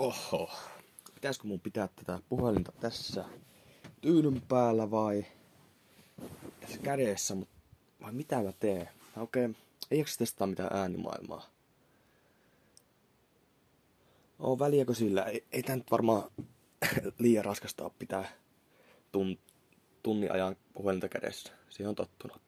Oho. 0.00 0.50
Pitäisikö 1.14 1.48
mun 1.48 1.60
pitää 1.60 1.88
tätä 1.88 2.18
puhelinta 2.28 2.72
tässä 2.72 3.24
tyynyn 4.00 4.42
päällä 4.48 4.90
vai 4.90 5.26
tässä 6.60 6.78
kädessä, 6.78 7.34
mut 7.34 7.48
vai 8.02 8.12
mitä 8.12 8.42
mä 8.42 8.52
teen? 8.52 8.88
Mä 9.16 9.22
oikein 9.22 9.56
ei 9.90 10.04
testaa 10.18 10.46
mitään 10.46 10.76
äänimaailmaa. 10.76 11.50
On 14.38 14.58
väliäkö 14.58 14.94
sillä? 14.94 15.22
Ei, 15.22 15.44
ei 15.52 15.62
tää 15.62 15.76
nyt 15.76 15.90
varmaan 15.90 16.30
liian 17.18 17.44
raskasta 17.44 17.90
pitää 17.98 18.28
tun, 19.12 19.38
tunnin 20.02 20.32
ajan 20.32 20.56
puhelinta 20.72 21.08
kädessä. 21.08 21.52
Siihen 21.68 21.88
on 21.88 21.94
tottunut 21.94 22.42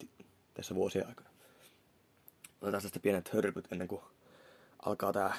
tässä 0.55 0.75
vuosien 0.75 1.07
aikana. 1.07 1.31
Otetaan 2.61 2.83
tästä 2.83 3.01
pienet 3.01 3.29
hörpyt 3.33 3.73
ennen 3.73 3.89
kuin 3.89 4.03
alkaa 4.85 5.13
tää 5.13 5.37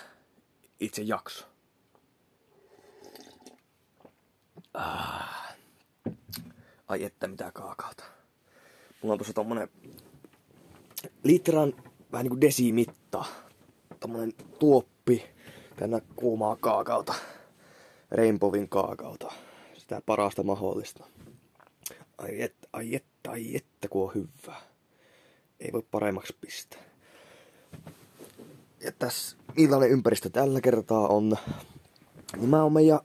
itse 0.80 1.02
jakso. 1.02 1.53
Ah. 4.74 5.56
Ai 6.88 7.04
että 7.04 7.28
mitä 7.28 7.52
kaakaota. 7.52 8.04
Mulla 9.02 9.14
on 9.14 9.18
tuossa 9.20 9.34
tommonen 9.34 9.70
litran 11.24 11.74
vähän 12.12 12.24
niinku 12.24 12.42
desimitta. 12.42 13.26
Tommonen 14.00 14.34
tuoppi 14.60 15.24
tänä 15.76 16.02
kuumaa 16.16 16.56
kaakaota. 16.56 17.14
Rainbowin 18.12 18.70
kaakaota. 18.70 19.32
Sitä 19.78 20.02
parasta 20.06 20.44
mahdollista. 20.44 21.06
Ai 22.18 22.42
että, 22.42 22.68
ai 22.74 22.96
että, 22.96 23.32
ai 23.32 23.56
että, 23.56 23.88
kun 23.88 24.04
on 24.04 24.14
hyvää. 24.16 24.62
Ei 25.60 25.72
voi 25.74 25.84
paremmaksi 25.92 26.36
pistää. 26.42 26.82
Ja 28.80 28.92
tässä 28.92 29.38
millainen 29.58 29.90
ympäristö 29.90 30.30
tällä 30.30 30.62
kertaa 30.62 31.08
on. 31.08 31.38
Niin 32.38 32.50
mä 32.50 32.64
oon 32.64 32.74
meidän 32.74 33.00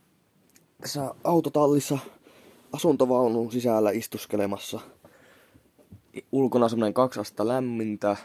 tässä 0.80 1.14
autotallissa 1.24 1.98
asuntovaunun 2.72 3.52
sisällä 3.52 3.90
istuskelemassa. 3.90 4.80
Ulkona 6.32 6.68
semmonen 6.68 6.94
kaksi 6.94 7.20
astetta 7.20 7.48
lämmintä. 7.48 8.16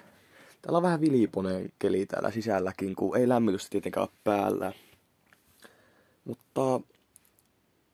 Täällä 0.61 0.77
on 0.77 0.83
vähän 0.83 1.01
viliponeen 1.01 1.71
keli 1.79 2.05
täällä 2.05 2.31
sisälläkin, 2.31 2.95
kun 2.95 3.17
ei 3.17 3.29
lämmitystä 3.29 3.69
tietenkään 3.69 4.07
ole 4.07 4.19
päällä. 4.23 4.73
Mutta 6.25 6.81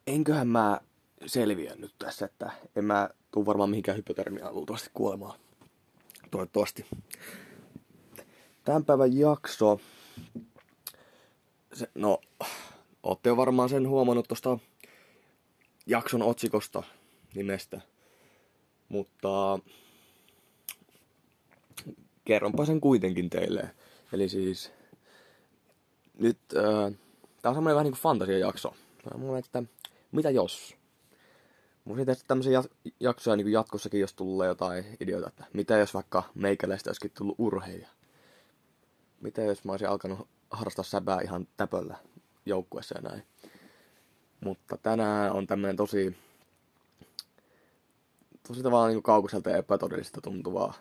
enköhän 0.07 0.47
mä 0.47 0.79
selviä 1.25 1.75
nyt 1.75 1.93
tässä, 1.99 2.25
että 2.25 2.51
en 2.75 2.85
mä 2.85 3.09
tuu 3.31 3.45
varmaan 3.45 3.69
mihinkään 3.69 3.97
hypotermiaan 3.97 4.55
luultavasti 4.55 4.89
kuolemaan. 4.93 5.39
Toivottavasti. 6.31 6.85
Tämän 8.63 8.85
päivän 8.85 9.17
jakso. 9.17 9.79
Se, 11.73 11.89
no, 11.95 12.21
Olette 13.03 13.29
jo 13.29 13.37
varmaan 13.37 13.69
sen 13.69 13.87
huomannut 13.87 14.27
tuosta 14.27 14.59
jakson 15.85 16.21
otsikosta 16.21 16.83
nimestä. 17.35 17.81
Mutta 18.89 19.59
kerronpa 22.25 22.65
sen 22.65 22.81
kuitenkin 22.81 23.29
teille. 23.29 23.69
Eli 24.13 24.29
siis 24.29 24.71
nyt 26.19 26.37
äh, 26.57 26.93
tää 27.41 27.49
on 27.49 27.55
semmoinen 27.55 27.75
vähän 27.75 27.83
niin 27.83 27.93
kuin 27.93 28.01
fantasiajakso. 28.01 28.75
Mulla 29.17 29.37
että 29.37 29.63
mitä 30.11 30.29
jos? 30.29 30.75
Mun 31.85 31.97
tehdä 31.97 32.15
tämmöisiä 32.27 32.63
jaksoja 32.99 33.35
niin 33.35 33.51
jatkossakin, 33.51 33.99
jos 33.99 34.13
tulee 34.13 34.47
jotain 34.47 34.85
ideoita, 34.99 35.29
että 35.29 35.45
mitä 35.53 35.77
jos 35.77 35.93
vaikka 35.93 36.23
meikäläistä 36.35 36.89
olisikin 36.89 37.11
tullut 37.17 37.35
urheilija? 37.37 37.89
Mitä 39.21 39.41
jos 39.41 39.63
mä 39.63 39.71
olisin 39.71 39.89
alkanut 39.89 40.27
harrastaa 40.51 40.83
säbää 40.83 41.21
ihan 41.21 41.47
täpöllä 41.57 41.97
joukkuessa 42.49 42.97
ja 42.97 43.01
näin. 43.01 43.23
Mutta 44.41 44.77
tänään 44.77 45.31
on 45.31 45.47
tämmöinen 45.47 45.75
tosi, 45.75 46.17
tosi 48.47 48.63
tavallaan 48.63 48.91
niin 48.91 49.03
kaukaiselta 49.03 49.49
ja 49.49 49.57
epätodellista 49.57 50.21
tuntuvaa 50.21 50.73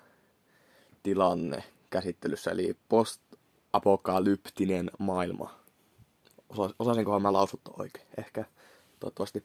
tilanne 1.03 1.65
käsittelyssä, 1.91 2.50
eli 2.50 2.76
post-apokalyptinen 2.88 4.91
maailma. 4.98 5.59
Osa, 6.48 6.75
osasinkohan 6.78 7.22
mä 7.22 7.32
lausuttu 7.32 7.75
oikein, 7.78 8.06
ehkä, 8.19 8.44
toivottavasti. 9.00 9.44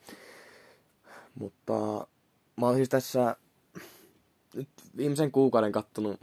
Mutta 1.36 2.08
mä 2.56 2.66
oon 2.66 2.76
siis 2.76 2.90
tässä 2.90 3.36
nyt 4.54 4.70
viimeisen 4.98 5.32
kuukauden 5.32 5.72
kattonut 5.72 6.20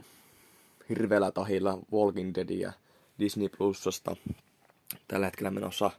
hirveällä 0.89 1.31
tahilla 1.31 1.79
Walking 1.93 2.35
Deadia 2.35 2.73
Disney 3.19 3.49
Plusasta 3.49 4.15
tällä 5.07 5.25
hetkellä 5.25 5.51
menossa 5.51 5.91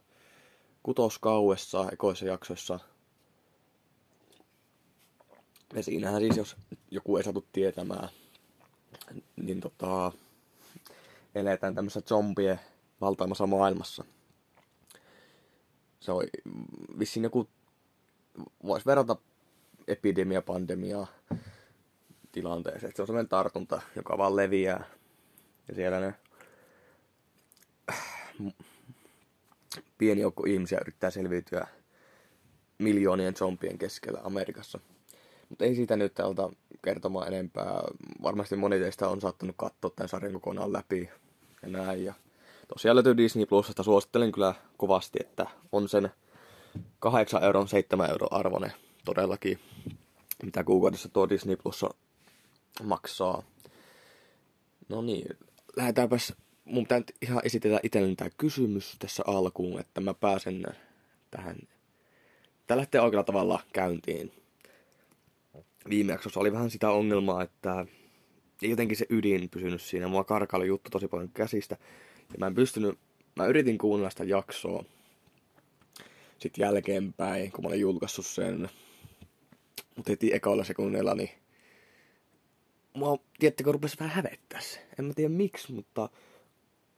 kutoskauessa 0.82 1.88
ekoissa 1.92 2.24
jaksoissa. 2.24 2.80
Ja 5.74 5.82
siinähän 5.82 6.20
siis, 6.20 6.36
jos 6.36 6.56
joku 6.90 7.16
ei 7.16 7.24
saatu 7.24 7.46
tietämään, 7.52 8.08
niin 9.36 9.60
tota, 9.60 10.12
eletään 11.34 11.74
tämmöisessä 11.74 12.08
zombie 12.08 12.58
valtaimassa 13.00 13.46
maailmassa. 13.46 14.04
Se 16.00 16.12
on 16.12 16.24
vissiin 16.98 17.24
joku, 17.24 17.48
voisi 18.66 18.86
verrata 18.86 19.16
epidemia, 19.88 20.42
pandemia 20.42 21.06
tilanteeseen. 22.32 22.88
Että 22.88 22.96
se 22.96 23.02
on 23.02 23.06
sellainen 23.06 23.28
tartunta, 23.28 23.82
joka 23.96 24.18
vaan 24.18 24.36
leviää. 24.36 24.84
Ja 25.68 25.74
siellä 25.74 26.00
ne 26.00 26.14
pieni 30.02 30.20
joukko 30.20 30.44
ihmisiä 30.46 30.78
yrittää 30.80 31.10
selviytyä 31.10 31.66
miljoonien 32.78 33.36
zombien 33.36 33.78
keskellä 33.78 34.20
Amerikassa. 34.24 34.78
Mutta 35.48 35.64
ei 35.64 35.74
siitä 35.74 35.96
nyt 35.96 36.14
täältä 36.14 36.42
kertomaan 36.84 37.28
enempää. 37.28 37.82
Varmasti 38.22 38.56
moni 38.56 38.78
teistä 38.78 39.08
on 39.08 39.20
saattanut 39.20 39.56
katsoa 39.58 39.90
tämän 39.96 40.08
sarjan 40.08 40.32
kokonaan 40.32 40.72
läpi 40.72 41.10
ja 41.62 41.68
näin. 41.68 42.04
Ja 42.04 42.14
tosiaan 42.68 42.96
löytyy 42.96 43.16
Disney 43.16 43.46
Plusasta. 43.46 43.82
Suosittelen 43.82 44.32
kyllä 44.32 44.54
kovasti, 44.76 45.18
että 45.20 45.46
on 45.72 45.88
sen 45.88 46.10
8 46.98 47.42
euron, 47.42 47.68
7 47.68 48.10
euro 48.10 48.26
arvone 48.30 48.72
todellakin, 49.04 49.58
mitä 50.42 50.64
kuukaudessa 50.64 51.08
tuo 51.08 51.28
Disney 51.28 51.56
Plus 51.56 51.84
maksaa. 52.82 53.42
No 54.88 55.02
niin, 55.02 55.38
lähdetäänpäs 55.76 56.34
mun 56.64 56.84
pitää 56.84 56.98
nyt 56.98 57.12
ihan 57.22 57.40
esitellä 57.44 57.80
itselleni 57.82 58.16
tämä 58.16 58.30
kysymys 58.36 58.96
tässä 58.98 59.22
alkuun, 59.26 59.80
että 59.80 60.00
mä 60.00 60.14
pääsen 60.14 60.64
tähän. 61.30 61.56
Tämä 62.66 62.78
lähtee 62.78 63.00
oikealla 63.00 63.24
tavalla 63.24 63.60
käyntiin. 63.72 64.32
Viime 65.90 66.12
jaksossa 66.12 66.40
oli 66.40 66.52
vähän 66.52 66.70
sitä 66.70 66.90
ongelmaa, 66.90 67.42
että 67.42 67.86
ei 68.62 68.70
jotenkin 68.70 68.96
se 68.96 69.06
ydin 69.10 69.48
pysynyt 69.50 69.82
siinä. 69.82 70.08
Mua 70.08 70.24
karkaili 70.24 70.66
juttu 70.66 70.90
tosi 70.90 71.08
paljon 71.08 71.30
käsistä. 71.34 71.76
Ja 72.32 72.38
mä 72.38 72.46
en 72.46 72.54
pystynyt, 72.54 72.98
mä 73.36 73.46
yritin 73.46 73.78
kuunnella 73.78 74.10
sitä 74.10 74.24
jaksoa 74.24 74.84
sitten 76.38 76.62
jälkeenpäin, 76.62 77.52
kun 77.52 77.64
mä 77.64 77.68
olin 77.68 77.80
julkaissut 77.80 78.26
sen. 78.26 78.68
Mutta 79.96 80.12
heti 80.12 80.34
ekalla 80.34 80.64
sekunnilla, 80.64 81.14
niin 81.14 81.30
mua, 82.94 83.18
tiedättekö, 83.38 83.72
rupesi 83.72 83.96
vähän 84.00 84.14
hävettää 84.14 84.60
se. 84.60 84.86
En 84.98 85.04
mä 85.04 85.14
tiedä 85.14 85.28
miksi, 85.28 85.72
mutta 85.72 86.08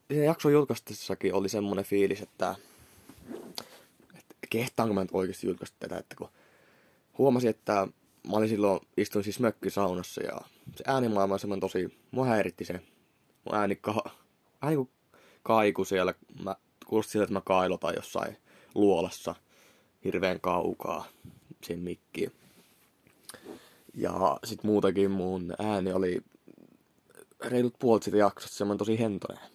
se 0.08 0.24
jakso 0.24 0.48
julkaistessakin 0.48 1.34
oli 1.34 1.48
semmoinen 1.48 1.84
fiilis, 1.84 2.20
että, 2.22 2.56
että 4.14 4.34
kehtaanko 4.50 4.94
mä 4.94 5.00
nyt 5.00 5.10
oikeasti 5.12 5.46
julkaista 5.46 5.76
tätä, 5.80 5.98
että 5.98 6.16
kun 6.16 6.28
huomasin, 7.18 7.50
että 7.50 7.88
mä 8.30 8.36
olin 8.36 8.48
silloin, 8.48 8.80
istuin 8.96 9.24
siis 9.24 9.40
mökkisaunassa 9.40 10.22
ja 10.22 10.40
se 10.76 10.84
äänimaailma 10.86 11.34
on 11.34 11.40
semmoinen 11.40 11.60
tosi, 11.60 11.98
mua 12.10 12.24
häiritti 12.24 12.64
se. 12.64 12.80
Mun 13.44 13.54
ääni 13.54 13.76
ka, 13.76 14.10
vähän 14.62 14.76
niin 14.76 14.90
kaiku 15.42 15.84
siellä, 15.84 16.14
mä 16.44 16.56
kuulosti 16.86 17.12
siltä, 17.12 17.24
että 17.24 17.34
mä 17.34 17.40
kailotan 17.40 17.94
jossain 17.96 18.36
luolassa 18.74 19.34
hirveän 20.04 20.40
kaukaa 20.40 21.06
siihen 21.62 21.84
mikkiin. 21.84 22.32
Ja 23.94 24.38
sit 24.44 24.64
muutakin 24.64 25.10
mun 25.10 25.54
ääni 25.58 25.92
oli 25.92 26.22
reilut 27.44 27.74
puolet 27.78 28.02
siitä 28.02 28.18
jaksosta 28.18 28.56
semmoinen 28.56 28.78
tosi 28.78 28.98
hentoinen 28.98 29.53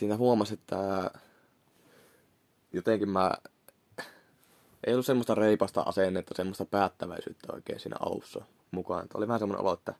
siinä 0.00 0.16
huomasi, 0.16 0.54
että 0.54 1.10
jotenkin 2.72 3.08
mä 3.08 3.32
ei 4.86 4.92
ollut 4.92 5.06
semmoista 5.06 5.34
reipasta 5.34 5.80
asennetta, 5.80 6.34
semmoista 6.36 6.64
päättäväisyyttä 6.64 7.52
oikein 7.52 7.80
siinä 7.80 7.96
alussa 8.00 8.44
mukaan. 8.70 9.04
Että 9.04 9.18
oli 9.18 9.28
vähän 9.28 9.38
semmoinen 9.38 9.60
olo, 9.60 9.72
että 9.72 9.94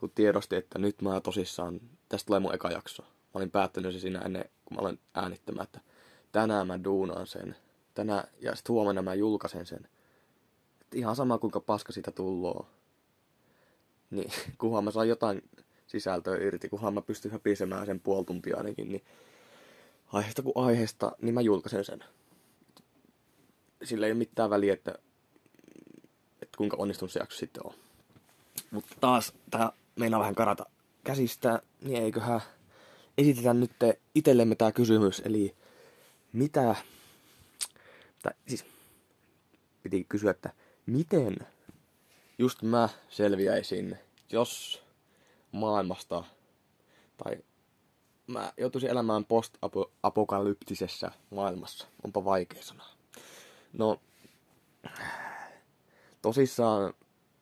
kun 0.00 0.10
tiedosti, 0.14 0.56
että 0.56 0.78
nyt 0.78 1.02
mä 1.02 1.20
tosissaan, 1.20 1.80
tästä 2.08 2.26
tulee 2.26 2.40
mun 2.40 2.54
eka 2.54 2.70
jakso. 2.70 3.02
Mä 3.02 3.08
olin 3.34 3.50
päättänyt 3.50 3.92
se 3.92 4.00
siinä 4.00 4.18
ennen, 4.18 4.44
kun 4.64 4.76
mä 4.76 4.80
olen 4.80 4.98
äänittämään, 5.14 5.64
että 5.64 5.80
tänään 6.32 6.66
mä 6.66 6.84
duunaan 6.84 7.26
sen. 7.26 7.56
Tänään, 7.94 8.24
ja 8.40 8.54
sitten 8.56 8.72
huomenna 8.72 9.02
mä 9.02 9.14
julkaisen 9.14 9.66
sen. 9.66 9.88
Että 10.80 10.96
ihan 10.98 11.16
sama 11.16 11.38
kuinka 11.38 11.60
paska 11.60 11.92
siitä 11.92 12.10
tulloo. 12.10 12.66
Niin, 14.10 14.30
kunhan 14.58 14.84
mä 14.84 14.90
saan 14.90 15.08
jotain 15.08 15.42
sisältöä 15.86 16.36
irti, 16.36 16.68
kunhan 16.68 16.94
mä 16.94 17.02
pystyn 17.02 17.32
höpisemään 17.32 17.86
sen 17.86 18.00
puoli 18.00 18.24
tuntia 18.24 18.56
ainakin, 18.56 18.88
niin 18.88 19.04
aiheesta 20.14 20.42
kuin 20.42 20.66
aiheesta, 20.66 21.12
niin 21.22 21.34
mä 21.34 21.40
julkaisen 21.40 21.84
sen. 21.84 22.04
Sillä 23.84 24.06
ei 24.06 24.12
ole 24.12 24.18
mitään 24.18 24.50
väliä, 24.50 24.72
että, 24.72 24.94
että 26.42 26.56
kuinka 26.56 26.76
onnistunut 26.76 27.12
se 27.12 27.18
jakso 27.20 27.38
sitten 27.38 27.66
on. 27.66 27.74
Mutta 28.70 28.96
taas 29.00 29.32
tää 29.50 29.72
meinaa 29.96 30.20
vähän 30.20 30.34
karata 30.34 30.66
käsistä, 31.04 31.62
niin 31.80 32.02
eiköhän 32.02 32.40
esitetään 33.18 33.60
nyt 33.60 33.72
itsellemme 34.14 34.54
tämä 34.54 34.72
kysymys, 34.72 35.22
eli 35.24 35.54
mitä, 36.32 36.76
tai 38.22 38.32
siis 38.48 38.64
piti 39.82 40.06
kysyä, 40.08 40.30
että 40.30 40.50
miten 40.86 41.36
just 42.38 42.62
mä 42.62 42.88
selviäisin, 43.08 43.98
jos 44.30 44.82
maailmasta, 45.52 46.24
tai 47.16 47.36
mä 48.26 48.52
joutuisin 48.56 48.90
elämään 48.90 49.24
post-apokalyptisessa 49.24 51.10
maailmassa. 51.30 51.86
Onpa 52.04 52.24
vaikea 52.24 52.62
sana. 52.62 52.84
No, 53.72 54.00
tosissaan 56.22 56.94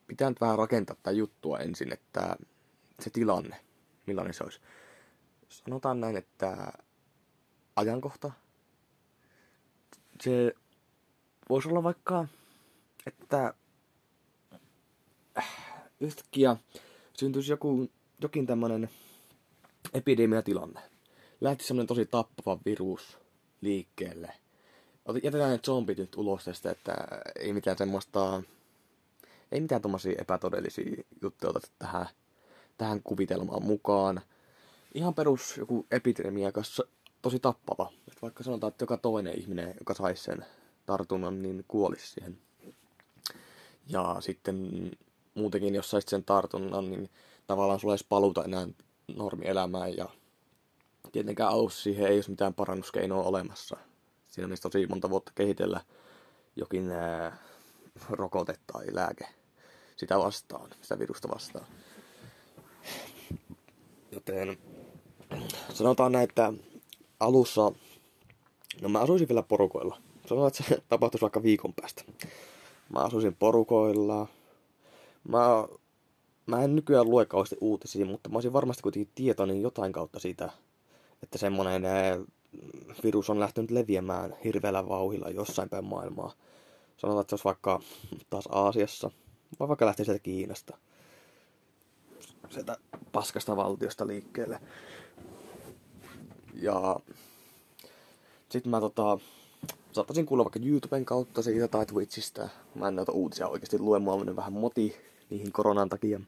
pitää 0.06 0.30
nyt 0.30 0.40
vähän 0.40 0.58
rakentaa 0.58 0.96
tätä 0.96 1.10
juttua 1.10 1.58
ensin, 1.58 1.92
että 1.92 2.36
se 3.00 3.10
tilanne, 3.10 3.60
millainen 4.06 4.34
se 4.34 4.44
olisi. 4.44 4.60
Sanotaan 5.48 6.00
näin, 6.00 6.16
että 6.16 6.72
ajankohta, 7.76 8.32
se 10.20 10.52
voisi 11.48 11.68
olla 11.68 11.82
vaikka, 11.82 12.26
että 13.06 13.54
yhtäkkiä 16.00 16.56
syntyisi 17.14 17.52
joku, 17.52 17.90
jokin 18.22 18.46
tämmöinen 18.46 18.90
epidemiatilanne. 19.94 20.80
Lähti 21.40 21.64
semmoinen 21.64 21.86
tosi 21.86 22.06
tappava 22.06 22.58
virus 22.64 23.18
liikkeelle. 23.60 24.32
Jätetään 25.22 25.50
ne 25.50 25.58
zombit 25.58 25.98
nyt 25.98 26.16
ulos 26.16 26.44
tästä, 26.44 26.70
että 26.70 26.94
ei 27.38 27.52
mitään 27.52 27.78
semmoista, 27.78 28.42
ei 29.52 29.60
mitään 29.60 29.82
tommosia 29.82 30.14
epätodellisia 30.18 31.02
juttuja 31.22 31.50
oteta 31.50 31.68
tähän, 31.78 32.06
tähän 32.78 33.02
kuvitelmaan 33.04 33.64
mukaan. 33.64 34.20
Ihan 34.94 35.14
perus 35.14 35.56
joku 35.56 35.86
epidemia, 35.90 36.52
kanssa 36.52 36.84
tosi 37.22 37.38
tappava. 37.38 37.92
Et 38.08 38.22
vaikka 38.22 38.42
sanotaan, 38.44 38.68
että 38.68 38.82
joka 38.82 38.96
toinen 38.96 39.38
ihminen, 39.38 39.74
joka 39.80 39.94
saisi 39.94 40.22
sen 40.22 40.46
tartunnan, 40.86 41.42
niin 41.42 41.64
kuolisi 41.68 42.06
siihen. 42.06 42.38
Ja 43.88 44.16
sitten 44.20 44.90
muutenkin, 45.34 45.74
jos 45.74 45.90
saisit 45.90 46.08
sen 46.08 46.24
tartunnan, 46.24 46.90
niin 46.90 47.10
tavallaan 47.46 47.80
sulla 47.80 47.94
ei 47.94 48.06
paluta 48.08 48.44
enää 48.44 48.68
normielämään 49.08 49.96
ja 49.96 50.08
tietenkään 51.12 51.50
alussa 51.50 51.82
siihen 51.82 52.06
ei 52.06 52.16
ole 52.16 52.24
mitään 52.28 52.54
parannuskeinoa 52.54 53.22
olemassa. 53.22 53.76
Siinä 54.28 54.52
on 54.52 54.58
tosi 54.62 54.86
monta 54.86 55.10
vuotta 55.10 55.32
kehitellä 55.34 55.80
jokin 56.56 56.90
ää, 56.90 57.36
rokote 58.10 58.54
tai 58.72 58.86
lääke 58.90 59.28
sitä 59.96 60.18
vastaan, 60.18 60.70
sitä 60.82 60.98
virusta 60.98 61.28
vastaan. 61.28 61.66
Joten 64.12 64.58
sanotaan 65.74 66.12
näin, 66.12 66.28
että 66.28 66.52
alussa, 67.20 67.72
no 68.80 68.88
mä 68.88 69.00
asuisin 69.00 69.28
vielä 69.28 69.42
porukoilla. 69.42 69.96
Sanotaan, 70.26 70.48
että 70.48 70.62
se 70.62 70.82
tapahtuisi 70.88 71.22
vaikka 71.22 71.42
viikon 71.42 71.74
päästä. 71.74 72.04
Mä 72.88 73.00
asuisin 73.00 73.36
porukoilla. 73.36 74.26
Mä 75.28 75.68
mä 76.46 76.62
en 76.62 76.74
nykyään 76.74 77.10
lue 77.10 77.26
kauheasti 77.26 77.56
uutisia, 77.60 78.06
mutta 78.06 78.28
mä 78.28 78.36
olisin 78.36 78.52
varmasti 78.52 78.82
kuitenkin 78.82 79.12
tietoinen 79.14 79.62
jotain 79.62 79.92
kautta 79.92 80.20
siitä, 80.20 80.50
että 81.22 81.38
semmoinen 81.38 81.82
virus 83.04 83.30
on 83.30 83.40
lähtenyt 83.40 83.70
leviämään 83.70 84.36
hirveällä 84.44 84.88
vauhilla 84.88 85.30
jossain 85.30 85.68
päin 85.68 85.84
maailmaa. 85.84 86.32
Sanotaan, 86.96 87.20
että 87.20 87.30
se 87.30 87.34
olisi 87.34 87.44
vaikka 87.44 87.80
taas 88.30 88.48
Aasiassa, 88.50 89.10
vai 89.60 89.68
vaikka 89.68 89.86
lähtee 89.86 90.04
sieltä 90.04 90.22
Kiinasta. 90.22 90.76
Sieltä 92.50 92.76
paskasta 93.12 93.56
valtiosta 93.56 94.06
liikkeelle. 94.06 94.60
Ja 96.54 97.00
sitten 98.48 98.70
mä 98.70 98.80
tota, 98.80 99.18
saattaisin 99.92 100.26
kuulla 100.26 100.44
vaikka 100.44 100.60
YouTuben 100.66 101.04
kautta 101.04 101.42
siitä 101.42 101.68
tai 101.68 101.86
Twitchistä. 101.86 102.48
Mä 102.74 102.88
en 102.88 102.96
näitä 102.96 103.12
uutisia 103.12 103.48
oikeasti 103.48 103.78
lue, 103.78 103.98
mua 103.98 104.14
on 104.14 104.36
vähän 104.36 104.52
moti 104.52 104.96
niihin 105.30 105.52
koronan 105.52 105.88
takia. 105.88 106.20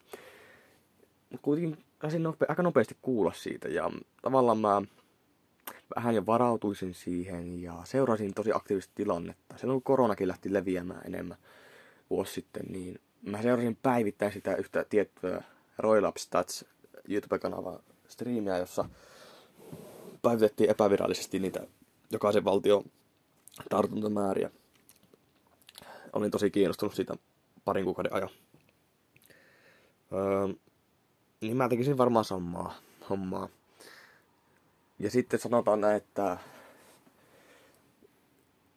Kuitenkin 1.42 1.84
pääsin 1.98 2.22
nope- 2.26 2.46
aika 2.48 2.62
nopeasti 2.62 2.96
kuulla 3.02 3.32
siitä 3.32 3.68
ja 3.68 3.90
tavallaan 4.22 4.58
mä 4.58 4.82
vähän 5.96 6.14
jo 6.14 6.26
varautuisin 6.26 6.94
siihen 6.94 7.62
ja 7.62 7.82
seurasin 7.84 8.34
tosi 8.34 8.52
aktiivisesti 8.52 8.94
tilannetta. 8.94 9.58
Silloin 9.58 9.76
kun 9.76 9.82
koronakin 9.82 10.28
lähti 10.28 10.52
leviämään 10.52 11.06
enemmän 11.06 11.38
vuosi 12.10 12.32
sitten, 12.32 12.66
niin 12.68 13.00
mä 13.22 13.42
seurasin 13.42 13.78
päivittäin 13.82 14.32
sitä 14.32 14.56
yhtä 14.56 14.84
tiettyä 14.90 15.42
Royal 15.78 16.12
Stats 16.16 16.64
YouTube-kanavaa 17.08 17.80
striimiä, 18.08 18.58
jossa 18.58 18.88
päivitettiin 20.22 20.70
epävirallisesti 20.70 21.38
niitä 21.38 21.66
jokaisen 22.10 22.44
valtion 22.44 22.84
tartuntamääriä. 23.70 24.50
Olin 26.12 26.30
tosi 26.30 26.50
kiinnostunut 26.50 26.94
siitä 26.94 27.14
parin 27.64 27.84
kuukauden 27.84 28.12
ajan. 28.12 28.30
Öö, 30.12 30.54
niin 31.40 31.56
mä 31.56 31.68
tekisin 31.68 31.98
varmaan 31.98 32.24
samaa 32.24 32.74
hommaa. 33.10 33.48
Ja 34.98 35.10
sitten 35.10 35.40
sanotaan 35.40 35.80
näin, 35.80 35.96
että 35.96 36.38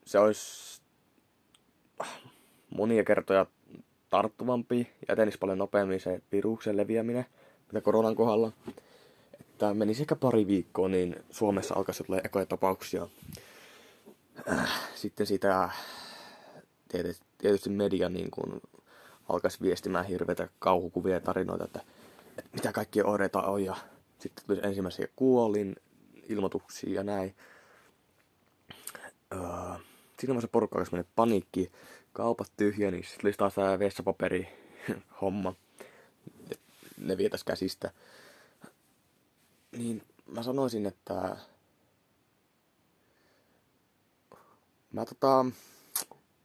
se 0.06 0.20
olisi 0.20 0.82
monia 2.70 3.04
kertoja 3.04 3.46
tarttuvampi 4.10 4.88
ja 5.08 5.14
etenisi 5.14 5.38
paljon 5.38 5.58
nopeammin 5.58 6.00
se 6.00 6.22
viruksen 6.32 6.78
leviäminen, 6.78 7.26
mitä 7.68 7.82
koronan 7.82 8.16
kohdalla. 8.16 8.52
Että 9.40 9.74
menisi 9.74 10.04
ehkä 10.04 10.16
pari 10.16 10.48
viikkoa, 10.48 10.88
niin 10.88 11.16
Suomessa 11.30 11.76
alkaisi 11.76 12.04
tulla 12.04 12.22
ekoja 12.24 12.46
tapauksia. 12.46 13.08
Sitten 14.96 15.28
sitä 15.28 15.70
tietysti 17.38 17.70
media 17.70 18.10
niin 18.10 18.32
kuin 18.32 18.62
alkaisi 19.30 19.62
viestimään 19.62 20.06
hirveitä 20.06 20.48
kauhukuvia 20.60 21.14
ja 21.14 21.22
tarinoita, 21.22 21.66
että, 21.66 21.82
että 22.30 22.50
mitä 22.54 22.72
kaikkia 22.72 23.06
oireita 23.06 23.42
on 23.42 23.64
ja 23.64 23.76
sitten 24.20 24.46
tuli 24.48 24.60
ensimmäisiä 24.64 25.08
kuolin 25.16 25.76
ilmoituksia 26.30 26.94
ja 26.94 27.04
näin. 27.04 27.36
Öö, 29.34 29.40
siinä 30.20 30.28
vaiheessa 30.28 30.48
porukka 30.48 30.76
alkaisi 30.76 30.92
mennä 30.92 31.10
paniikki, 31.16 31.72
kaupat 32.14 32.52
tyhjeni, 32.58 33.04
sitten 33.04 33.22
tuli 33.22 33.34
taas 33.34 33.54
tämä 33.54 33.80
vessapaperi 33.80 34.48
homma, 35.22 35.54
ne 36.98 37.18
vietäisi 37.18 37.46
käsistä. 37.46 37.92
Niin 39.72 40.04
mä 40.26 40.44
sanoisin, 40.44 40.86
että 40.86 41.38
mä 45.00 45.06
tota, 45.06 45.46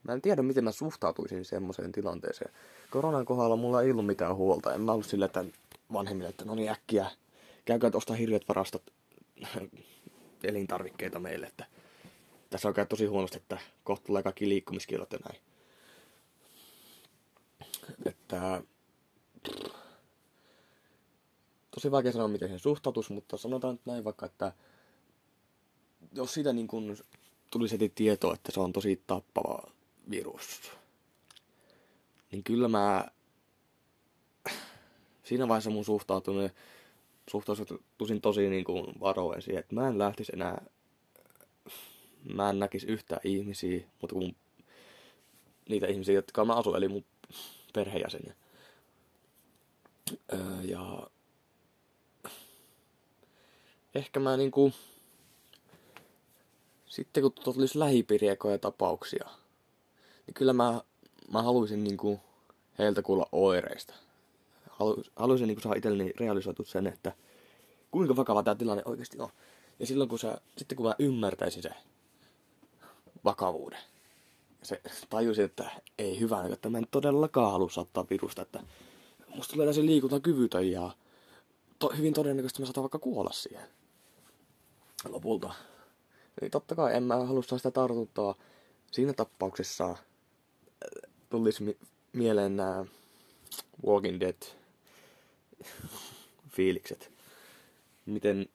Mä 0.03 0.13
en 0.13 0.21
tiedä, 0.21 0.41
miten 0.41 0.63
mä 0.63 0.71
suhtautuisin 0.71 1.45
semmoiseen 1.45 1.91
tilanteeseen. 1.91 2.53
Koronan 2.89 3.25
kohdalla 3.25 3.55
mulla 3.55 3.81
ei 3.81 3.91
ollut 3.91 4.05
mitään 4.05 4.35
huolta. 4.35 4.73
En 4.73 4.81
mä 4.81 4.91
ollut 4.91 5.05
sillä, 5.05 5.25
että 5.25 5.45
vanhemmille, 5.93 6.29
että 6.29 6.45
no 6.45 6.55
niin 6.55 6.69
äkkiä, 6.69 7.11
käykää 7.65 7.91
tuosta 7.91 8.13
hirveät 8.13 8.47
varastot 8.47 8.83
elintarvikkeita 10.43 11.19
meille, 11.19 11.45
että 11.45 11.65
tässä 12.49 12.67
on 12.67 12.73
tosi 12.89 13.05
huonosti, 13.05 13.37
että 13.37 13.57
kohta 13.83 14.05
tulee 14.05 14.23
kaikki 14.23 14.49
liikkumiskielot 14.49 15.11
ja 15.11 15.19
näin. 15.29 15.41
Että 18.05 18.63
tosi 21.71 21.91
vaikea 21.91 22.11
sanoa, 22.11 22.27
miten 22.27 22.49
se 22.49 22.59
suhtautuisi, 22.59 23.13
mutta 23.13 23.37
sanotaan 23.37 23.73
nyt 23.73 23.85
näin 23.85 24.03
vaikka, 24.03 24.25
että 24.25 24.51
jos 26.11 26.33
siitä 26.33 26.53
niin 26.53 26.67
kun 26.67 26.97
tulisi 27.53 27.73
heti 27.73 27.89
tietoa, 27.89 28.33
että 28.33 28.51
se 28.51 28.59
on 28.59 28.73
tosi 28.73 29.03
tappava 29.07 29.71
virus. 30.09 30.71
Niin 32.31 32.43
kyllä 32.43 32.67
mä 32.67 33.05
siinä 35.23 35.47
vaiheessa 35.47 35.69
mun 35.69 35.85
suhtautuminen 35.85 36.51
suhtautuisin 37.31 38.21
tosi 38.21 38.49
niin 38.49 38.63
kuin 38.63 38.99
varoen 38.99 39.41
siihen, 39.41 39.59
että 39.59 39.75
mä 39.75 39.87
en 39.87 39.97
lähtisi 39.97 40.31
enää, 40.35 40.65
mä 42.33 42.49
en 42.49 42.59
näkisi 42.59 42.87
yhtä 42.87 43.19
ihmisiä, 43.23 43.87
mutta 44.01 44.13
kun 44.13 44.35
niitä 45.69 45.87
ihmisiä, 45.87 46.15
jotka 46.15 46.45
mä 46.45 46.55
asun, 46.55 46.77
eli 46.77 46.87
mun 46.87 47.05
perheenjäseniä. 47.73 48.35
Öö, 50.33 50.39
ja 50.63 51.07
ehkä 53.95 54.19
mä 54.19 54.37
niinku, 54.37 54.73
sitten 56.93 57.23
kun 57.23 57.33
tulisi 57.43 57.79
lähipiiriekoja 57.79 58.57
tapauksia, 58.57 59.29
niin 60.27 60.33
kyllä 60.33 60.53
mä, 60.53 60.81
mä 61.31 61.41
haluaisin 61.41 61.83
niinku 61.83 62.19
heiltä 62.79 63.01
kuulla 63.01 63.29
oireista. 63.31 63.93
Halu, 64.69 65.03
haluaisin 65.15 65.47
niinku 65.47 65.61
saada 65.61 65.77
itselleni 65.77 66.13
realisoitu 66.19 66.63
sen, 66.63 66.87
että 66.87 67.11
kuinka 67.91 68.15
vakava 68.15 68.43
tämä 68.43 68.55
tilanne 68.55 68.83
oikeasti 68.85 69.19
on. 69.19 69.29
Ja 69.79 69.85
silloin 69.85 70.09
kun 70.09 70.19
sä, 70.19 70.41
sitten 70.57 70.75
kun 70.75 70.85
mä 70.85 70.95
ymmärtäisin 70.99 71.63
se 71.63 71.69
vakavuuden, 73.25 73.79
se 74.63 74.81
tajusin, 75.09 75.45
että 75.45 75.69
ei 75.97 76.19
hyvä, 76.19 76.43
että 76.53 76.69
mä 76.69 76.77
en 76.77 76.87
todellakaan 76.91 77.51
halua 77.51 77.69
saattaa 77.69 78.05
virusta, 78.09 78.41
että 78.41 78.63
musta 79.35 79.53
tulee 79.53 79.65
täysin 79.65 79.85
liikuntakyvytön 79.85 80.71
ja 80.71 80.91
to, 81.79 81.93
hyvin 81.97 82.13
todennäköisesti 82.13 82.61
mä 82.61 82.65
saatan 82.65 82.83
vaikka 82.83 82.99
kuolla 82.99 83.31
siihen 83.31 83.67
lopulta. 85.09 85.53
Niin 86.41 86.51
totta 86.51 86.75
kai 86.75 86.95
en 86.95 87.03
mä 87.03 87.15
halua 87.15 87.43
sitä 87.43 87.71
tartuntaa. 87.71 88.35
Siinä 88.91 89.13
tapauksessa 89.13 89.89
äh, 89.89 89.97
tulisi 91.29 91.63
mi- 91.63 91.77
mieleen 92.13 92.55
nämä 92.55 92.85
Walking 93.85 94.19
Dead 94.19 94.41
fiilikset. 96.55 97.11
Miten 98.05 98.49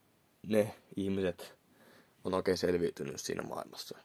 ne 0.46 0.74
ihmiset 0.96 1.54
on 2.24 2.34
oikein 2.34 2.58
selviytynyt 2.58 3.20
siinä 3.20 3.42
maailmassa. 3.42 3.98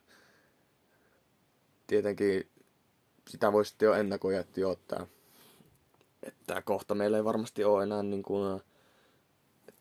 Tietenkin 1.88 2.50
sitä 3.30 3.52
voi 3.52 3.66
sitten 3.66 3.86
jo 3.86 3.94
ennakoida 3.94 4.44
jo, 4.56 4.72
että, 4.72 5.08
että 6.24 6.62
kohta 6.62 6.96
meillä 6.96 7.18
ei 7.18 7.24
varmasti 7.24 7.64
ole 7.64 7.84
enää 7.84 8.04
niin 8.04 8.24
kuin, 8.24 8.62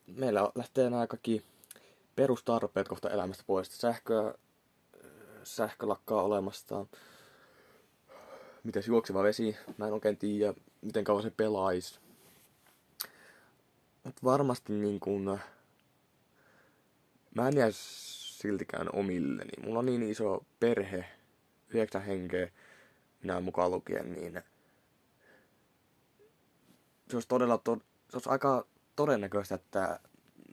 meillä 0.06 0.52
lähtee 0.54 0.90
nämä 0.90 1.06
kaikki 1.06 1.44
perustarpeet 2.16 2.88
kohta 2.88 3.11
elämästä 3.11 3.45
pois. 3.47 3.81
Sähköä, 3.81 4.35
sähkö 5.42 5.88
lakkaa 5.88 6.23
olemasta. 6.23 6.87
Mitäs 8.64 8.87
juokseva 8.87 9.23
vesi? 9.23 9.57
Mä 9.78 9.87
en 9.87 9.92
oikein 9.92 10.16
tiedä, 10.16 10.54
miten 10.81 11.04
kauan 11.04 11.23
se 11.23 11.31
pelaisi. 11.31 12.00
Mutta 14.04 14.21
varmasti 14.25 14.73
niin 14.73 15.00
kuin, 15.00 15.40
mä 17.35 17.49
en 17.49 17.57
jää 17.57 17.69
siltikään 17.73 18.88
omilleni. 18.92 19.52
Mulla 19.66 19.78
on 19.78 19.87
niin 19.87 20.02
iso 20.02 20.45
perhe, 20.61 21.04
yhdeksän 21.69 22.02
henkeä, 22.02 22.49
minä 23.23 23.40
mukaan 23.40 23.71
lukien, 23.71 24.12
niin 24.12 24.42
se 27.09 27.16
olisi 27.16 27.28
todella, 27.28 27.59
to, 27.59 27.76
se 28.11 28.16
olisi 28.16 28.28
aika 28.28 28.66
todennäköistä, 28.97 29.54
että 29.54 30.00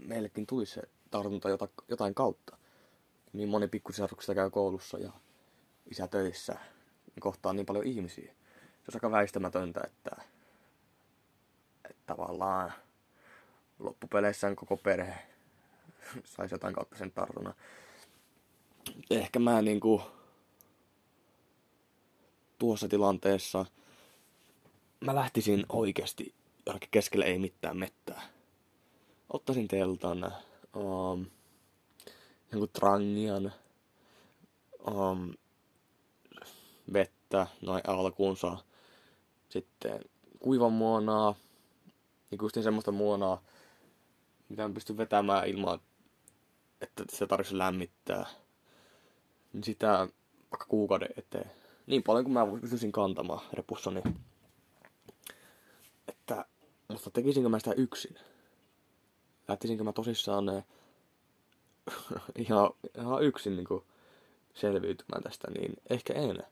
meillekin 0.06 0.48
tulisi 0.48 0.74
se 0.74 0.82
tartunta 1.12 1.50
jotain 1.88 2.16
kautta. 2.16 2.58
Niin 3.34 3.50
moni 3.50 3.68
pikkusisarruksista 3.68 4.36
käy 4.36 4.50
koulussa 4.50 4.98
ja 4.98 5.12
isä 5.92 6.08
töissä 6.08 6.56
kohtaa 7.20 7.54
niin 7.54 7.66
paljon 7.66 7.86
ihmisiä. 7.86 8.26
Se 8.26 8.84
olisi 8.88 8.98
aika 8.98 9.12
väistämätöntä, 9.12 9.82
että, 9.86 10.12
että 11.90 12.04
tavallaan 12.06 12.74
loppupeleissään 13.80 14.56
koko 14.56 14.78
perhe 14.78 15.18
saisi 16.26 16.56
jotain 16.56 16.74
kautta 16.74 16.98
sen 16.98 17.12
tartunnan. 17.12 17.54
Ehkä 19.10 19.40
mä 19.40 19.62
niinku 19.62 20.02
tuossa 22.60 22.88
tilanteessa 22.88 23.66
mä 25.00 25.16
lähtisin 25.16 25.66
oikeasti 25.70 26.34
johonkin 26.66 26.90
keskelle 26.92 27.26
ei 27.26 27.40
mitään 27.40 27.78
mettää. 27.78 28.22
Ottaisin 29.34 29.68
teltan, 29.68 30.34
um, 30.76 31.26
jonkun 32.52 32.70
trangian, 32.70 33.54
um, 34.92 35.34
vettä 36.94 37.48
noin 37.62 37.82
alkuunsa, 37.88 38.58
sitten 39.50 40.00
kuivan 40.40 40.74
muonaa, 40.74 41.36
niin 42.32 42.40
just 42.42 42.64
semmoista 42.64 42.92
muonaa, 42.92 43.42
mitä 44.50 44.68
mä 44.68 44.74
pystyn 44.74 44.98
vetämään 44.98 45.48
ilman, 45.48 45.80
että 46.82 47.04
se 47.10 47.28
tarvitsisi 47.28 47.58
lämmittää. 47.58 48.26
Niin 49.54 49.64
sitä 49.64 50.08
vaikka 50.52 50.66
kuukauden 50.68 51.10
eteen. 51.18 51.52
Niin 51.88 52.04
paljon 52.04 52.26
kuin 52.26 52.34
mä 52.34 52.48
pystyisin 52.62 52.92
kantamaan 52.92 53.42
repussani. 53.54 54.02
Että, 56.08 56.46
mutta 56.88 57.12
tekisinkö 57.12 57.50
mä 57.50 57.60
sitä 57.60 57.74
yksin? 57.74 58.16
Lähtisinkö 59.50 59.84
mä 59.84 59.94
tosissaan 59.94 60.46
ihan, 62.36 62.70
ihan 62.98 63.24
yksin 63.24 63.56
niin 63.56 63.68
kuin 63.68 63.84
selviytymään 64.54 65.24
tästä, 65.24 65.52
niin 65.52 65.74
ehkä 65.90 66.14
en. 66.14 66.44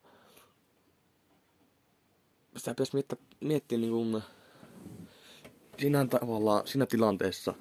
Sitä 2.58 2.72
pitäisi 2.72 2.94
miettiä, 2.94 3.18
miettiä 3.39 3.77
niin 3.77 3.92
kuin, 3.92 4.24
siinä 5.80 6.06
tavallaan, 6.06 6.68
siinä 6.68 6.86
tilanteessa 6.86 7.54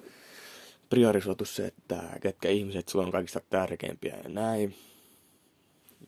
priorisoitu 0.89 1.45
se, 1.45 1.65
että 1.65 2.03
ketkä 2.21 2.49
ihmiset 2.49 2.87
sulla 2.87 3.05
on 3.05 3.11
kaikista 3.11 3.41
tärkeimpiä 3.49 4.17
ja 4.23 4.29
näin. 4.29 4.75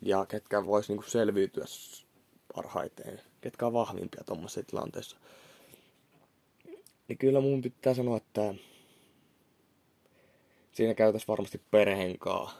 Ja 0.01 0.25
ketkä 0.25 0.65
vois 0.65 0.89
niin 0.89 0.97
kuin 0.97 1.09
selviytyä 1.09 1.65
parhaiten. 2.55 3.21
Ketkä 3.41 3.67
on 3.67 3.73
vahvimpia 3.73 4.23
tuommoisessa 4.25 4.63
tilanteessa. 4.63 5.17
Niin 7.07 7.17
kyllä 7.17 7.41
mun 7.41 7.61
pitää 7.61 7.93
sanoa, 7.93 8.17
että 8.17 8.53
siinä 10.79 10.93
käytäisiin 10.93 11.27
varmasti 11.27 11.61
perheen 11.71 12.19
kanssa 12.19 12.57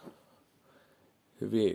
hyvin, 1.40 1.74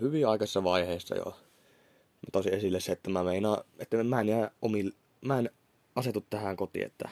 hyvin 0.00 0.28
aikaisessa 0.28 0.64
vaiheessa 0.64 1.16
jo. 1.16 1.24
Mä 1.24 2.30
tosi 2.32 2.54
esille 2.54 2.80
se, 2.80 2.92
että 2.92 3.10
mä 3.10 3.24
meinaan, 3.24 3.64
että 3.78 4.04
mä 4.04 4.20
en 4.20 4.28
jää 4.28 4.50
omil, 4.62 4.92
mä 5.20 5.38
en 5.38 5.50
asetu 5.96 6.20
tähän 6.20 6.56
kotiin, 6.56 6.86
että 6.86 7.08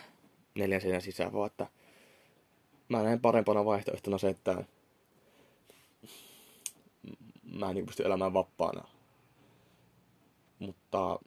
neljän 0.55 0.81
seinän 0.81 1.03
sisään, 1.03 1.33
vaan 1.33 1.47
että 1.47 1.67
mä 2.89 3.03
näen 3.03 3.21
parempana 3.21 3.65
vaihtoehtona 3.65 4.19
se, 4.19 4.29
että 4.29 4.65
mä 7.43 7.69
en 7.69 7.75
niin 7.75 7.87
pysty 7.87 8.03
elämään 8.03 8.33
vapaana. 8.33 8.89
Mutta 10.59 11.19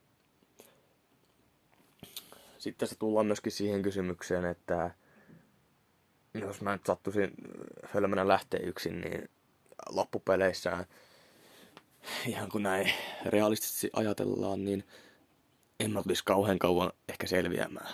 sitten 2.57 2.87
se 2.87 2.95
tullaan 2.95 3.25
myöskin 3.25 3.51
siihen 3.51 3.81
kysymykseen, 3.81 4.45
että 4.45 4.91
jos 6.33 6.61
mä 6.61 6.71
nyt 6.71 6.85
sattuisin 6.85 7.33
hölmönä 7.83 8.27
lähteä 8.27 8.59
yksin, 8.59 9.01
niin 9.01 9.29
loppupeleissä 9.89 10.85
ihan 12.27 12.49
kun 12.49 12.63
näin 12.63 12.91
realistisesti 13.25 13.89
ajatellaan, 13.93 14.65
niin 14.65 14.83
en 15.79 15.91
mä 15.91 16.03
tulisi 16.03 16.25
kauhean 16.25 16.59
kauan 16.59 16.91
ehkä 17.09 17.27
selviämään. 17.27 17.89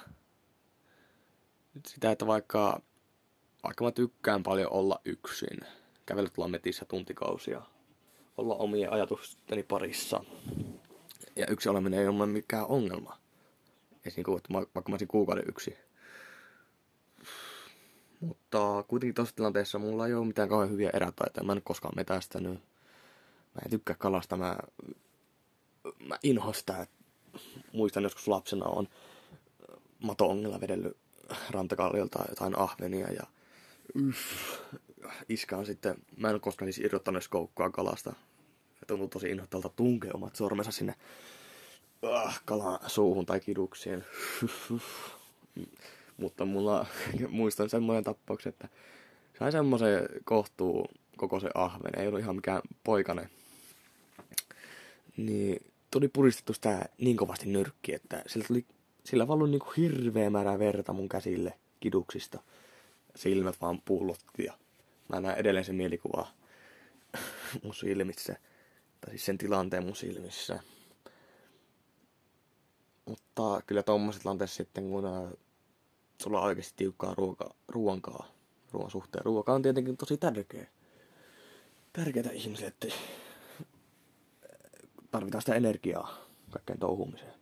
Sitä, 1.88 2.12
että 2.12 2.28
vaikka, 2.28 2.82
vaikka 3.64 3.84
mä 3.84 3.92
tykkään 3.92 4.44
paljon 4.44 4.74
olla 4.74 5.00
yksin, 5.06 5.60
kävellä 6.06 6.30
tuolla 6.30 6.52
metissä 6.52 6.86
tuntikausia, 6.86 7.62
olla 8.38 8.56
omien 8.56 8.94
ajatusteni 8.94 9.64
parissa, 9.64 10.24
ja 11.36 11.46
yksi 11.48 11.70
oleminen 11.70 12.00
ei 12.00 12.08
ole 12.08 12.26
mikään 12.26 12.66
ongelma. 12.66 13.18
Esimerkiksi 14.06 14.54
niin 14.54 14.68
vaikka 14.76 14.90
mä 14.90 14.94
olisin 14.94 15.08
kuukauden 15.08 15.50
yksi, 15.50 15.78
mutta 18.24 18.84
kuitenkin 18.88 19.16
tuossa 19.16 19.36
tilanteessa 19.36 19.80
mulla 19.80 20.08
ei 20.08 20.14
ole 20.14 20.26
mitään 20.26 20.50
kauhean 20.50 20.72
hyviä 20.72 20.90
erätaitoja. 20.94 21.46
Mä 21.46 21.52
en 21.52 21.62
koskaan 21.64 21.94
metästänyt. 21.96 22.54
Mä 23.54 23.62
en 23.66 23.70
tykkää 23.70 23.96
kalasta. 24.00 24.38
Mä, 24.38 24.58
mä 26.08 26.18
inhoan 26.24 26.54
sitä. 26.54 26.88
Muistan 27.74 28.04
joskus 28.04 28.28
lapsena 28.28 28.66
on 28.66 28.88
mato-ongella 30.00 30.62
vedellyt 30.62 30.98
rantakalliolta 31.50 32.26
jotain 32.30 32.60
ahvenia 32.60 33.12
ja 33.12 33.24
yff, 33.96 34.18
iska 35.30 35.58
on 35.58 35.66
sitten, 35.66 35.96
mä 36.18 36.28
en 36.28 36.34
ole 36.34 36.40
koskaan 36.40 36.74
siis 36.74 36.86
irrottanut 36.86 37.28
koukkaa 37.30 37.70
kalasta. 37.70 38.14
Ja 38.82 38.88
tuntuu 38.88 39.08
tosi 39.08 39.30
inhoittavalta 39.30 39.70
tunkea 39.76 40.12
omat 40.14 40.36
sormensa 40.36 40.72
sinne 40.72 40.96
uh, 42.02 42.34
kalan 42.46 42.80
suuhun 42.88 43.26
tai 43.26 43.40
kiduksiin. 43.40 44.04
Mutta 46.18 46.46
mulla 46.46 46.86
muistan 47.30 47.70
semmoinen 47.70 48.04
tappauksen, 48.04 48.50
että 48.50 48.68
sai 49.40 49.52
semmoisen 49.52 50.10
kohtuu 50.24 50.88
koko 51.18 51.40
se 51.40 51.50
ahven, 51.56 52.00
ei 52.00 52.08
ollut 52.08 52.20
ihan 52.20 52.36
mikään 52.36 52.62
poikane. 52.84 53.30
Niin 55.18 55.66
tuli 55.92 56.08
puristettu 56.08 56.54
sitä 56.54 56.86
niin 56.98 57.18
kovasti 57.18 57.50
nyrkki, 57.50 57.94
että 57.94 58.24
sillä, 58.28 58.46
tuli, 58.48 58.66
sillä 59.04 59.28
valui 59.28 59.50
niin 59.50 59.60
kuin 59.60 59.74
hirveä 59.78 60.30
määrä 60.30 60.60
verta 60.60 60.94
mun 60.94 61.10
käsille 61.10 61.54
kiduksista. 61.80 62.42
Silmät 63.16 63.62
vaan 63.62 63.82
pullotti 63.86 64.44
ja 64.44 64.54
mä 65.10 65.20
näen 65.20 65.38
edelleen 65.38 65.66
sen 65.66 65.76
mielikuva 65.76 66.28
mun 67.64 67.76
silmissä. 67.76 68.36
Tai 69.02 69.10
siis 69.10 69.26
sen 69.26 69.38
tilanteen 69.38 69.84
mun 69.84 69.96
silmissä. 69.96 70.60
Mutta 73.06 73.62
kyllä 73.68 73.84
tommoset 73.84 74.22
tilanteessa 74.22 74.56
sitten, 74.56 74.90
kun 74.90 75.38
sulla 76.24 76.40
on 76.40 76.46
oikeasti 76.46 76.74
tiukkaa 76.76 77.14
ruoka, 77.14 77.56
ruoankaa, 77.68 78.28
ruoan 78.72 78.92
suhteen. 78.92 79.26
Ruoka 79.26 79.54
on 79.54 79.62
tietenkin 79.62 79.98
tosi 79.98 80.18
tärkeä. 80.18 80.68
Tärkeää 81.94 82.32
ihmisille, 82.32 82.68
että 82.68 82.88
tarvitaan 85.12 85.42
sitä 85.42 85.56
energiaa 85.56 86.18
kaikkeen 86.52 86.80
touhumiseen. 86.80 87.34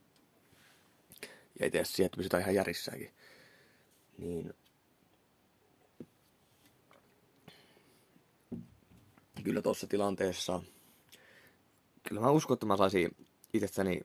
Ja 1.60 1.66
itse 1.66 1.78
asiassa 1.78 1.96
siihen, 1.96 2.06
että 2.06 2.18
pysytään 2.18 2.42
ihan 2.42 2.56
järissäänkin. 2.56 3.14
Niin 4.18 4.54
kyllä 9.44 9.62
tuossa 9.62 9.88
tilanteessa, 9.88 10.64
kyllä 12.08 12.22
mä 12.22 12.32
uskon, 12.32 12.56
että 12.56 12.66
mä 12.66 12.78
saisin 12.78 13.16
itsestäni 13.54 14.02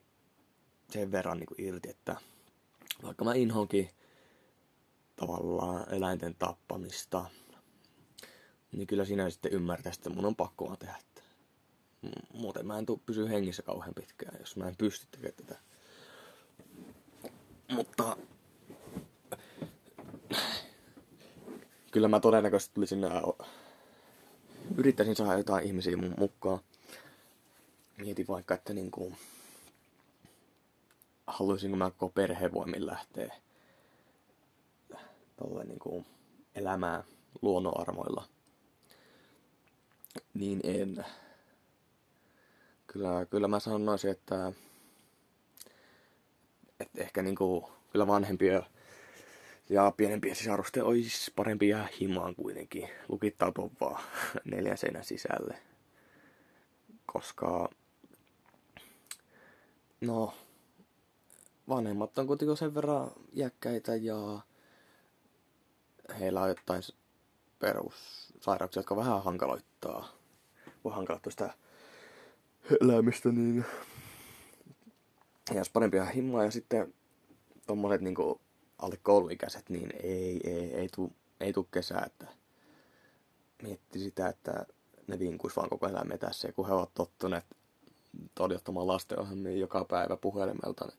sen 0.90 1.12
verran 1.12 1.38
niin 1.38 1.46
kuin 1.46 1.60
irti, 1.60 1.90
että 1.90 2.16
vaikka 3.02 3.24
mä 3.24 3.34
inhonkin 3.34 3.90
tavallaan 5.16 5.94
eläinten 5.94 6.34
tappamista, 6.38 7.24
niin 8.72 8.86
kyllä 8.86 9.04
sinä 9.04 9.30
sitten 9.30 9.52
ymmärtää, 9.52 9.92
että 9.92 10.10
mun 10.10 10.24
on 10.24 10.36
pakko 10.36 10.64
vaan 10.66 10.78
tehdä. 10.78 10.96
Muuten 12.34 12.66
mä 12.66 12.78
en 12.78 12.86
tuu 12.86 13.02
pysy 13.06 13.28
hengissä 13.28 13.62
kauhean 13.62 13.94
pitkään, 13.94 14.36
jos 14.40 14.56
mä 14.56 14.68
en 14.68 14.76
pysty 14.76 15.06
tekemään 15.10 15.34
tätä. 15.34 15.58
Mutta 17.72 18.16
kyllä 21.90 22.08
mä 22.08 22.20
todennäköisesti 22.20 22.74
tulisin 22.74 23.00
yrittäisin 24.76 25.16
saada 25.16 25.38
jotain 25.38 25.66
ihmisiä 25.66 25.96
mun 25.96 26.14
mukaan. 26.18 26.58
Mietin 27.96 28.26
vaikka, 28.28 28.54
että 28.54 28.74
niinku, 28.74 29.12
haluaisinko 31.26 31.76
mä 31.76 31.90
koko 31.90 32.08
perhevoimin 32.08 32.86
lähteä 32.86 33.34
tolle 35.36 35.64
niinku 35.64 36.04
elämään 36.54 37.04
luonnonarmoilla. 37.42 38.24
Niin 40.34 40.60
en. 40.64 41.04
Kyllä, 42.86 43.26
kyllä 43.30 43.48
mä 43.48 43.60
sanoisin, 43.60 44.10
että, 44.10 44.52
että 46.80 47.02
ehkä 47.02 47.22
niinku, 47.22 47.70
kyllä 47.92 48.06
vanhempia 48.06 48.62
ja 49.68 49.92
pienempien 49.96 50.36
sisarusten 50.36 50.84
olisi 50.84 51.32
parempi 51.36 51.68
jää 51.68 51.88
himaan 52.00 52.34
kuitenkin. 52.34 52.88
Lukittautua 53.08 53.70
vaan 53.80 54.02
neljän 54.44 54.78
seinän 54.78 55.04
sisälle. 55.04 55.58
Koska, 57.06 57.70
no, 60.00 60.34
vanhemmat 61.68 62.18
on 62.18 62.26
kuitenkin 62.26 62.56
sen 62.56 62.74
verran 62.74 63.10
jäkkäitä 63.32 63.96
ja 63.96 64.40
heillä 66.20 66.42
on 66.42 66.48
jotain 66.48 66.82
perussairauksia, 67.58 68.80
jotka 68.80 68.96
vähän 68.96 69.22
hankaloittaa, 69.22 70.08
voi 70.84 70.92
hankaloittaa 70.92 71.30
sitä 71.30 71.54
elämistä, 72.80 73.28
niin 73.28 73.64
jäisi 75.54 75.70
parempia 75.72 76.04
himmaa 76.04 76.44
ja 76.44 76.50
sitten 76.50 76.94
tommoset 77.66 78.00
niinku 78.00 78.40
alle 78.78 78.96
kouluikäiset, 79.02 79.70
niin 79.70 79.92
ei, 80.02 80.40
ei, 80.44 80.74
ei 80.74 80.88
tuu, 80.88 81.12
ei 81.40 81.52
tuu 81.52 81.68
kesää, 81.70 82.02
että 82.06 82.26
mietti 83.62 83.98
sitä, 83.98 84.28
että 84.28 84.66
ne 85.06 85.18
vinkuis 85.18 85.56
vaan 85.56 85.68
koko 85.68 85.88
metässä, 86.04 86.48
ja 86.48 86.52
kun 86.52 86.66
he 86.66 86.72
ovat 86.72 86.94
tottuneet 86.94 87.44
todittamaan 88.34 88.86
lastenohjelmia 88.86 89.56
joka 89.56 89.84
päivä 89.84 90.16
puhelimelta 90.16 90.92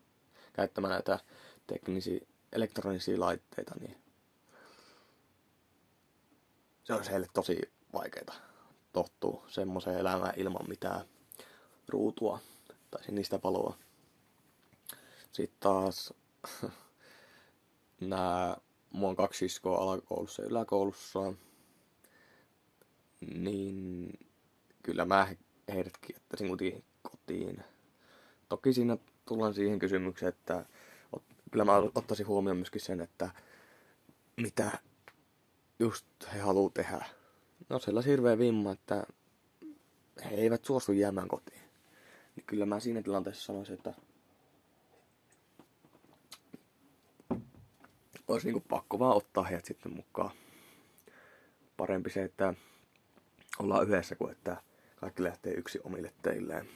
käyttämään 0.53 0.91
näitä 0.91 1.19
teknisiä, 1.67 2.19
elektronisia 2.51 3.19
laitteita, 3.19 3.75
niin 3.79 3.97
se 6.87 6.93
olisi 6.93 7.11
heille 7.11 7.27
tosi 7.33 7.61
vaikeaa 7.93 8.35
tottua 8.93 9.43
semmoiseen 9.47 9.99
elämään 9.99 10.33
ilman 10.37 10.69
mitään 10.69 11.05
ruutua 11.87 12.39
tai 12.91 13.01
niistä 13.11 13.39
valoa. 13.43 13.77
Sitten 15.31 15.57
taas 15.59 16.13
nämä, 18.01 18.57
mulla 18.91 19.09
on 19.09 19.15
kaksi 19.15 19.37
siskoa 19.39 19.77
alakoulussa 19.77 20.41
ja 20.41 20.47
yläkoulussa, 20.47 21.33
niin 23.33 24.11
kyllä 24.83 25.05
mä 25.05 25.27
heidätkin 25.73 26.15
jättäisin 26.15 26.47
kuitenkin 26.47 26.83
kotiin. 27.01 27.63
Toki 28.49 28.73
siinä 28.73 28.97
tullaan 29.25 29.53
siihen 29.53 29.79
kysymykseen, 29.79 30.29
että 30.29 30.65
kyllä 31.51 31.65
mä 31.65 31.77
ottaisin 31.95 32.27
huomioon 32.27 32.57
myöskin 32.57 32.81
sen, 32.81 33.01
että 33.01 33.29
mitä 34.37 34.71
just 35.79 36.05
he 36.33 36.39
haluaa 36.39 36.71
tehdä. 36.73 37.05
No 37.69 37.79
sellaisi 37.79 38.09
hirveä 38.09 38.37
vimma, 38.37 38.71
että 38.71 39.03
he 40.25 40.35
eivät 40.35 40.65
suostu 40.65 40.91
jäämään 40.91 41.27
kotiin. 41.27 41.61
Niin 42.35 42.45
kyllä 42.45 42.65
mä 42.65 42.79
siinä 42.79 43.01
tilanteessa 43.01 43.45
sanoisin, 43.45 43.73
että 43.73 43.93
olisi 48.27 48.47
niinku 48.47 48.63
pakko 48.69 48.99
vaan 48.99 49.17
ottaa 49.17 49.43
heidät 49.43 49.65
sitten 49.65 49.93
mukaan. 49.93 50.31
Parempi 51.77 52.09
se, 52.09 52.23
että 52.23 52.53
ollaan 53.59 53.87
yhdessä 53.87 54.15
kuin 54.15 54.31
että 54.31 54.61
kaikki 54.95 55.23
lähtee 55.23 55.53
yksi 55.53 55.79
omille 55.83 56.13
teilleen. 56.21 56.69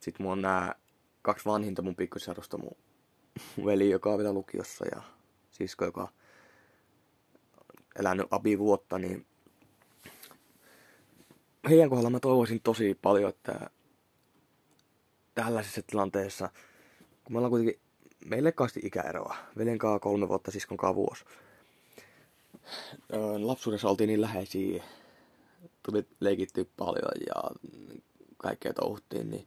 Sitten 0.00 0.24
mulla 0.24 0.32
on 0.32 0.42
nämä 0.42 0.74
kaksi 1.22 1.44
vanhinta 1.44 1.82
mun 1.82 1.96
pikkusisarusta, 1.96 2.58
mun 2.58 2.76
veli, 3.64 3.90
joka 3.90 4.10
on 4.10 4.18
vielä 4.18 4.32
lukiossa 4.32 4.84
ja 4.94 5.02
sisko, 5.50 5.84
joka 5.84 6.08
elänyt 7.98 8.26
abi 8.30 8.58
vuotta, 8.58 8.98
niin 8.98 9.26
heidän 11.68 11.90
kohdalla 11.90 12.10
mä 12.10 12.20
toivoisin 12.20 12.60
tosi 12.60 12.98
paljon, 13.02 13.30
että 13.30 13.70
tällaisessa 15.34 15.82
tilanteessa, 15.82 16.50
kun 17.24 17.32
me 17.32 17.38
ollaan 17.38 17.50
kuitenkin 17.50 17.80
meille 18.24 18.52
kasti 18.52 18.80
ikäeroa. 18.82 19.36
Veljen 19.58 19.78
kaa 19.78 19.98
kolme 19.98 20.28
vuotta, 20.28 20.50
siskon 20.50 20.76
kaa 20.76 20.94
vuosi. 20.94 21.24
Lapsuudessa 23.38 23.88
oltiin 23.88 24.08
niin 24.08 24.20
läheisiä, 24.20 24.84
tuli 25.82 26.06
leikitty 26.20 26.70
paljon 26.76 27.12
ja 27.26 27.42
kaikkea 28.36 28.72
touhuttiin, 28.72 29.30
niin 29.30 29.46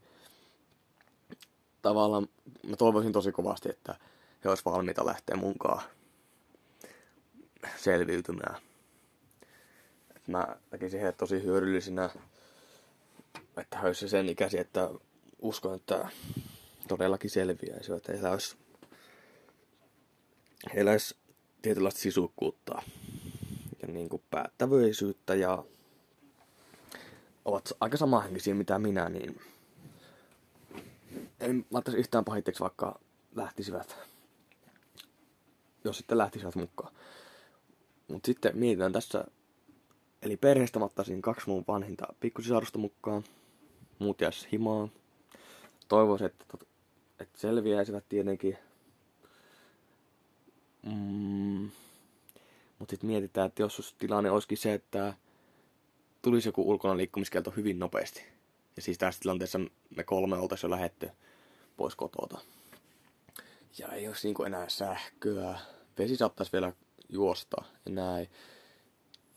tavallaan 1.81 2.27
mä 2.67 2.75
toivoisin 2.75 3.13
tosi 3.13 3.31
kovasti, 3.31 3.69
että 3.69 3.95
he 4.43 4.49
olisivat 4.49 4.73
valmiita 4.73 5.05
lähteä 5.05 5.35
munkaan 5.35 5.81
selviytymään. 7.77 8.61
Et 10.15 10.27
mä 10.27 10.57
näkisin 10.71 10.99
heidät 10.99 11.17
tosi 11.17 11.43
hyödyllisinä, 11.43 12.09
että 13.57 13.77
he 13.79 13.87
olisivat 13.87 14.11
sen 14.11 14.29
ikäisiä, 14.29 14.61
että 14.61 14.89
uskon, 15.39 15.75
että 15.75 16.09
todellakin 16.87 17.29
selviäisivät. 17.29 17.97
Että 17.97 18.11
heillä 18.11 18.31
olisi 18.31 18.57
heillä 20.75 20.91
olisi 20.91 21.15
tietynlaista 21.61 21.99
sisukkuutta 21.99 22.81
ja 23.81 23.87
niin 23.87 24.09
kuin 24.09 24.23
päättäväisyyttä 24.29 25.35
ja 25.35 25.63
ovat 27.45 27.73
aika 27.79 27.97
samanhenkisiä 27.97 28.53
mitä 28.53 28.79
minä, 28.79 29.09
niin 29.09 29.41
en 31.39 31.65
laittaisi 31.71 31.99
yhtään 31.99 32.25
pahitteeksi, 32.25 32.59
vaikka 32.63 32.99
lähtisivät, 33.35 33.97
jos 35.83 35.97
sitten 35.97 36.17
lähtisivät 36.17 36.55
mukaan. 36.55 36.93
Mutta 38.07 38.25
sitten 38.25 38.57
mietitään 38.57 38.93
tässä, 38.93 39.25
eli 40.21 40.37
perheestä 40.37 40.79
ottaisin 40.79 41.21
kaksi 41.21 41.49
mun 41.49 41.65
vanhinta 41.67 42.07
pikkusisarusta 42.19 42.79
mukaan, 42.79 43.23
muut 43.99 44.21
jäis 44.21 44.47
himaan. 44.51 44.91
Toivoisin, 45.87 46.25
että, 46.25 46.45
että 47.19 47.39
selviäisivät 47.39 48.03
tietenkin 48.09 48.57
Mm, 50.87 51.69
mutta 52.79 52.91
sitten 52.91 53.07
mietitään, 53.09 53.47
että 53.47 53.61
jos 53.61 53.95
tilanne 53.99 54.31
olisikin 54.31 54.57
se, 54.57 54.73
että 54.73 55.13
tulisi 56.21 56.47
joku 56.47 56.69
ulkona 56.69 56.97
liikkumiskielto 56.97 57.51
hyvin 57.51 57.79
nopeasti. 57.79 58.23
Ja 58.75 58.81
siis 58.81 58.97
tässä 58.97 59.21
tilanteessa 59.21 59.59
me 59.95 60.03
kolme 60.03 60.37
oltaisiin 60.37 60.69
jo 60.69 60.75
lähetty 60.75 61.09
pois 61.77 61.95
kotota. 61.95 62.39
Ja 63.77 63.87
ei 63.87 64.07
olisi 64.07 64.27
niinku 64.27 64.43
enää 64.43 64.69
sähköä. 64.69 65.59
Vesi 65.97 66.15
saattaisi 66.15 66.51
vielä 66.51 66.73
juosta 67.09 67.63
ja 67.85 67.91
näin. 67.91 68.27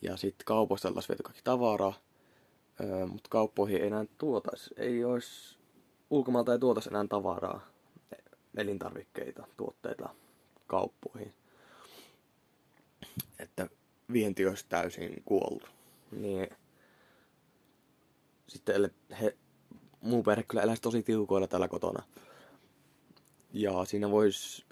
Ja 0.02 0.16
sitten 0.16 0.44
kaupoista 0.44 0.88
oltaisiin 0.88 1.08
viety 1.08 1.22
kaikki 1.22 1.42
tavaraa. 1.44 1.94
Mutta 3.08 3.28
kauppoihin 3.28 3.80
ei 3.80 3.86
enää 3.86 4.04
tuotaisi. 4.18 4.70
Ei 4.76 5.04
olisi, 5.04 5.58
ulkomailta 6.10 6.52
ei 6.52 6.58
tuotaisi 6.58 6.88
enää 6.88 7.06
tavaraa, 7.08 7.66
elintarvikkeita, 8.56 9.46
tuotteita 9.56 10.08
kauppoihin 10.66 11.34
että 13.38 13.68
vienti 14.12 14.46
olisi 14.46 14.66
täysin 14.68 15.22
kuollut. 15.24 15.70
Niin 16.10 16.48
sitten 18.46 18.90
he, 19.20 19.36
muu 20.00 20.22
perhe 20.22 20.42
kyllä 20.42 20.62
eläisi 20.62 20.82
tosi 20.82 21.02
tiukoilla 21.02 21.46
täällä 21.46 21.68
kotona. 21.68 22.02
Ja 23.52 23.84
siinä 23.84 24.10
voisi 24.10 24.64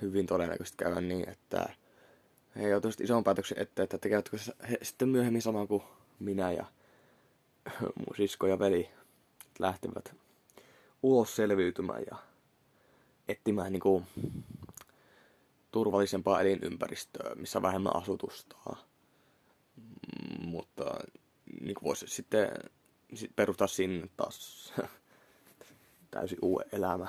hyvin 0.00 0.26
todennäköisesti 0.26 0.76
käydä 0.76 1.00
niin, 1.00 1.28
että 1.28 1.76
he 2.56 2.68
joutuisivat 2.68 3.04
ison 3.04 3.24
päätöksen 3.24 3.58
eteen, 3.58 3.84
että 3.84 3.98
tekevätkö 3.98 4.36
he 4.70 4.78
sitten 4.82 5.08
myöhemmin 5.08 5.42
sama 5.42 5.66
kuin 5.66 5.82
minä 6.18 6.52
ja 6.52 6.64
mun 7.80 8.16
sisko 8.16 8.46
ja 8.46 8.58
veli 8.58 8.88
lähtevät 9.58 10.14
ulos 11.02 11.36
selviytymään 11.36 12.02
ja 12.10 12.16
etsimään 13.28 13.72
niin 13.72 13.80
kuin 13.80 14.04
turvallisempaa 15.70 16.40
elinympäristöä, 16.40 17.34
missä 17.34 17.58
on 17.58 17.62
vähemmän 17.62 17.96
asutusta. 17.96 18.56
Mm, 19.76 20.48
mutta 20.48 20.84
niin 21.60 21.76
voisi 21.82 22.06
sitten 22.06 22.48
sit 23.14 23.36
perustaa 23.36 23.66
sinne 23.66 24.08
taas 24.16 24.72
täysin 26.10 26.38
uuden 26.42 26.68
elämä. 26.72 27.06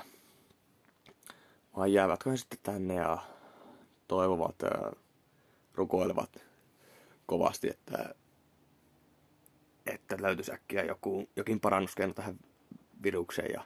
Vai 1.77 1.93
jäävätkö 1.93 2.29
he 2.29 2.37
sitten 2.37 2.59
tänne 2.63 2.95
ja 2.95 3.17
toivovat 4.07 4.55
ja 4.61 4.91
rukoilevat 5.75 6.37
kovasti, 7.25 7.69
että, 7.69 8.15
että 9.85 10.17
löytyisi 10.21 10.53
äkkiä 10.53 10.83
joku, 10.83 11.29
jokin 11.35 11.59
parannuskeino 11.59 12.13
tähän 12.13 12.39
virukseen 13.03 13.53
ja 13.53 13.63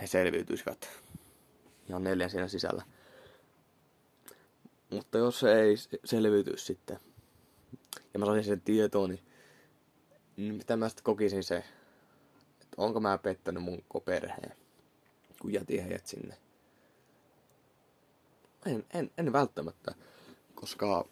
he 0.00 0.06
selviytyisivät 0.06 0.88
ihan 1.88 2.04
neljän 2.04 2.30
siinä 2.30 2.48
sisällä. 2.48 2.84
Mutta 4.90 5.18
jos 5.18 5.40
se 5.40 5.60
ei 5.60 5.74
selviyty 6.04 6.56
sitten, 6.56 7.00
ja 8.14 8.20
mä 8.20 8.26
saisin 8.26 8.44
sen 8.44 8.60
tietoon, 8.60 9.10
niin, 9.10 9.20
niin 10.36 10.54
mitä 10.54 10.76
mä 10.76 10.88
sitten 10.88 11.04
kokisin 11.04 11.44
se, 11.44 11.56
että 12.60 12.76
onko 12.76 13.00
mä 13.00 13.18
pettänyt 13.18 13.62
mun 13.62 13.84
perheen, 14.04 14.56
kun 15.40 15.52
jätin 15.52 15.82
heidät 15.82 16.06
sinne. 16.06 16.36
En, 18.66 18.86
en, 18.94 19.10
en 19.18 19.32
välttämättä, 19.32 19.94
koska 20.60 21.04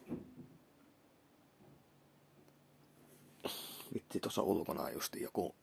vitsi 3.94 4.20
tuossa 4.20 4.42
ulkona 4.42 4.90
justi 4.90 5.22
joku 5.22 5.54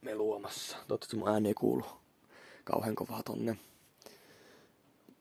meluamassa. 0.00 0.76
Toivottavasti 0.76 1.16
mun 1.16 1.28
ääni 1.28 1.48
ei 1.48 1.54
kuulu 1.54 1.84
kauhean 2.64 2.94
kovaa 2.94 3.22
tonne. 3.22 3.58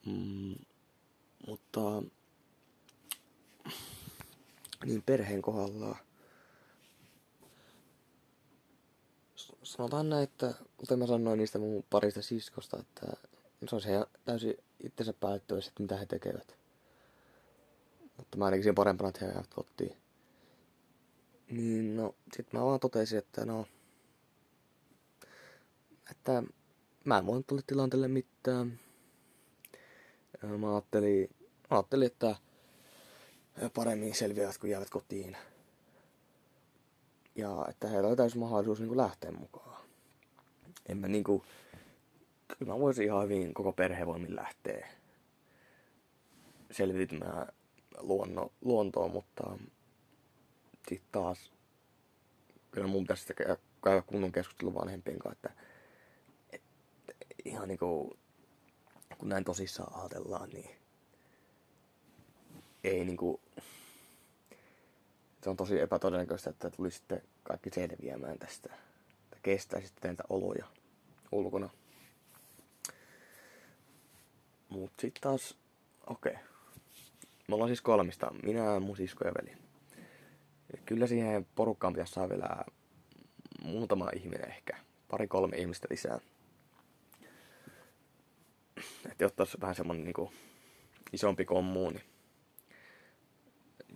Mm, 0.06 0.56
mutta 1.48 2.04
niin 4.86 5.02
perheen 5.02 5.42
kohdalla 5.42 5.98
sanotaan 9.64 10.10
näin, 10.10 10.24
että 10.24 10.54
kuten 10.78 11.00
mä 11.00 11.08
sanoin 11.08 11.38
niistä 11.38 11.60
mun 11.60 11.84
parista 11.90 12.22
siskosta, 12.22 12.80
että 12.80 13.06
se 13.70 13.76
on 13.76 13.82
se 13.82 13.90
täysin 14.26 14.58
itsensä 14.80 15.14
päättävästi, 15.14 15.70
että 15.70 15.84
mitä 15.84 15.98
he 15.98 16.06
tekevät. 16.06 16.63
Mutta 18.18 18.38
mä 18.38 18.46
ainakin 18.46 18.64
siihen 18.64 18.76
parempana, 18.76 19.10
että 19.10 19.26
he 19.26 19.32
jäävät 19.32 19.54
kotiin. 19.54 19.98
Niin 21.50 21.96
no, 21.96 22.16
sit 22.36 22.54
mä 22.54 22.66
vaan 22.66 22.80
totesin, 22.80 23.20
että 23.20 23.46
no, 23.46 23.68
että 26.12 26.44
mä 27.04 27.18
en 27.18 27.26
voinut 27.26 27.48
tulla 27.48 27.62
tilanteelle 27.68 28.08
mitään. 28.08 28.80
Mä 30.58 30.72
ajattelin, 30.74 31.30
mä 31.72 31.78
ajattelin, 31.78 32.08
että 32.08 32.36
paremmin 33.74 34.16
selviävät, 34.16 34.58
kun 34.58 34.70
jäävät 34.70 34.90
kotiin. 34.90 35.38
Ja 37.36 37.66
että 37.70 37.88
heillä 37.88 38.10
on 38.10 38.18
täysin 38.18 38.40
mahdollisuus 38.40 38.80
niin 38.80 38.98
lähteä 38.98 39.32
mukaan. 39.32 39.84
En 40.90 40.98
mä 40.98 41.08
niin 41.08 41.24
kuin, 41.24 41.44
kyllä 42.48 42.74
mä 42.74 42.80
voisin 42.80 43.06
ihan 43.06 43.24
hyvin 43.24 43.54
koko 43.54 43.72
perhevoimin 43.72 44.36
lähteä 44.36 44.88
selviytymään 46.72 47.48
luonno, 48.00 48.52
luontoon, 48.62 49.12
mutta 49.12 49.58
sitten 50.88 51.12
taas 51.12 51.52
kyllä 52.72 52.88
mun 52.88 53.04
pitäisi 53.04 53.34
käydä, 53.34 53.58
käydä 53.84 54.02
kunnon 54.02 54.32
keskustelu 54.32 54.74
vanhempien 54.74 55.20
kanssa, 55.20 55.50
että, 55.50 55.64
että 56.54 57.26
ihan 57.46 57.68
niinku, 57.68 58.18
kun 59.18 59.30
näin 59.30 59.44
tosissaan 59.44 60.00
ajatellaan, 60.00 60.50
niin 60.50 60.70
ei 62.84 63.06
niinku, 63.06 63.42
se 65.44 65.50
on 65.50 65.58
tosi 65.58 65.80
epätodennäköistä, 65.80 66.50
että 66.50 66.70
tulisitte 66.70 67.24
kaikki 67.44 67.70
selviämään 67.70 68.40
tästä, 68.40 68.74
että 69.24 69.38
kestäisitte 69.42 70.02
teiltä 70.02 70.24
oloja 70.30 70.66
ulkona. 71.32 71.70
Mut 74.70 74.92
sit 75.00 75.14
taas, 75.22 75.58
okei. 76.08 76.32
Okay. 76.32 76.53
Me 77.48 77.56
ollaan 77.56 77.70
siis 77.70 77.82
kolmista, 77.82 78.32
minä, 78.44 78.80
mun 78.80 78.98
sisko 78.98 79.28
ja 79.28 79.34
veli. 79.34 79.58
Kyllä 80.86 81.08
siihen 81.08 81.48
porukkaan 81.56 81.94
pitäisi 81.94 82.14
saa 82.14 82.30
vielä 82.30 82.64
muutama 83.64 84.10
ihminen 84.16 84.50
ehkä. 84.50 84.78
Pari 85.08 85.28
kolme 85.28 85.58
ihmistä 85.58 85.88
lisää. 85.92 86.20
Että 89.12 89.24
jotta 89.24 89.44
olisi 89.44 89.62
vähän 89.62 89.76
semmonen 89.76 90.04
niinku 90.04 90.34
isompi 91.14 91.46
kommuuni. 91.46 92.00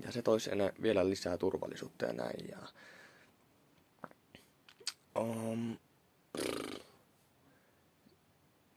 Ja 0.05 0.11
se 0.11 0.21
toisi 0.21 0.51
enää 0.51 0.71
vielä 0.81 1.09
lisää 1.09 1.37
turvallisuutta 1.37 2.05
ja 2.05 2.13
näin. 2.13 2.49
Ja, 2.49 2.57
um, 5.21 5.77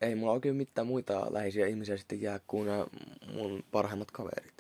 ei 0.01 0.15
mulla 0.15 0.33
oikein 0.33 0.57
mitään 0.57 0.87
muita 0.87 1.33
läheisiä 1.33 1.67
ihmisiä 1.67 1.97
sitten 1.97 2.23
jää 2.23 2.41
kuin 2.47 2.69
mun 3.35 3.65
parhaimmat 3.71 4.11
kaverit. 4.11 4.60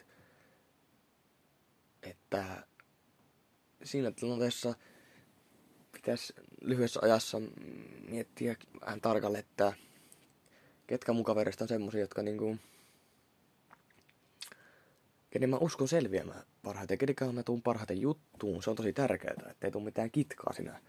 Että 2.30 2.66
siinä 3.84 4.10
tilanteessa 4.10 4.74
pitäisi 5.92 6.34
lyhyessä 6.60 7.00
ajassa 7.02 7.40
miettiä 8.08 8.56
vähän 8.80 9.00
tarkalle, 9.00 9.38
että 9.38 9.72
ketkä 10.86 11.12
mun 11.12 11.24
kaverista 11.24 11.64
on 11.64 11.68
semmosia, 11.68 12.00
jotka 12.00 12.22
niinku, 12.22 12.56
kenen 15.30 15.50
mä 15.50 15.56
uskon 15.56 15.88
selviämään 15.88 16.42
parhaiten, 16.62 16.98
kenen 16.98 17.34
mä 17.34 17.42
tuun 17.42 17.62
parhaiten 17.62 18.00
juttuun. 18.00 18.62
Se 18.62 18.70
on 18.70 18.76
tosi 18.76 18.92
tärkeää, 18.92 19.34
että 19.50 19.66
ei 19.66 19.70
tule 19.70 19.84
mitään 19.84 20.10
kitkaa 20.10 20.52
siinä, 20.52 20.80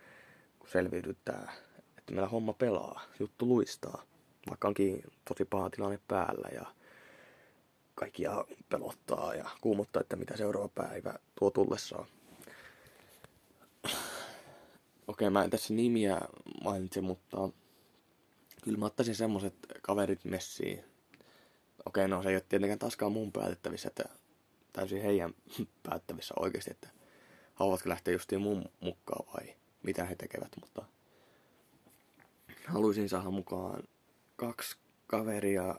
kun 0.59 0.69
selviydyttää, 0.69 1.53
että 1.97 2.13
meillä 2.13 2.29
homma 2.29 2.53
pelaa, 2.53 3.01
juttu 3.19 3.47
luistaa, 3.47 4.03
vaikka 4.49 4.67
onkin 4.67 5.03
tosi 5.27 5.45
paha 5.45 5.69
tilanne 5.69 5.99
päällä 6.07 6.49
ja 6.53 6.80
kaikkia 8.01 8.45
pelottaa 8.69 9.35
ja 9.35 9.49
kuumottaa, 9.61 10.01
että 10.01 10.15
mitä 10.15 10.37
seuraava 10.37 10.67
päivä 10.67 11.13
tuo 11.39 11.51
tullessaan. 11.51 12.07
Okei, 15.07 15.29
mä 15.29 15.43
en 15.43 15.49
tässä 15.49 15.73
nimiä 15.73 16.21
mainitse, 16.63 17.01
mutta 17.01 17.49
kyllä 18.63 18.77
mä 18.77 18.85
ottaisin 18.85 19.15
semmoset 19.15 19.53
kaverit 19.81 20.25
messiin. 20.25 20.83
Okei, 21.85 22.07
no 22.07 22.23
se 22.23 22.29
ei 22.29 22.35
ole 22.35 22.45
tietenkään 22.49 22.79
taaskaan 22.79 23.11
mun 23.11 23.31
päätettävissä, 23.31 23.87
että 23.87 24.03
täysin 24.73 25.01
heidän 25.01 25.33
päättävissä 25.89 26.33
oikeasti, 26.39 26.71
että 26.71 26.89
haluatko 27.55 27.89
lähteä 27.89 28.13
justiin 28.13 28.41
mun 28.41 28.65
mukaan 28.79 29.27
vai 29.33 29.55
mitä 29.83 30.05
he 30.05 30.15
tekevät, 30.15 30.51
mutta 30.61 30.85
haluaisin 32.67 33.09
saada 33.09 33.31
mukaan 33.31 33.83
kaksi 34.35 34.77
kaveria, 35.07 35.75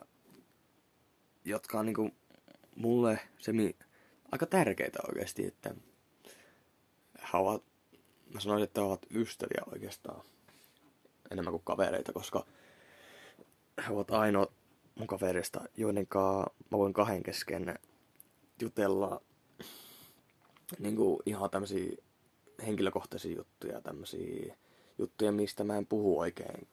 jotka 1.45 1.79
on 1.79 1.87
niinku 1.87 2.11
mulle 2.77 3.21
semi 3.39 3.77
aika 4.33 4.47
tärkeitä 4.47 4.99
oikeasti, 5.09 5.47
että 5.47 5.75
he 7.33 7.39
ovat, 7.39 7.63
mä 8.35 8.41
sanoisin, 8.41 8.65
että 8.65 8.81
he 8.81 8.87
ovat 8.87 9.07
ystäviä 9.11 9.63
oikeastaan 9.73 10.23
enemmän 11.31 11.53
kuin 11.53 11.65
kavereita, 11.65 12.13
koska 12.13 12.47
he 13.87 13.93
ovat 13.93 14.11
ainoa 14.11 14.47
mun 14.95 15.07
kaverista, 15.07 15.61
joiden 15.77 16.07
mä 16.71 16.79
voin 16.79 16.93
kahden 16.93 17.23
kesken 17.23 17.79
jutella 18.63 19.21
niin 20.79 20.97
kuin 20.97 21.23
ihan 21.27 21.51
tämmöisiä 21.51 21.97
henkilökohtaisia 22.67 23.37
juttuja, 23.37 23.81
tämmöisiä 23.81 24.57
juttuja, 24.99 25.33
mistä 25.33 25.65
mä 25.65 25.77
en 25.77 25.87
puhu 25.87 26.19
oikein 26.19 26.69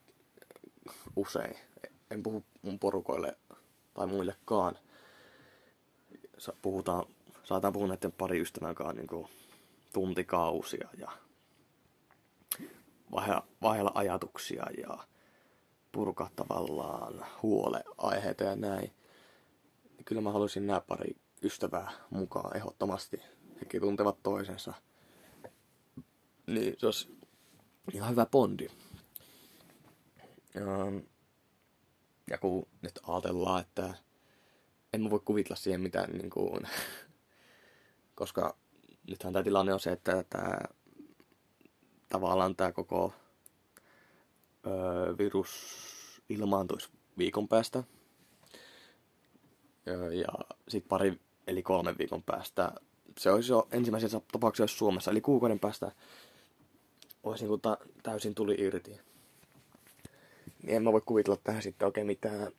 usein. 1.15 1.55
En 2.11 2.23
puhu 2.23 2.43
mun 2.61 2.79
porukoille 2.79 3.37
tai 3.93 4.07
muillekaan. 4.07 4.75
Puhutaan, 6.61 7.05
saataan 7.43 7.73
puhua 7.73 7.87
näiden 7.87 8.11
pari 8.11 8.41
ystävän 8.41 8.75
kanssa 8.75 8.93
niin 8.93 9.07
kuin 9.07 9.27
tuntikausia 9.93 10.89
ja 10.97 11.11
vaiheella 13.61 13.91
ajatuksia 13.95 14.65
ja 14.77 14.97
purkaa 15.91 16.29
tavallaan 16.35 17.25
huoleaiheita 17.41 18.43
ja 18.43 18.55
näin. 18.55 18.91
Kyllä 20.05 20.21
mä 20.21 20.31
haluaisin 20.31 20.67
nämä 20.67 20.81
pari 20.81 21.15
ystävää 21.43 21.91
mukaan 22.09 22.57
ehdottomasti. 22.57 23.21
Hekin 23.61 23.81
tuntevat 23.81 24.23
toisensa. 24.23 24.73
Niin 26.47 26.75
se 26.77 26.85
olisi 26.85 27.19
ihan 27.93 28.11
hyvä 28.11 28.25
bondi. 28.25 28.67
Ja, 30.53 30.61
ja 32.29 32.37
kun 32.37 32.67
nyt 32.81 32.99
ajatellaan, 33.07 33.61
että 33.61 33.93
en 34.93 35.03
mä 35.03 35.09
voi 35.09 35.19
kuvitella 35.25 35.55
siihen 35.55 35.81
mitään, 35.81 36.09
niin 36.09 36.29
kuin, 36.29 36.67
koska 38.15 38.57
nythän 39.07 39.33
tämä 39.33 39.43
tilanne 39.43 39.73
on 39.73 39.79
se, 39.79 39.91
että 39.91 40.23
tämä, 40.29 40.57
tavallaan 42.09 42.55
tämä 42.55 42.71
koko 42.71 43.13
ö, 44.67 45.17
virus 45.17 45.79
ilmaantuisi 46.29 46.89
viikon 47.17 47.47
päästä. 47.47 47.83
Ja, 49.85 50.13
ja 50.13 50.27
sitten 50.67 50.89
pari 50.89 51.19
eli 51.47 51.63
kolmen 51.63 51.97
viikon 51.97 52.23
päästä 52.23 52.71
se 53.19 53.31
olisi 53.31 53.51
jo 53.51 53.67
ensimmäisessä 53.71 54.21
tapauksessa 54.31 54.77
Suomessa, 54.77 55.11
eli 55.11 55.21
kuukauden 55.21 55.59
päästä 55.59 55.91
olisi 57.23 57.47
niin 57.47 57.61
ta- 57.61 57.77
täysin 58.03 58.35
tuli 58.35 58.55
irti. 58.57 58.99
Niin 60.69 60.75
en 60.75 60.83
mä 60.83 60.91
voi 60.91 61.01
kuvitella 61.05 61.39
tähän 61.43 61.61
sitten 61.61 61.85
oikein 61.85 62.07
mitään 62.07 62.51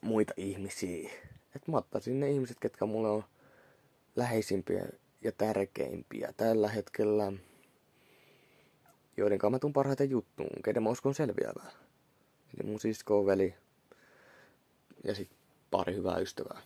muita 0.00 0.34
ihmisiä. 0.36 1.10
Että 1.56 1.70
mä 1.70 1.76
ottaisin 1.76 2.20
ne 2.20 2.30
ihmiset, 2.30 2.60
ketkä 2.60 2.86
mulle 2.86 3.08
on 3.08 3.24
läheisimpiä 4.16 4.86
ja 5.20 5.32
tärkeimpiä 5.32 6.32
tällä 6.36 6.68
hetkellä, 6.68 7.32
joiden 9.16 9.38
kanssa 9.38 9.50
mä 9.50 9.58
tuun 9.58 9.72
parhaiten 9.72 10.10
juttuun, 10.10 10.62
keiden 10.64 10.82
mä 10.82 10.90
uskon 10.90 11.14
selviävää. 11.14 11.70
Eli 12.54 12.70
mun 12.70 12.80
sisko, 12.80 13.26
veli 13.26 13.54
ja 15.04 15.14
sitten 15.14 15.38
pari 15.70 15.94
hyvää 15.94 16.18
ystävää. 16.18 16.62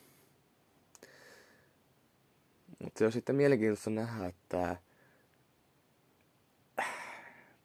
Mutta 2.83 2.99
se 2.99 3.07
on 3.07 3.13
sitten 3.13 3.37
mielenkiintoista 3.37 3.91
nähdä, 3.91 4.27
että 4.27 4.77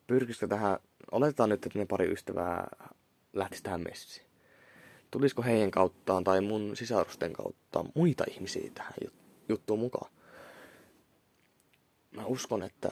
pyrkisikö 0.08 0.48
tähän, 0.48 0.78
oletetaan 1.12 1.50
nyt, 1.50 1.66
että 1.66 1.80
ne 1.80 1.86
pari 1.86 2.12
ystävää 2.12 2.68
lähtisi 3.34 3.64
tähän 3.64 3.84
messiin. 3.90 4.26
Tulisiko 5.12 5.42
heidän 5.42 5.72
kauttaan 5.72 6.24
tai 6.24 6.42
mun 6.42 6.76
sisarusten 6.76 7.34
kautta 7.34 7.86
muita 7.96 8.24
ihmisiä 8.32 8.72
tähän 8.74 8.94
juttuun 9.50 9.80
mukaan? 9.80 10.12
Mä 12.12 12.26
uskon, 12.26 12.64
että 12.64 12.92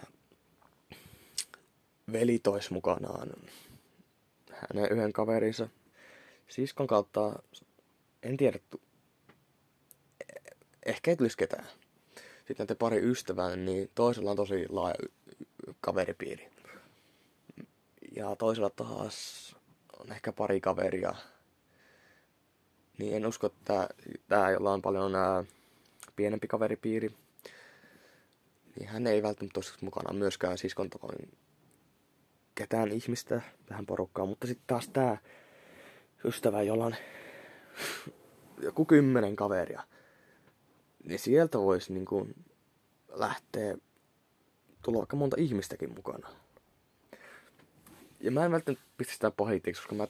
veli 2.12 2.40
tois 2.40 2.72
mukanaan 2.72 3.30
hänen 4.52 4.92
yhden 4.92 5.14
kaverinsa 5.14 5.70
siskon 6.48 6.88
kautta, 6.88 7.44
en 8.24 8.38
tiedä, 8.38 8.60
ehkä 10.86 11.12
ei 11.12 11.18
tulisi 11.18 11.38
ketään. 11.38 11.68
Sitten 12.48 12.68
te 12.68 12.76
pari 12.76 13.10
ystävää, 13.10 13.56
niin 13.56 13.90
toisella 13.96 14.32
on 14.32 14.38
tosi 14.38 14.66
laaja 14.70 14.96
kaveripiiri. 15.82 16.52
Ja 18.16 18.36
toisella 18.36 18.70
taas 18.70 19.56
on 20.00 20.12
ehkä 20.12 20.32
pari 20.32 20.62
kaveria. 20.62 21.16
Niin 22.98 23.16
en 23.16 23.26
usko, 23.26 23.48
että 23.48 23.90
tämä, 24.28 24.52
jolla 24.52 24.74
on 24.74 24.82
paljon 24.82 25.12
nää 25.12 25.44
pienempi 26.16 26.48
kaveripiiri, 26.48 27.16
niin 28.76 28.90
hän 28.90 29.08
ei 29.08 29.24
välttämättä 29.24 29.58
olisi 29.58 29.74
mukana 29.82 30.14
myöskään 30.14 30.58
siskon 30.58 30.90
tavoin 30.90 31.38
ketään 32.56 32.92
ihmistä 32.92 33.42
tähän 33.66 33.86
porukkaan. 33.86 34.30
Mutta 34.30 34.48
sitten 34.48 34.68
taas 34.68 34.90
tämä 34.90 35.18
ystävä, 36.26 36.62
jolla 36.62 36.86
on 36.86 36.96
joku 38.68 38.86
kymmenen 38.86 39.36
kaveria, 39.36 39.84
niin 41.04 41.20
sieltä 41.20 41.60
voisi 41.60 41.94
niin 41.94 42.36
lähteä 43.10 43.78
tulla 44.84 44.98
vaikka 44.98 45.16
monta 45.16 45.36
ihmistäkin 45.40 45.94
mukana. 45.96 46.30
Ja 48.20 48.32
mä 48.32 48.46
en 48.46 48.52
välttämättä 48.52 48.86
pistä 48.98 49.14
sitä 49.14 49.32
pahitiksi, 49.32 49.82
koska 49.82 49.96
mä 49.96 50.08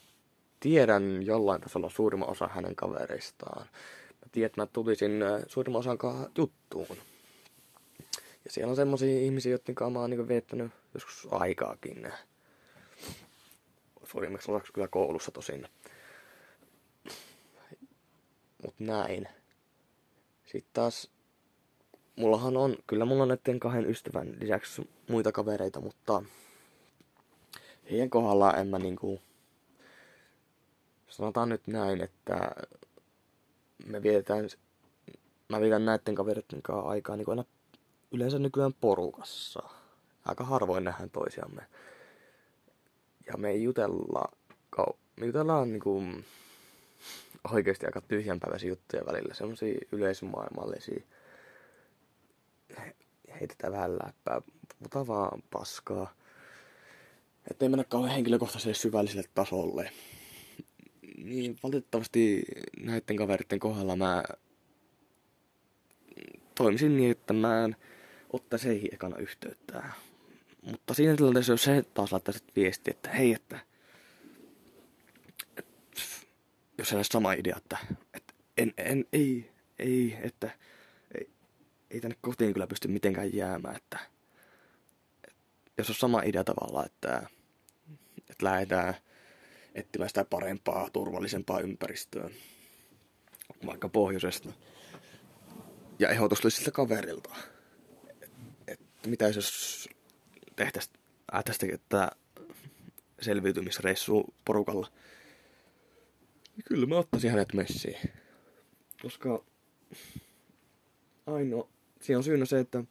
tiedän 0.60 1.26
jollain 1.26 1.62
tasolla 1.62 1.89
suurimman 1.89 2.30
osa 2.30 2.48
hänen 2.48 2.76
kavereistaan. 2.76 3.67
Mä 4.12 4.28
tiedän, 4.32 4.45
että 4.45 4.62
mä 4.62 4.65
tulisin 4.65 5.24
äh, 5.24 5.41
suurimman 5.48 5.80
osan 5.80 5.98
juttuun. 6.38 6.98
Ja 8.45 8.52
siellä 8.52 8.69
on 8.69 8.76
semmosia 8.76 9.19
ihmisiä, 9.19 9.52
joiden 9.52 9.76
kanssa 9.76 9.93
mä 9.93 10.00
oon 10.00 10.10
niin 10.10 10.28
viettänyt 10.28 10.72
joskus 10.93 11.28
aikaakin. 11.32 12.12
Suurimmaksi 14.04 14.52
osaksi 14.52 14.74
kyllä 14.74 14.88
koulussa 14.88 15.32
tosin. 15.32 15.67
Mut 18.63 18.80
näin. 18.80 19.28
Sitten 20.45 20.74
taas, 20.74 21.12
mullahan 22.15 22.58
on, 22.58 22.76
kyllä 22.88 23.06
mulla 23.06 23.24
on 23.24 23.30
näiden 23.30 23.60
kahden 23.60 23.89
ystävän 23.89 24.38
lisäksi 24.39 24.89
muita 25.10 25.32
kavereita, 25.32 25.82
mutta 25.82 26.24
heidän 27.91 28.10
kohdallaan 28.10 28.60
en 28.60 28.67
mä 28.67 28.80
niinku, 28.80 29.21
sanotaan 31.08 31.49
nyt 31.49 31.67
näin, 31.67 32.02
että 32.02 32.52
me 33.86 34.04
vietetään, 34.04 34.49
mä 35.49 35.62
vietän 35.62 35.86
näiden 35.86 36.15
kavereiden 36.15 36.62
kanssa 36.62 36.89
aikaa 36.89 37.15
niin 37.15 37.30
aina 37.30 37.45
yleensä 38.12 38.39
nykyään 38.39 38.73
porukassa. 38.73 39.63
Aika 40.25 40.43
harvoin 40.43 40.84
nähdään 40.84 41.10
toisiamme. 41.10 41.62
Ja 43.28 43.38
me 43.38 43.49
ei 43.49 43.63
jutella, 43.63 44.32
me 45.19 45.25
jutellaan 45.25 45.71
niinku 45.71 46.04
oikeasti 47.52 47.86
aika 47.86 48.02
tyhjänpäiväisiä 48.02 48.69
juttuja 48.69 49.06
välillä. 49.06 49.34
Semmoisia 49.34 49.80
yleismaailmallisia. 49.91 51.04
Heitetään 53.39 53.73
vähän 53.73 53.93
läppää, 53.93 54.41
puhutaan 54.80 55.08
vaan 55.08 55.43
paskaa. 55.52 56.18
Että 57.52 57.65
ei 57.65 57.69
mennä 57.69 57.84
kauhean 57.84 58.13
henkilökohtaiselle 58.15 58.73
syvälliselle 58.73 59.30
tasolle. 59.34 59.91
Niin 61.17 61.58
valitettavasti 61.63 62.43
näiden 62.80 63.15
kaveritten 63.15 63.60
kohdalla 63.60 63.95
mä 63.95 64.23
toimisin 66.56 66.97
niin, 66.97 67.12
että 67.12 67.34
mä 67.34 67.65
en 67.65 67.75
ottaisi 68.34 68.67
heihin 68.67 68.93
ekana 68.93 69.17
yhteyttä. 69.17 69.84
Mutta 70.62 70.93
siinä 70.93 71.15
tilanteessa, 71.15 71.54
jos 71.54 71.63
se 71.63 71.84
taas 71.93 72.12
laittaisi 72.12 72.43
viesti, 72.56 72.91
että 72.91 73.10
hei, 73.10 73.34
että 73.34 73.60
jos 76.78 76.93
on 76.93 77.06
sama 77.06 77.34
idea, 77.34 77.58
että, 77.58 77.78
että 78.13 78.34
en, 78.58 78.73
en, 78.78 79.06
ei, 79.13 79.52
ei, 79.80 80.17
että 80.21 80.52
ei, 81.17 81.30
ei 81.91 82.02
tänne 82.02 82.17
kotiin 82.21 82.54
kyllä 82.54 82.67
pysty 82.67 82.88
mitenkään 82.88 83.34
jäämään, 83.34 83.75
että 83.75 83.99
jos 85.80 85.89
on 85.89 85.96
sama 85.96 86.22
idea 86.22 86.44
tavallaan, 86.44 86.86
että, 86.86 87.28
että 88.30 88.46
lähdetään 88.46 88.94
etsimään 89.76 90.10
sitä 90.10 90.26
parempaa, 90.26 90.89
turvallisempaa 90.94 91.60
ympäristöä, 91.60 92.30
vaikka 93.65 93.89
pohjoisesta. 93.89 94.50
Ja 96.00 96.10
ehdotus 96.10 96.46
oli 96.46 96.52
siltä 96.52 96.72
kaverilta, 96.72 97.36
että 98.68 99.10
mitä 99.10 99.28
jos 99.28 99.89
tehtäisiin 100.56 101.00
tästä 101.46 102.12
selviytymisreissu 103.22 104.34
porukalla– 104.46 104.88
niin 106.60 106.65
kyllä 106.65 106.86
mä 106.86 106.98
ottaisin 106.98 107.30
hänet 107.32 107.54
messiin. 107.54 107.98
Koska 109.02 109.44
ainoa, 111.28 111.70
siinä 112.02 112.18
on 112.18 112.24
syynä 112.24 112.46
se, 112.46 112.60
että 112.60 112.84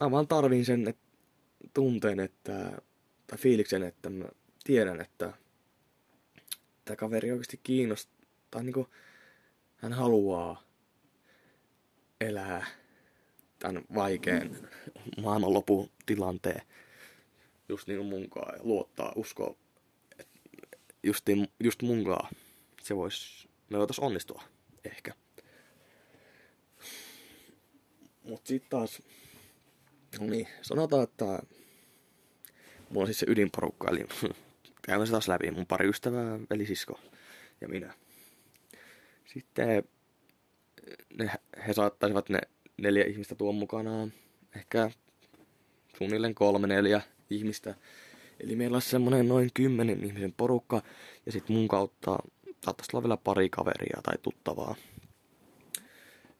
mä 0.00 0.10
vaan 0.10 0.28
tarvin 0.28 0.64
sen 0.64 0.88
että 0.88 1.05
tunteen, 1.74 2.20
että, 2.20 2.82
tai 3.26 3.38
fiiliksen, 3.38 3.82
että 3.82 4.10
mä 4.10 4.24
tiedän, 4.64 5.00
että 5.00 5.32
tämä 6.84 6.96
kaveri 6.96 7.30
oikeasti 7.30 7.60
kiinnostaa, 7.62 8.16
tai 8.50 8.64
niinku, 8.64 8.88
hän 9.76 9.92
haluaa 9.92 10.62
elää 12.20 12.66
tämän 13.58 13.82
vaikean 13.94 14.56
maailmanlopun 15.22 15.90
tilanteen 16.06 16.62
just 17.68 17.88
niin 17.88 17.98
kuin 17.98 18.08
munkaan 18.08 18.54
ja 18.56 18.64
luottaa, 18.64 19.12
uskoa 19.16 19.56
just, 21.02 21.26
just 21.60 21.82
munkaan 21.82 22.28
se 22.86 22.96
vois, 22.96 23.48
me 23.70 23.78
voitais 23.78 23.98
onnistua 23.98 24.42
ehkä. 24.84 25.14
Mut 28.22 28.46
sit 28.46 28.68
taas, 28.68 29.02
no 30.20 30.26
niin, 30.26 30.48
sanotaan, 30.62 31.02
että 31.02 31.38
mulla 32.90 33.00
on 33.00 33.06
siis 33.06 33.18
se 33.18 33.26
ydinporukka, 33.28 33.90
eli 33.90 34.06
käymme 34.86 35.06
se 35.06 35.12
taas 35.12 35.28
läpi. 35.28 35.50
Mun 35.50 35.66
pari 35.66 35.88
ystävää, 35.88 36.38
veli 36.50 36.66
sisko 36.66 37.00
ja 37.60 37.68
minä. 37.68 37.94
Sitten 39.24 39.82
ne, 41.18 41.30
he 41.66 41.72
saattaisivat 41.72 42.28
ne 42.28 42.38
neljä 42.76 43.04
ihmistä 43.04 43.34
tuon 43.34 43.54
mukanaan. 43.54 44.12
Ehkä 44.56 44.90
suunnilleen 45.98 46.34
kolme, 46.34 46.66
neljä 46.66 47.00
ihmistä 47.30 47.74
Eli 48.40 48.56
meillä 48.56 48.76
olisi 48.76 48.88
semmoinen 48.88 49.28
noin 49.28 49.50
kymmenen 49.54 50.04
ihmisen 50.04 50.32
porukka 50.32 50.82
ja 51.26 51.32
sitten 51.32 51.56
mun 51.56 51.68
kautta 51.68 52.18
saattaisi 52.64 52.90
olla 52.92 53.02
vielä 53.02 53.16
pari 53.16 53.48
kaveria 53.50 54.00
tai 54.02 54.14
tuttavaa. 54.22 54.74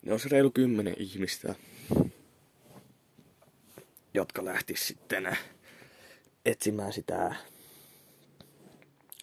Ne 0.03 0.13
olisi 0.13 0.29
reilu 0.29 0.51
kymmenen 0.51 0.95
ihmistä, 0.99 1.55
jotka 4.15 4.45
lähtis 4.45 4.87
sitten 4.87 5.39
etsimään 6.47 6.93
sitä 6.93 7.35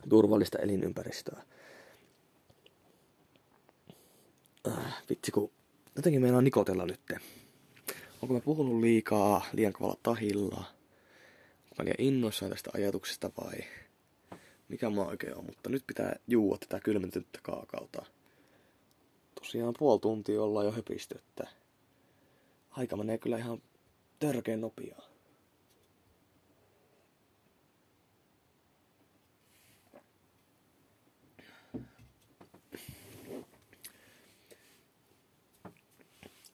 turvallista 0.10 0.58
elinympäristöä. 0.60 1.44
Äh, 4.68 5.04
vitsi 5.10 5.32
kun 5.32 5.52
jotenkin 5.96 6.22
meillä 6.22 6.38
on 6.38 6.44
nikotella 6.44 6.86
nyt. 6.86 7.02
Onko 8.22 8.34
mä 8.34 8.40
puhunut 8.40 8.82
liikaa, 8.82 9.46
liian 9.54 9.74
kovalla 9.74 9.98
tahilla? 10.04 10.64
mä 11.78 11.86
liian 11.86 11.96
innoissaan 12.00 12.52
tästä 12.52 12.70
ajatuksesta 12.74 13.32
vai 13.42 13.54
mikä 14.68 14.90
mä 14.90 15.02
oikein 15.02 15.36
on, 15.36 15.46
mutta 15.46 15.70
nyt 15.70 15.84
pitää 15.88 16.16
juua 16.28 16.58
tätä 16.58 16.80
aika 22.72 22.98
menee 22.98 23.18
kyllä 23.18 23.38
ihan 23.38 23.62
törkeen 24.20 24.62
nopeaa. 24.62 25.13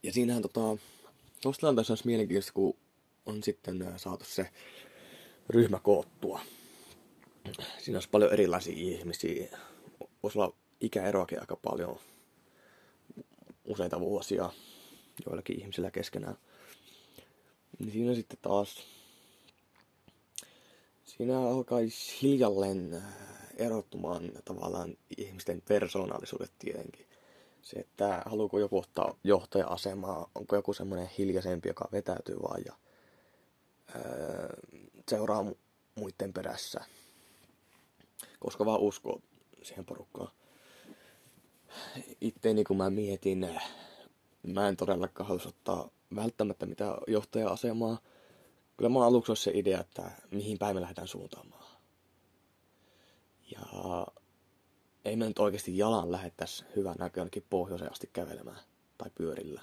Ja 0.09 0.13
siinähän 0.13 0.41
tota, 0.41 0.77
tuossa 1.41 1.59
tilanteessa 1.59 1.91
olisi 1.91 2.05
mielenkiintoista, 2.05 2.53
kun 2.53 2.77
on 3.25 3.43
sitten 3.43 3.85
saatu 3.97 4.25
se 4.25 4.49
ryhmä 5.49 5.79
koottua. 5.79 6.41
Siinä 7.79 7.97
olisi 7.97 8.09
paljon 8.09 8.33
erilaisia 8.33 8.73
ihmisiä. 8.77 9.57
Voisi 10.23 10.39
olla 10.39 10.55
ikäeroakin 10.81 11.39
aika 11.39 11.55
paljon. 11.55 11.99
Useita 13.65 13.99
vuosia 13.99 14.49
joillakin 15.25 15.59
ihmisillä 15.61 15.91
keskenään. 15.91 16.37
Niin 17.79 17.91
siinä 17.91 18.15
sitten 18.15 18.39
taas 18.41 18.87
siinä 21.05 21.39
alkaisi 21.39 22.21
hiljalleen 22.21 23.03
erottumaan 23.57 24.31
tavallaan 24.45 24.97
ihmisten 25.17 25.61
persoonallisuudet 25.67 26.51
tietenkin 26.59 27.08
se, 27.61 27.79
että 27.79 28.23
haluuko 28.25 28.59
joku 28.59 28.77
ottaa 28.77 29.15
johtaja-asemaa, 29.23 30.31
onko 30.35 30.55
joku 30.55 30.73
semmoinen 30.73 31.09
hiljaisempi, 31.17 31.69
joka 31.69 31.89
vetäytyy 31.91 32.35
vaan 32.41 32.61
ja 32.65 32.73
öö, 33.95 34.49
seuraa 35.09 35.45
muiden 35.95 36.33
perässä. 36.33 36.83
Koska 38.39 38.65
vaan 38.65 38.79
uskoo 38.79 39.21
siihen 39.63 39.85
porukkaan. 39.85 40.31
Itteeni 42.21 42.63
kun 42.63 42.77
mä 42.77 42.89
mietin, 42.89 43.59
mä 44.47 44.67
en 44.67 44.77
todellakaan 44.77 45.27
halus 45.27 45.47
ottaa 45.47 45.89
välttämättä 46.15 46.65
mitään 46.65 46.95
johtaja-asemaa. 47.07 47.97
Kyllä 48.77 48.89
mä 48.89 49.05
aluksi 49.05 49.31
olisi 49.31 49.43
se 49.43 49.51
idea, 49.53 49.79
että 49.79 50.11
mihin 50.31 50.57
päin 50.57 50.75
me 50.75 50.81
lähdetään 50.81 51.07
suuntaamaan. 51.07 51.65
Ja 53.51 54.07
ei 55.09 55.15
me 55.15 55.27
nyt 55.27 55.39
oikeasti 55.39 55.77
jalan 55.77 56.11
lähettäisi 56.11 56.65
hyvän 56.75 56.95
näkö 56.99 57.19
jonnekin 57.19 57.45
pohjoiseen 57.49 57.91
asti 57.91 58.09
kävelemään 58.13 58.59
tai 58.97 59.09
pyörillä. 59.15 59.61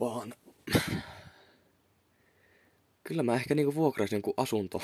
Vaan 0.00 0.34
kyllä 3.04 3.22
mä 3.22 3.34
ehkä 3.34 3.54
niinku 3.54 3.74
vuokraisin 3.74 4.16
jonkun 4.16 4.34
asunto, 4.36 4.82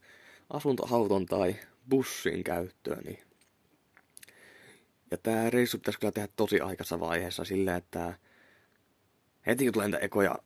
asuntoauton 0.50 1.26
tai 1.26 1.56
bussin 1.90 2.44
käyttöön. 2.44 3.04
Niin. 3.04 3.22
Ja 5.10 5.16
tää 5.16 5.50
reissu 5.50 5.78
pitäisi 5.78 6.00
kyllä 6.00 6.12
tehdä 6.12 6.28
tosi 6.36 6.60
aikaisessa 6.60 7.00
vaiheessa 7.00 7.44
silleen, 7.44 7.76
että 7.76 8.18
heti 9.46 9.64
kun 9.64 9.72
tulee 9.72 9.88
niitä 9.88 9.98
ekoja 9.98 10.38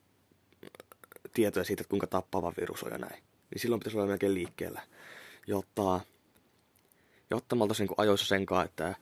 tietoja 1.32 1.64
siitä, 1.64 1.80
että 1.80 1.90
kuinka 1.90 2.06
tappava 2.06 2.52
virus 2.60 2.82
on 2.82 2.92
ja 2.92 2.98
näin, 2.98 3.22
niin 3.50 3.60
silloin 3.60 3.80
pitäisi 3.80 3.98
olla 3.98 4.06
melkein 4.06 4.34
liikkeellä, 4.34 4.82
jotta 5.46 6.00
ja 7.30 7.36
ottamalta 7.36 7.74
sen 7.74 7.88
ajoissa 7.96 8.26
senkaan, 8.26 8.64
että 8.64 8.94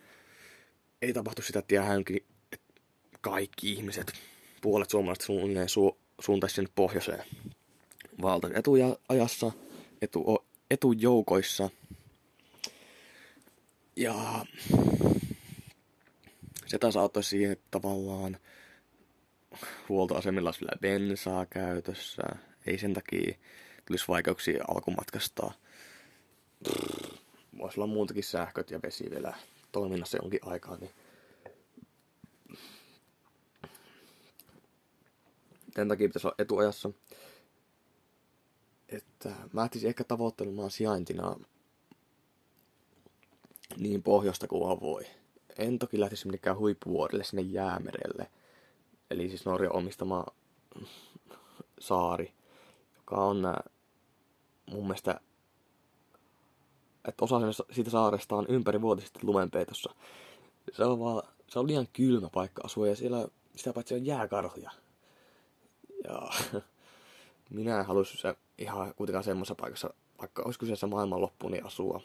ei 1.02 1.12
tapahtu 1.12 1.42
sitä, 1.42 1.58
että 1.58 1.74
jäähänkin 1.74 2.26
kaikki 3.20 3.72
ihmiset, 3.72 4.12
puolet 4.60 4.90
suomalaiset 4.90 5.24
suunnilleen 5.24 5.68
su- 5.68 5.96
suuntaisi 6.20 6.54
sinne 6.54 6.70
pohjoiseen 6.74 7.24
valta 8.22 8.48
etuajassa, 8.54 9.52
etu, 10.02 10.44
etujoukoissa. 10.70 11.70
Ja 13.96 14.44
se 16.66 16.78
taas 16.78 16.96
auttaisi 16.96 17.28
siihen, 17.28 17.52
että 17.52 17.66
tavallaan 17.70 18.38
huoltoasemilla 19.88 20.48
olisi 20.48 20.64
bensaa 20.80 21.46
käytössä. 21.46 22.22
Ei 22.66 22.78
sen 22.78 22.94
takia 22.94 23.34
tulisi 23.86 24.08
vaikeuksia 24.08 24.64
alkumatkasta 24.68 25.52
voisi 27.62 27.80
olla 27.80 27.94
muutakin 27.94 28.24
sähköt 28.24 28.70
ja 28.70 28.80
vesi 28.82 29.10
vielä 29.10 29.34
toiminnassa 29.72 30.18
jonkin 30.22 30.40
aikaa, 30.42 30.76
niin 30.76 30.90
tämän 35.74 35.88
takia 35.88 36.08
pitäisi 36.08 36.26
olla 36.26 36.34
etuajassa. 36.38 36.90
Että 38.88 39.28
mä 39.28 39.60
lähtisin 39.60 39.88
ehkä 39.88 40.04
tavoittelemaan 40.04 40.70
sijaintina 40.70 41.36
niin 43.76 44.02
pohjoista 44.02 44.48
kuin 44.48 44.66
vaan 44.66 44.80
voi. 44.80 45.06
En 45.58 45.78
toki 45.78 46.00
lähtisi 46.00 46.26
minnekään 46.26 46.58
huippuvuorille 46.58 47.24
sinne 47.24 47.42
jäämerelle. 47.42 48.30
Eli 49.10 49.28
siis 49.28 49.44
Norjan 49.44 49.76
omistama 49.76 50.26
saari, 51.80 52.32
joka 52.96 53.16
on 53.16 53.42
mun 54.66 54.86
mielestä 54.86 55.20
että 57.08 57.24
osa 57.24 57.36
siitä 57.70 57.90
saaresta 57.90 58.36
on 58.36 58.46
ympäri 58.48 58.80
vuotisesti 58.80 59.18
lumenpeitossa. 59.22 59.94
Se 60.72 60.84
on 60.84 61.00
vaan, 61.00 61.22
se 61.48 61.58
on 61.58 61.66
liian 61.66 61.88
kylmä 61.92 62.28
paikka 62.34 62.62
asua 62.64 62.88
ja 62.88 62.96
siellä 62.96 63.28
sitä 63.56 63.72
paitsi 63.72 63.94
on 63.94 64.06
jääkarhuja. 64.06 64.70
Ja 66.04 66.30
minä 67.50 67.80
en 67.80 67.86
haluaisi 67.86 68.16
se 68.16 68.34
ihan 68.58 68.94
kuitenkaan 68.94 69.24
semmoisessa 69.24 69.54
paikassa, 69.54 69.94
vaikka 70.18 70.42
olisi 70.42 70.58
kyseessä 70.58 70.86
maailmanloppu, 70.86 71.48
niin 71.48 71.66
asua. 71.66 72.00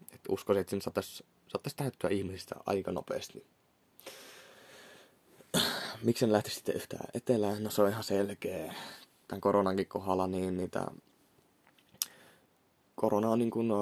Että 0.00 0.32
uskoisin, 0.32 0.60
että 0.60 0.70
sinne 0.70 0.82
saattaisi, 0.82 1.24
saattaisi 1.48 1.76
täyttyä 1.76 2.10
ihmisistä 2.10 2.54
aika 2.66 2.92
nopeasti. 2.92 3.46
Miksi 6.02 6.24
en 6.24 6.32
lähtisi 6.32 6.56
sitten 6.56 6.76
yhtään 6.76 7.08
etelään? 7.14 7.64
No 7.64 7.70
se 7.70 7.82
on 7.82 7.88
ihan 7.88 8.04
selkeä. 8.04 8.74
Tämän 9.28 9.40
koronankin 9.40 9.86
kohdalla 9.86 10.26
niin 10.26 10.56
niitä 10.56 10.86
korona 12.94 13.30
on 13.30 13.38
niin 13.38 13.50
kuin 13.50 13.72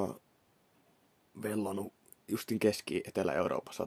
vellannut 1.43 1.93
justin 2.29 2.59
Keski-Etelä-Euroopassa 2.59 3.87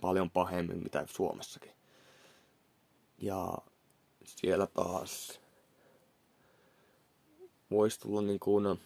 paljon 0.00 0.30
pahemmin 0.30 0.82
mitä 0.82 1.06
Suomessakin. 1.10 1.72
Ja 3.18 3.58
siellä 4.24 4.66
taas 4.66 5.40
voisi 7.70 8.00
tulla 8.00 8.22
niin 8.22 8.40
kuin, 8.40 8.80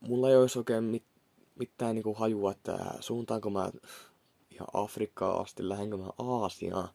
mulla 0.00 0.30
ei 0.30 0.36
olisi 0.36 0.58
oikein 0.58 0.84
mit, 0.84 1.04
mitään 1.58 1.94
niin 1.94 2.02
kuin 2.02 2.18
hajua, 2.18 2.50
että 2.50 2.78
suuntaanko 3.00 3.50
mä 3.50 3.70
ihan 4.50 4.68
Afrikkaa 4.74 5.40
asti, 5.40 5.68
lähdenkö 5.68 5.96
mä 5.96 6.10
Aasiaan, 6.18 6.88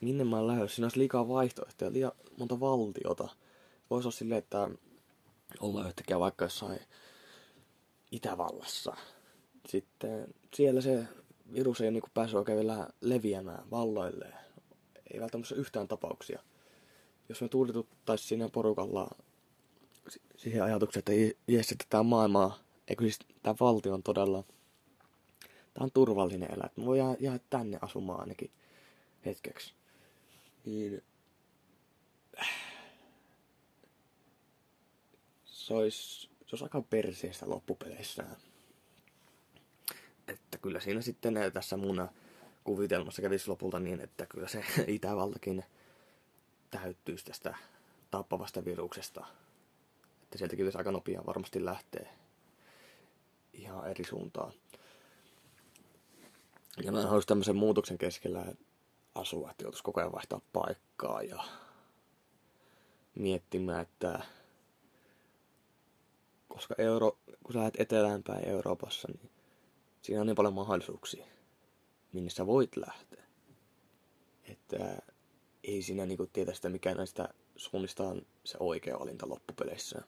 minne 0.00 0.24
mä 0.24 0.46
lähden, 0.46 0.68
siinä 0.68 0.84
olisi 0.84 0.98
liikaa 0.98 1.28
vaihtoehtoja, 1.28 1.92
liian 1.92 2.12
monta 2.38 2.60
valtiota. 2.60 3.28
Voisi 3.90 4.08
olla 4.08 4.16
silleen, 4.16 4.38
että 4.38 4.68
ollaan 5.60 5.86
yhtäkkiä 5.86 6.20
vaikka 6.20 6.44
jossain 6.44 6.80
Itävallassa. 8.12 8.96
Sitten 9.68 10.34
siellä 10.54 10.80
se 10.80 11.08
virus 11.52 11.80
ei 11.80 11.84
ole 11.84 11.90
niin 11.90 12.02
päässyt 12.14 12.38
oikein 12.38 12.58
vielä 12.58 12.88
leviämään 13.00 13.70
valloilleen. 13.70 14.38
Ei 15.14 15.20
välttämättä 15.20 15.54
yhtään 15.54 15.88
tapauksia. 15.88 16.42
Jos 17.28 17.40
me 17.40 17.48
tuulituttaisiin 17.48 18.28
siinä 18.28 18.48
porukalla 18.48 19.10
siihen 20.36 20.62
ajatukseen, 20.62 21.00
että 21.00 21.36
jes, 21.48 21.72
että 21.72 21.84
tämä 21.88 22.02
maailma, 22.02 22.58
eikö 22.88 23.04
siis 23.04 23.18
tämä 23.42 23.54
valtio 23.60 23.94
on 23.94 24.02
todella, 24.02 24.44
tämä 25.74 25.84
on 25.84 25.90
turvallinen 25.94 26.54
elää, 26.54 26.66
että 26.66 26.80
me 26.80 26.86
voidaan 26.86 27.16
jäädä 27.20 27.40
tänne 27.50 27.78
asumaan 27.82 28.20
ainakin 28.20 28.50
hetkeksi. 29.26 29.74
Niin 30.64 31.02
se 35.44 35.74
olisi 35.74 36.31
se 36.52 36.64
olisi 36.64 36.76
aika 36.76 36.88
perseestä 36.90 37.48
loppupeleissä. 37.48 38.24
Että 40.28 40.58
kyllä 40.58 40.80
siinä 40.80 41.00
sitten 41.00 41.34
tässä 41.52 41.76
mun 41.76 42.08
kuvitelmassa 42.64 43.22
kävisi 43.22 43.48
lopulta 43.48 43.80
niin, 43.80 44.00
että 44.00 44.26
kyllä 44.26 44.48
se 44.48 44.64
Itävaltakin 44.86 45.64
täyttyisi 46.70 47.24
tästä 47.24 47.56
tappavasta 48.10 48.64
viruksesta. 48.64 49.26
Että 50.22 50.38
sieltäkin 50.38 50.64
pitäisi 50.64 50.78
aika 50.78 50.92
nopeasti 50.92 51.26
varmasti 51.26 51.64
lähtee 51.64 52.08
ihan 53.52 53.90
eri 53.90 54.04
suuntaan. 54.04 54.52
Ja 56.84 56.92
mä 56.92 56.98
en 56.98 57.04
haluaisi 57.04 57.28
tämmöisen 57.28 57.56
muutoksen 57.56 57.98
keskellä 57.98 58.44
asua, 59.14 59.50
että 59.50 59.64
joutuisi 59.64 59.84
koko 59.84 60.00
ajan 60.00 60.12
vaihtaa 60.12 60.40
paikkaa 60.52 61.22
ja 61.22 61.44
miettimään, 63.14 63.82
että 63.82 64.22
koska 66.52 66.74
Euro, 66.78 67.18
kun 67.44 67.52
sä 67.52 67.58
lähdet 67.58 67.80
etelään 67.80 68.22
päin 68.22 68.48
Euroopassa, 68.48 69.08
niin 69.08 69.30
siinä 70.02 70.20
on 70.20 70.26
niin 70.26 70.36
paljon 70.36 70.54
mahdollisuuksia, 70.54 71.26
minne 72.12 72.30
sä 72.30 72.46
voit 72.46 72.76
lähteä. 72.76 73.22
Että 74.44 74.98
ei 75.64 75.82
siinä 75.82 76.06
niinku 76.06 76.26
tietä 76.26 76.52
sitä, 76.54 76.68
mikä 76.68 76.94
näistä 76.94 77.28
suunnista 77.56 78.08
on 78.08 78.22
se 78.44 78.56
oikea 78.60 78.98
valinta 78.98 79.28
loppupeleissä. 79.28 80.02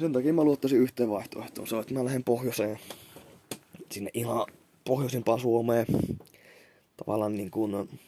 Sen 0.00 0.12
takia 0.12 0.32
mä 0.32 0.44
luottaisin 0.44 0.80
yhteen 0.80 1.10
vaihtoehtoon. 1.10 1.66
Se 1.66 1.74
on, 1.74 1.82
että 1.82 1.94
mä 1.94 2.04
lähden 2.04 2.24
pohjoiseen, 2.24 2.78
sinne 3.92 4.10
ihan 4.14 4.46
pohjoisimpaan 4.84 5.40
Suomeen. 5.40 5.86
tavallaan 6.96 7.34
niin 7.34 7.50
kuin 7.50 8.00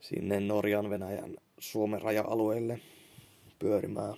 sinne 0.00 0.40
Norjan, 0.40 0.90
Venäjän, 0.90 1.36
Suomen 1.58 2.02
raja-alueelle 2.02 2.80
pyörimään. 3.58 4.14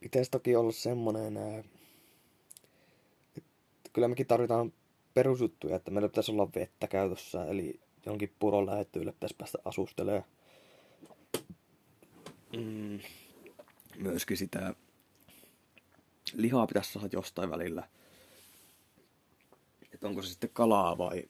Pitäisi 0.00 0.30
toki 0.30 0.56
olla 0.56 0.72
semmonen, 0.72 1.36
että 3.36 3.90
kyllä 3.92 4.08
mekin 4.08 4.26
tarvitaan 4.26 4.72
perusjuttuja, 5.14 5.76
että 5.76 5.90
meillä 5.90 6.08
pitäisi 6.08 6.32
olla 6.32 6.48
vettä 6.54 6.86
käytössä, 6.86 7.44
eli 7.44 7.80
jonkin 8.06 8.32
puron 8.38 8.66
lähettyille 8.66 9.12
pitäisi 9.12 9.36
päästä 9.38 9.58
asustelemaan. 9.64 10.24
Mm, 12.56 13.00
myöskin 13.96 14.36
sitä 14.36 14.74
lihaa 16.34 16.66
pitäisi 16.66 16.92
saada 16.92 17.08
jostain 17.12 17.50
välillä. 17.50 17.88
Että 19.92 20.08
onko 20.08 20.22
se 20.22 20.28
sitten 20.28 20.50
kalaa 20.52 20.98
vai 20.98 21.24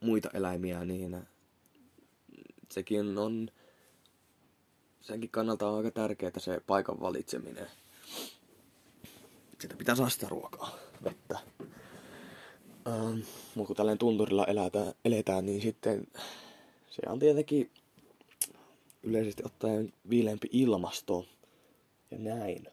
muita 0.00 0.30
eläimiä, 0.34 0.84
niin 0.84 1.16
sekin 2.70 3.18
on 3.18 3.48
senkin 5.02 5.30
kannalta 5.30 5.68
on 5.68 5.76
aika 5.76 5.90
tärkeää 5.90 6.32
se 6.38 6.60
paikan 6.66 7.00
valitseminen. 7.00 7.66
Sitä 9.60 9.76
pitää 9.76 9.94
saada 9.94 10.10
sitä 10.10 10.28
ruokaa, 10.28 10.78
vettä. 11.04 11.38
Ähm, 12.86 13.18
mutta 13.54 13.66
kun 13.66 13.76
tällainen 13.76 13.98
tunturilla 13.98 14.46
elätään, 14.46 14.92
eletään, 15.04 15.46
niin 15.46 15.62
sitten 15.62 16.06
se 16.90 17.02
on 17.06 17.18
tietenkin 17.18 17.70
yleisesti 19.02 19.42
ottaen 19.46 19.92
viileämpi 20.10 20.48
ilmasto 20.52 21.26
ja 22.10 22.18
näin. 22.18 22.66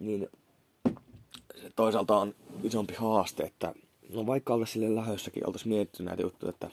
Niin 0.00 0.28
se 1.62 1.70
toisaalta 1.76 2.16
on 2.16 2.34
isompi 2.62 2.94
haaste, 2.94 3.42
että 3.42 3.74
no 4.08 4.26
vaikka 4.26 4.54
olla 4.54 4.66
sille 4.66 4.94
lähössäkin 4.94 5.46
oltaisiin 5.46 5.72
mietitty 5.72 6.02
näitä 6.02 6.22
juttuja, 6.22 6.50
että 6.50 6.70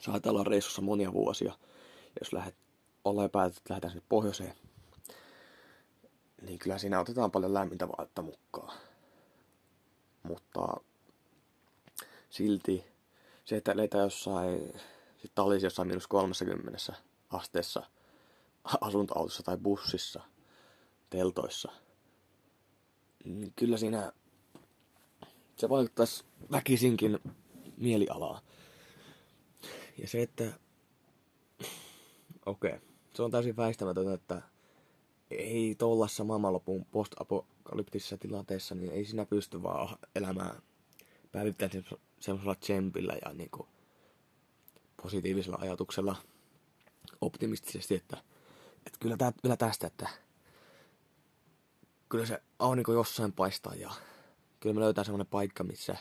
saattaa 0.00 0.32
olla 0.32 0.44
reissussa 0.44 0.82
monia 0.82 1.12
vuosia, 1.12 1.54
jos 2.20 2.32
lähdet, 2.32 2.54
ollaan 3.04 3.30
päätetty, 3.30 3.58
että 3.60 3.72
lähdetään 3.72 3.92
sinne 3.92 4.06
pohjoiseen, 4.08 4.54
niin 6.42 6.58
kyllä 6.58 6.78
siinä 6.78 7.00
otetaan 7.00 7.30
paljon 7.30 7.54
lämmintä 7.54 7.88
vaatetta 7.88 8.22
mukaan. 8.22 8.78
Mutta 10.22 10.60
silti 12.30 12.84
se, 13.44 13.56
että 13.56 13.72
eletään 13.72 14.04
jossain, 14.04 14.80
sitten 15.22 15.44
olisi 15.44 15.66
jossain 15.66 15.88
miinus 15.88 16.06
30 16.06 16.92
asteessa 17.30 17.82
asuntoautossa 18.80 19.42
tai 19.42 19.56
bussissa, 19.56 20.20
teltoissa, 21.10 21.72
niin 23.24 23.52
kyllä 23.56 23.76
siinä 23.76 24.12
se 25.56 25.68
vaikuttaisi 25.68 26.24
väkisinkin 26.52 27.18
mielialaa. 27.76 28.40
Ja 29.98 30.08
se, 30.08 30.22
että 30.22 30.44
okei, 32.46 32.70
okay. 32.70 32.80
se 33.14 33.22
on 33.22 33.30
täysin 33.30 33.56
väistämätöntä, 33.56 34.14
että 34.14 34.42
ei 35.30 35.74
tuollaisessa 35.78 36.24
maailmanlopun 36.24 36.84
post-apokalyptisessa 36.84 38.18
tilanteessa, 38.18 38.74
niin 38.74 38.92
ei 38.92 39.04
sinä 39.04 39.26
pysty 39.26 39.62
vaan 39.62 39.98
elämään 40.16 40.62
päivittäin 41.32 41.70
semmoisella 42.20 42.54
tsempillä 42.54 43.14
ja 43.24 43.32
niin 43.32 43.50
kuin 43.50 43.68
positiivisella 45.02 45.58
ajatuksella 45.60 46.16
optimistisesti, 47.20 47.94
että, 47.94 48.16
että 48.86 48.98
kyllä, 49.00 49.16
tää, 49.16 49.32
kyllä 49.42 49.56
tästä, 49.56 49.86
että 49.86 50.08
kyllä 52.08 52.26
se 52.26 52.42
aurinko 52.58 52.92
jossain 52.92 53.32
paistaa 53.32 53.74
ja 53.74 53.90
kyllä 54.60 54.74
me 54.74 54.80
löytää 54.80 55.04
semmoinen 55.04 55.26
paikka, 55.26 55.64
missä 55.64 55.96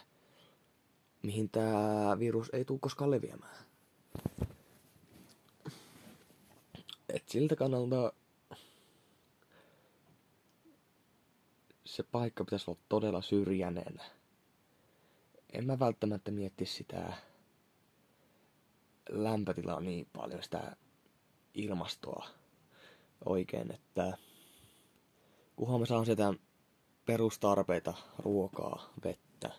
mihin 1.24 1.50
tämä 1.50 2.20
virus 2.20 2.50
ei 2.54 2.66
tule 2.66 2.80
koskaan 2.80 3.12
leviämään. 3.12 3.66
Et 7.14 7.30
siltä 7.30 7.56
kannalta 7.56 8.14
se 11.86 12.04
paikka 12.04 12.44
pitäisi 12.44 12.72
olla 12.72 12.80
todella 12.90 13.22
syrjäinen. 13.22 14.02
En 15.54 15.66
mä 15.66 15.80
välttämättä 15.80 16.32
mietti 16.32 16.66
sitä 16.66 17.14
lämpötilaa 19.10 19.80
niin 19.80 20.08
paljon, 20.14 20.44
sitä 20.44 20.76
ilmastoa 21.54 22.28
oikein, 23.26 23.72
että 23.74 24.18
kunhan 25.56 25.80
mä 25.80 25.86
saan 25.86 26.06
sitä 26.06 26.34
perustarpeita, 27.06 27.94
ruokaa, 28.20 28.94
vettä, 29.04 29.52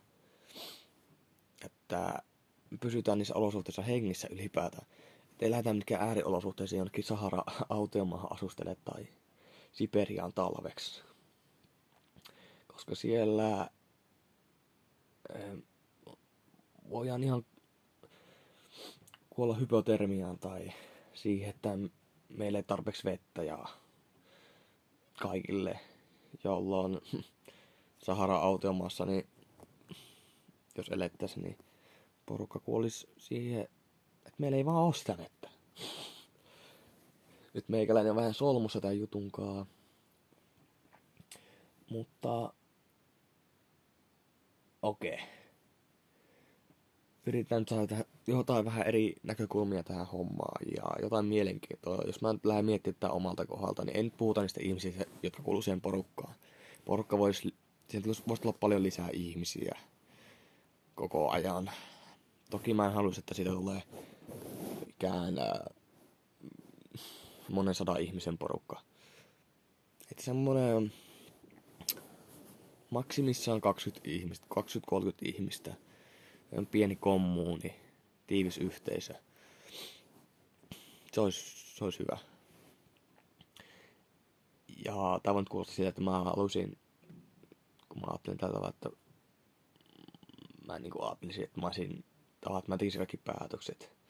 että 1.65 2.23
pysytään 2.81 3.19
niissä 3.19 3.35
olosuhteissa 3.35 3.83
hengissä 3.83 4.29
ylipäätään. 4.31 4.87
Ei 5.43 5.51
lähdetä 5.51 5.75
mitkään 5.75 6.09
ääriolosuhteisiin 6.09 6.79
jonnekin 6.79 7.05
Sahara-autiomaahan 7.05 8.33
asustele 8.33 8.77
tai 8.85 9.07
Siperiaan 9.73 10.33
talveksi. 10.35 11.03
Koska 12.67 12.95
siellä 12.95 13.71
voidaan 16.91 17.25
ihan 17.25 17.47
kuolla 19.31 19.55
hypotermiaan 19.55 20.39
tai 20.39 20.73
siihen, 21.15 21.51
että 21.51 21.79
meillä 22.29 22.59
ei 22.59 22.63
tarpeeksi 22.63 23.05
vettä 23.05 23.43
ja 23.43 23.65
kaikille, 25.23 25.81
jolloin 26.45 27.01
Sahara-autiomaassa, 28.07 29.05
niin 29.05 29.27
jos 30.77 30.89
elettäisiin, 30.89 31.43
niin 31.43 31.59
porukka 32.27 32.59
kuolisi 32.61 33.09
siihen, 33.17 33.69
meillä 34.43 34.57
ei 34.57 34.65
vaan 34.65 34.77
ole 34.77 35.19
vettä. 35.19 35.49
Nyt 37.55 37.69
meikäläinen 37.69 38.11
on 38.11 38.17
vähän 38.17 38.35
solmussa 38.35 38.81
tämän 38.81 38.99
jutunkaa. 38.99 39.67
Mutta 41.91 42.53
okei. 44.83 45.15
Okay. 45.15 45.27
Yritän 47.27 47.65
saada 47.69 47.97
jotain 48.27 48.65
vähän 48.65 48.87
eri 48.87 49.15
näkökulmia 49.23 49.83
tähän 49.83 50.07
hommaan 50.07 50.67
ja 50.77 50.83
jotain 51.03 51.25
mielenkiintoa. 51.25 52.03
Jos 52.07 52.21
mä 52.21 52.33
nyt 52.33 52.45
lähden 52.45 52.65
miettimään 52.65 52.97
tätä 53.01 53.13
omalta 53.13 53.47
kohdalta, 53.47 53.85
niin 53.85 53.97
en 53.97 54.11
puhuta 54.11 54.41
niistä 54.41 54.61
ihmisistä, 54.63 55.05
jotka 55.23 55.43
kuuluu 55.43 55.63
siihen 55.63 55.81
porukkaan. 55.81 56.35
Porukka 56.85 57.19
voisi, 57.19 57.55
sieltä 57.89 58.09
voisi 58.29 58.43
tulla 58.43 58.59
paljon 58.61 58.83
lisää 58.83 59.09
ihmisiä 59.13 59.79
koko 60.95 61.31
ajan. 61.31 61.71
Toki 62.51 62.75
mä 62.75 62.87
en 62.87 62.93
haluaisi, 62.93 63.21
että 63.21 63.35
siitä 63.35 63.51
tulee 63.51 63.83
ikään 65.03 65.39
äh, 65.39 65.61
monen 67.49 67.75
sadan 67.75 68.01
ihmisen 68.01 68.39
porukka. 68.39 68.81
Että 70.11 70.23
semmonen 70.23 70.93
maksimissaan 72.91 73.61
20 73.61 74.11
ihmistä, 74.11 74.47
20-30 74.55 74.59
ihmistä. 75.23 75.75
On 76.53 76.67
pieni 76.67 76.97
kommuuni, 76.97 77.75
tiivis 78.27 78.59
yhteisö. 78.59 79.15
Se 81.13 81.21
olisi, 81.21 81.77
se 81.77 81.85
olisi 81.85 81.99
hyvä. 81.99 82.19
Ja 84.85 85.21
tämä 85.23 85.39
on 85.39 85.45
kuulostaa 85.51 85.77
siitä, 85.77 85.89
että 85.89 86.01
mä 86.01 86.25
halusin, 86.25 86.79
kun 87.89 88.01
mä 88.01 88.07
ajattelin 88.11 88.39
tällä 88.39 88.55
tavalla, 88.55 88.69
että 88.75 88.91
mä 90.67 90.79
niin 90.79 90.91
kuin 90.91 91.05
ajattelisin, 91.05 91.45
että 91.45 91.61
mä 91.61 91.67
olisin, 91.67 92.05
että 92.35 92.69
mä 92.69 92.79
tekisin 92.79 92.99
kaikki 92.99 93.17
päätökset. 93.17 94.02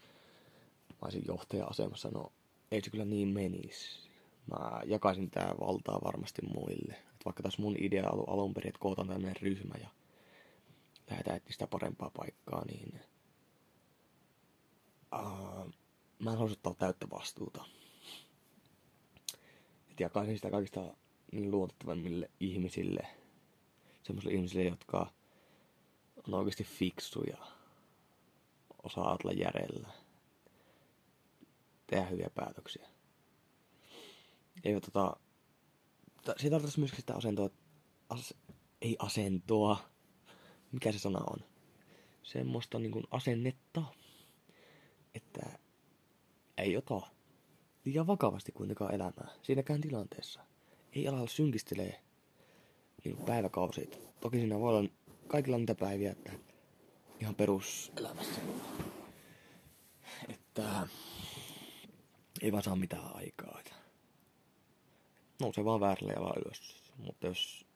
Olisin 1.02 1.24
johtaja-asemassa, 1.28 2.10
no 2.10 2.32
ei 2.70 2.80
se 2.82 2.90
kyllä 2.90 3.04
niin 3.04 3.28
menisi. 3.28 4.10
Mä 4.46 4.80
jakaisin 4.86 5.30
tää 5.30 5.54
valtaa 5.60 6.00
varmasti 6.04 6.42
muille. 6.42 6.92
Et 6.92 7.24
vaikka 7.24 7.42
tässä 7.42 7.62
mun 7.62 7.76
idea 7.78 8.10
ollut 8.10 8.28
alun 8.28 8.54
perin, 8.54 8.68
että 8.68 8.78
kootaan 8.78 9.08
tämmöinen 9.08 9.36
ryhmä 9.42 9.74
ja 9.80 9.88
lähdetään 11.10 11.36
etsiä 11.36 11.52
sitä 11.52 11.66
parempaa 11.66 12.10
paikkaa, 12.16 12.64
niin 12.64 13.00
uh, 15.14 15.72
mä 16.18 16.30
en 16.30 16.36
haluaisi 16.36 16.52
ottaa 16.52 16.74
täyttä 16.74 17.06
vastuuta. 17.10 17.64
Et 19.90 20.00
jakaisin 20.00 20.36
sitä 20.36 20.50
kaikista 20.50 20.80
niin 21.32 21.50
luotettavimmille 21.50 22.30
ihmisille, 22.40 23.06
semmoisille 24.02 24.34
ihmisille, 24.34 24.64
jotka 24.64 25.12
on 26.28 26.34
oikeasti 26.34 26.64
fiksuja, 26.64 27.36
osaa 28.82 29.08
ajatella 29.08 29.32
järjellä, 29.32 29.88
tehdä 31.92 32.06
hyviä 32.06 32.30
päätöksiä. 32.34 32.86
Ei 34.64 34.80
tota, 34.80 35.16
siitä 36.36 36.54
tarvitsisi 36.54 36.80
myöskin 36.80 37.00
sitä 37.00 37.14
asentoa, 37.14 37.50
as, 38.08 38.34
ei 38.82 38.96
asentoa, 38.98 39.76
mikä 40.72 40.92
se 40.92 40.98
sana 40.98 41.18
on, 41.30 41.38
semmoista 42.22 42.78
niin 42.78 42.92
kuin 42.92 43.04
asennetta, 43.10 43.82
että 45.14 45.58
ei 46.56 46.76
ota 46.76 47.00
liian 47.84 48.06
vakavasti 48.06 48.52
kuitenkaan 48.52 48.94
elämää, 48.94 49.28
siinäkään 49.42 49.80
tilanteessa. 49.80 50.40
Ei 50.92 51.08
ala 51.08 51.26
synkistelee 51.26 52.02
niin 53.04 53.16
päiväkausia. 53.16 53.86
Toki 54.20 54.38
siinä 54.38 54.60
voi 54.60 54.78
olla 54.78 54.90
kaikilla 55.26 55.58
niitä 55.58 55.74
päiviä, 55.74 56.12
että 56.12 56.32
ihan 57.20 57.34
peruselämässä. 57.34 58.40
Että 60.28 60.88
ei 62.42 62.52
vaan 62.52 62.62
saa 62.62 62.76
mitään 62.76 63.16
aikaa. 63.16 63.58
Että 63.58 63.74
nousee 65.40 65.64
vaan 65.64 65.80
väärällä 65.80 66.12
jalalla 66.12 66.40
ylös. 66.46 66.82
Mutta 66.96 67.26
jos 67.26 67.66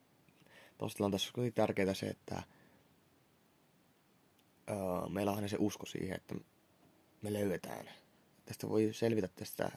tuossa 0.77 0.97
tilanteessa 0.97 1.31
on 1.37 1.53
tärkeää 1.53 1.93
se, 1.93 2.05
että 2.05 2.43
öö, 4.69 5.09
meillä 5.09 5.31
on 5.31 5.35
aina 5.35 5.47
se 5.47 5.57
usko 5.59 5.85
siihen, 5.85 6.15
että 6.15 6.35
me 7.21 7.33
löydetään. 7.33 7.89
Tästä 8.45 8.69
voi 8.69 8.89
selvitä 8.93 9.27
tästä 9.27 9.71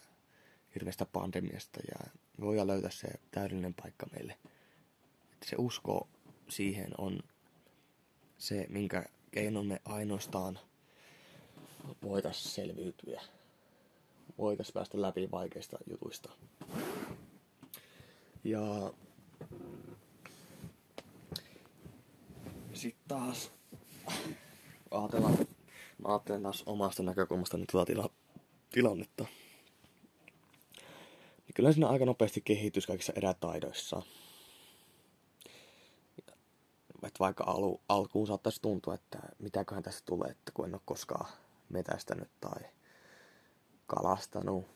hirveästä 0.74 1.07
pandemiasta 1.07 1.80
ja 1.88 2.11
me 2.38 2.47
voidaan 2.47 2.66
löytää 2.66 2.91
se 2.91 3.09
täydellinen 3.30 3.74
paikka 3.74 4.07
meille. 4.12 4.32
Että 5.32 5.47
se 5.49 5.57
usko 5.59 6.09
siihen 6.49 6.91
on 6.99 7.20
se, 8.38 8.66
minkä 8.68 9.05
keinon 9.30 9.66
me 9.66 9.80
ainoastaan 9.84 10.59
voitaisiin 12.03 12.53
selviytyä. 12.53 13.20
Voitaisiin 14.41 14.74
päästä 14.74 15.03
läpi 15.03 15.30
vaikeista 15.30 15.78
jutuista. 15.91 16.32
Ja 18.45 18.93
sitten 22.72 23.09
taas 23.09 23.53
ajatellaan, 24.91 25.38
mä 25.99 26.09
ajattelen 26.09 26.43
taas 26.43 26.62
omasta 26.66 27.03
näkökulmasta 27.03 27.57
nyt 27.57 27.68
tuota 27.72 27.86
tila, 27.86 28.11
tilannetta. 28.70 29.24
Niin 31.36 31.55
kyllä 31.55 31.72
siinä 31.72 31.88
aika 31.88 32.05
nopeasti 32.05 32.41
kehitys 32.41 32.86
kaikissa 32.86 33.12
erätaidoissa. 33.16 34.03
Et 37.03 37.20
vaikka 37.20 37.45
alu, 37.45 37.80
alkuun 37.88 38.26
saattaisi 38.26 38.62
tuntua, 38.62 38.95
että 38.95 39.18
mitäköhän 39.38 39.82
tästä 39.82 40.03
tulee, 40.07 40.30
että 40.30 40.53
kun 40.55 40.64
en 40.64 40.74
ole 40.74 40.80
koskaan 40.84 41.26
metästänyt 41.68 42.28
tai 42.41 42.62
kalastanut. 43.97 44.66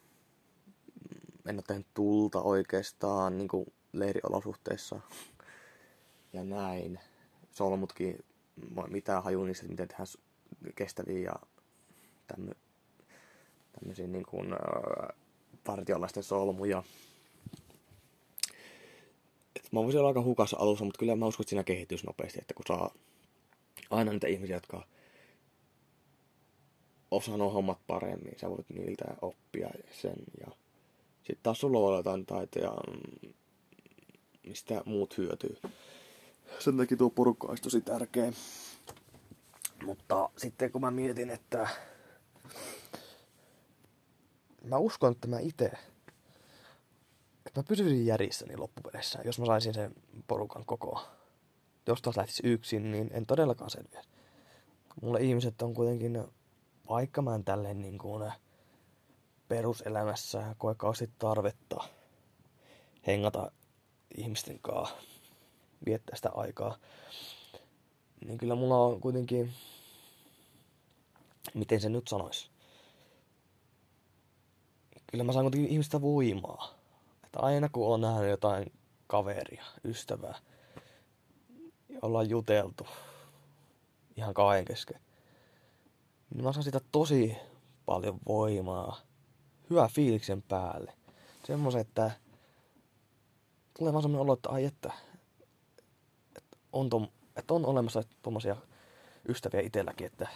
En 1.48 1.56
ole 1.56 1.62
tehnyt 1.66 1.86
tulta 1.94 2.42
oikeastaan 2.42 3.38
niin 3.38 3.48
kuin 3.48 3.72
leiriolosuhteissa 3.92 5.00
ja 6.32 6.44
näin. 6.44 7.00
Solmutkin, 7.50 8.24
mitään 8.88 9.22
haju 9.22 9.44
niistä, 9.44 9.68
miten 9.68 9.88
tehdään 9.88 10.06
kestäviä 10.74 11.30
ja 11.30 11.34
tämmö, 12.26 12.52
tämmöisiä 13.72 14.06
niin 14.06 14.26
kuin, 14.26 14.52
äh, 14.52 15.16
partiolaisten 15.64 16.22
solmuja. 16.22 16.82
Et 19.56 19.72
mä 19.72 19.82
voisin 19.82 19.98
olla 19.98 20.08
aika 20.08 20.22
hukassa 20.22 20.56
alussa, 20.60 20.84
mutta 20.84 20.98
kyllä 20.98 21.16
mä 21.16 21.26
uskon, 21.26 21.44
että 21.44 21.50
siinä 21.50 21.64
kehitys 21.64 22.04
nopeasti, 22.04 22.38
että 22.40 22.54
kun 22.54 22.64
saa 22.68 22.94
aina 23.90 24.12
niitä 24.12 24.26
ihmisiä, 24.26 24.56
jotka 24.56 24.86
osaa 27.16 27.36
nuo 27.36 27.50
hommat 27.50 27.78
paremmin, 27.86 28.38
sä 28.40 28.50
voit 28.50 28.70
niiltä 28.70 29.04
oppia 29.22 29.70
sen. 30.02 30.16
Ja 30.40 30.46
sitten 31.16 31.42
taas 31.42 31.60
sulla 31.60 31.78
on 31.78 31.96
jotain 31.96 32.26
taitoja, 32.26 32.70
mm, 32.70 33.32
mistä 34.46 34.82
muut 34.84 35.18
hyötyy. 35.18 35.56
Sen 36.58 36.76
takia 36.76 36.96
tuo 36.96 37.10
porukka 37.10 37.46
olisi 37.46 37.62
tosi 37.62 37.80
tärkeä. 37.80 38.32
Mutta 39.84 40.30
sitten 40.36 40.72
kun 40.72 40.80
mä 40.80 40.90
mietin, 40.90 41.30
että 41.30 41.68
mä 44.64 44.76
uskon, 44.78 45.12
että 45.12 45.28
mä 45.28 45.38
itse, 45.38 45.70
että 47.46 47.60
mä 47.60 47.64
pysyisin 47.68 48.06
järjissäni 48.06 48.56
loppupeleissä, 48.56 49.18
jos 49.24 49.38
mä 49.38 49.46
saisin 49.46 49.74
sen 49.74 49.94
porukan 50.28 50.64
kokoa. 50.64 51.06
Jos 51.86 52.02
taas 52.02 52.16
lähtisi 52.16 52.42
yksin, 52.46 52.92
niin 52.92 53.10
en 53.12 53.26
todellakaan 53.26 53.70
selviä. 53.70 54.02
Mulle 55.02 55.20
ihmiset 55.20 55.62
on 55.62 55.74
kuitenkin, 55.74 56.24
vaikka 56.88 57.22
mä 57.22 57.34
en 57.34 57.44
tälleen 57.44 57.80
niin 57.80 57.98
kuin 57.98 58.32
peruselämässä 59.48 60.54
koe 60.58 60.74
kauheasti 60.74 61.10
tarvetta 61.18 61.84
hengata 63.06 63.50
ihmisten 64.16 64.58
kanssa, 64.58 64.96
viettää 65.86 66.16
sitä 66.16 66.30
aikaa, 66.34 66.76
niin 68.26 68.38
kyllä 68.38 68.54
mulla 68.54 68.76
on 68.76 69.00
kuitenkin, 69.00 69.52
miten 71.54 71.80
se 71.80 71.88
nyt 71.88 72.08
sanoisi, 72.08 72.50
kyllä 75.06 75.24
mä 75.24 75.32
saan 75.32 75.44
kuitenkin 75.44 75.70
ihmistä 75.70 76.00
voimaa. 76.00 76.74
Että 77.24 77.40
aina 77.40 77.68
kun 77.68 77.94
on 77.94 78.00
nähnyt 78.00 78.30
jotain 78.30 78.72
kaveria, 79.06 79.64
ystävää, 79.84 80.38
ollaan 82.02 82.30
juteltu 82.30 82.86
ihan 84.16 84.34
kahden 84.34 84.64
kesken, 84.64 85.00
niin 86.34 86.44
mä 86.44 86.52
saan 86.52 86.64
sitä 86.64 86.80
tosi 86.92 87.36
paljon 87.86 88.18
voimaa, 88.28 89.00
hyvä 89.70 89.88
fiiliksen 89.88 90.42
päälle. 90.42 90.92
Semmoisen, 91.46 91.80
että 91.80 92.10
tulee 93.78 93.92
vaan 93.92 94.02
semmoinen 94.02 94.22
olo, 94.22 94.32
että 94.32 94.48
ai 94.48 94.64
että, 94.64 94.92
että 96.36 96.56
on, 96.72 96.90
tom, 96.90 97.08
että 97.36 97.54
on 97.54 97.66
olemassa 97.66 98.02
tommosia 98.22 98.56
ystäviä 99.28 99.60
itselläkin, 99.60 100.06
että 100.06 100.28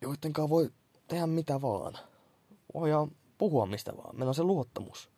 joidenkaan 0.00 0.48
voi 0.48 0.70
tehdä 1.08 1.26
mitä 1.26 1.62
vaan. 1.62 1.98
Voidaan 2.74 3.10
puhua 3.38 3.66
mistä 3.66 3.96
vaan. 3.96 4.16
Meillä 4.16 4.30
on 4.30 4.34
se 4.34 4.42
luottamus. 4.42 5.10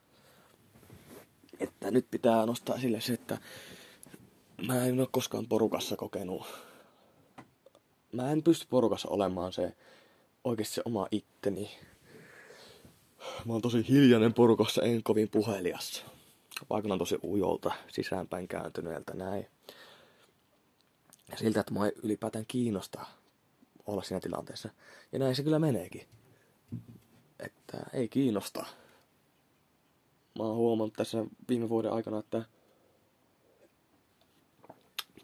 Että 1.60 1.90
nyt 1.90 2.06
pitää 2.10 2.46
nostaa 2.46 2.78
sille 2.78 3.00
se, 3.00 3.12
että 3.12 3.38
mä 4.66 4.84
en 4.84 5.00
ole 5.00 5.08
koskaan 5.10 5.46
porukassa 5.46 5.96
kokenut. 5.96 6.46
Mä 8.14 8.32
en 8.32 8.42
pysty 8.42 8.66
porukassa 8.70 9.08
olemaan 9.08 9.52
se 9.52 9.72
oikeasti 10.44 10.74
se 10.74 10.82
oma 10.84 11.08
itteni. 11.10 11.70
Mä 13.44 13.52
oon 13.52 13.62
tosi 13.62 13.88
hiljainen 13.88 14.34
porukassa, 14.34 14.82
en 14.82 15.02
kovin 15.02 15.28
puhelias. 15.28 16.04
Vaikutan 16.70 16.98
tosi 16.98 17.18
ujolta, 17.22 17.72
sisäänpäin 17.88 18.48
kääntyneeltä, 18.48 19.14
näin. 19.14 19.46
Siltä, 21.36 21.60
että 21.60 21.72
mua 21.72 21.86
ei 21.86 21.92
ylipäätään 22.02 22.44
kiinnosta 22.48 23.06
olla 23.86 24.02
siinä 24.02 24.20
tilanteessa. 24.20 24.68
Ja 25.12 25.18
näin 25.18 25.36
se 25.36 25.42
kyllä 25.42 25.58
meneekin 25.58 26.08
että 27.38 27.86
ei 27.92 28.08
kiinnosta. 28.08 28.66
Mä 30.38 30.44
oon 30.44 30.56
huomannut 30.56 30.94
tässä 30.94 31.24
viime 31.48 31.68
vuoden 31.68 31.92
aikana, 31.92 32.18
että 32.18 32.44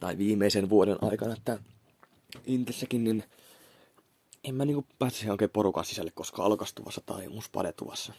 tai 0.01 0.19
viimeisen 0.19 0.71
vuoden 0.71 0.99
aikana, 1.01 1.33
että 1.33 1.59
Intessäkin, 2.47 3.05
niin 3.05 3.25
en 4.45 4.55
mä 4.55 4.65
niinku 4.65 4.87
pääse 4.99 5.31
oikein 5.31 5.51
porukan 5.51 5.85
sisälle 5.85 6.11
koskaan 6.11 6.47
alkastuvassa 6.47 7.01
tai 7.07 7.29
muspadetuvassa. 7.29 8.13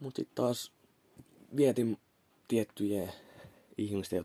Mut 0.00 0.16
sit 0.16 0.34
taas 0.34 0.72
vietin 1.56 1.98
tiettyjä 2.48 3.12
ihmisten, 3.78 4.24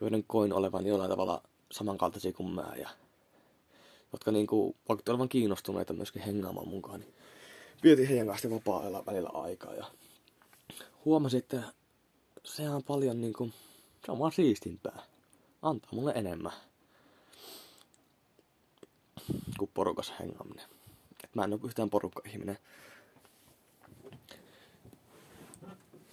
joiden 0.00 0.24
koin 0.26 0.52
olevan 0.52 0.86
jollain 0.86 1.10
tavalla 1.10 1.42
samankaltaisia 1.72 2.32
kuin 2.32 2.50
mä 2.50 2.72
ja 2.76 2.88
jotka 4.12 4.32
niinku, 4.32 4.76
vaikka 4.88 5.12
olevan 5.12 5.28
kiinnostuneita 5.28 5.92
myöskin 5.92 6.22
hengaamaan 6.22 6.68
mukaan, 6.68 7.00
niin 7.00 7.14
vietin 7.82 8.08
heidän 8.08 8.26
kanssa 8.26 8.50
vapaa-ajalla 8.50 9.06
välillä 9.06 9.30
aikaa 9.34 9.74
ja 9.74 9.84
huomasin, 11.04 11.38
että 11.38 11.62
se 12.44 12.70
on 12.70 12.82
paljon 12.82 13.20
niinku, 13.20 13.50
se 14.06 14.12
on 14.12 14.18
vaan 14.18 14.32
siistimpää. 14.32 15.02
Antaa 15.62 15.90
mulle 15.92 16.12
enemmän 16.16 16.52
kuin 19.58 19.70
porukas 19.74 20.12
hengaaminen. 20.20 20.64
Et 21.24 21.34
mä 21.34 21.44
en 21.44 21.52
ole 21.52 21.60
yhtään 21.64 21.90
porukka-ihminen. 21.90 22.58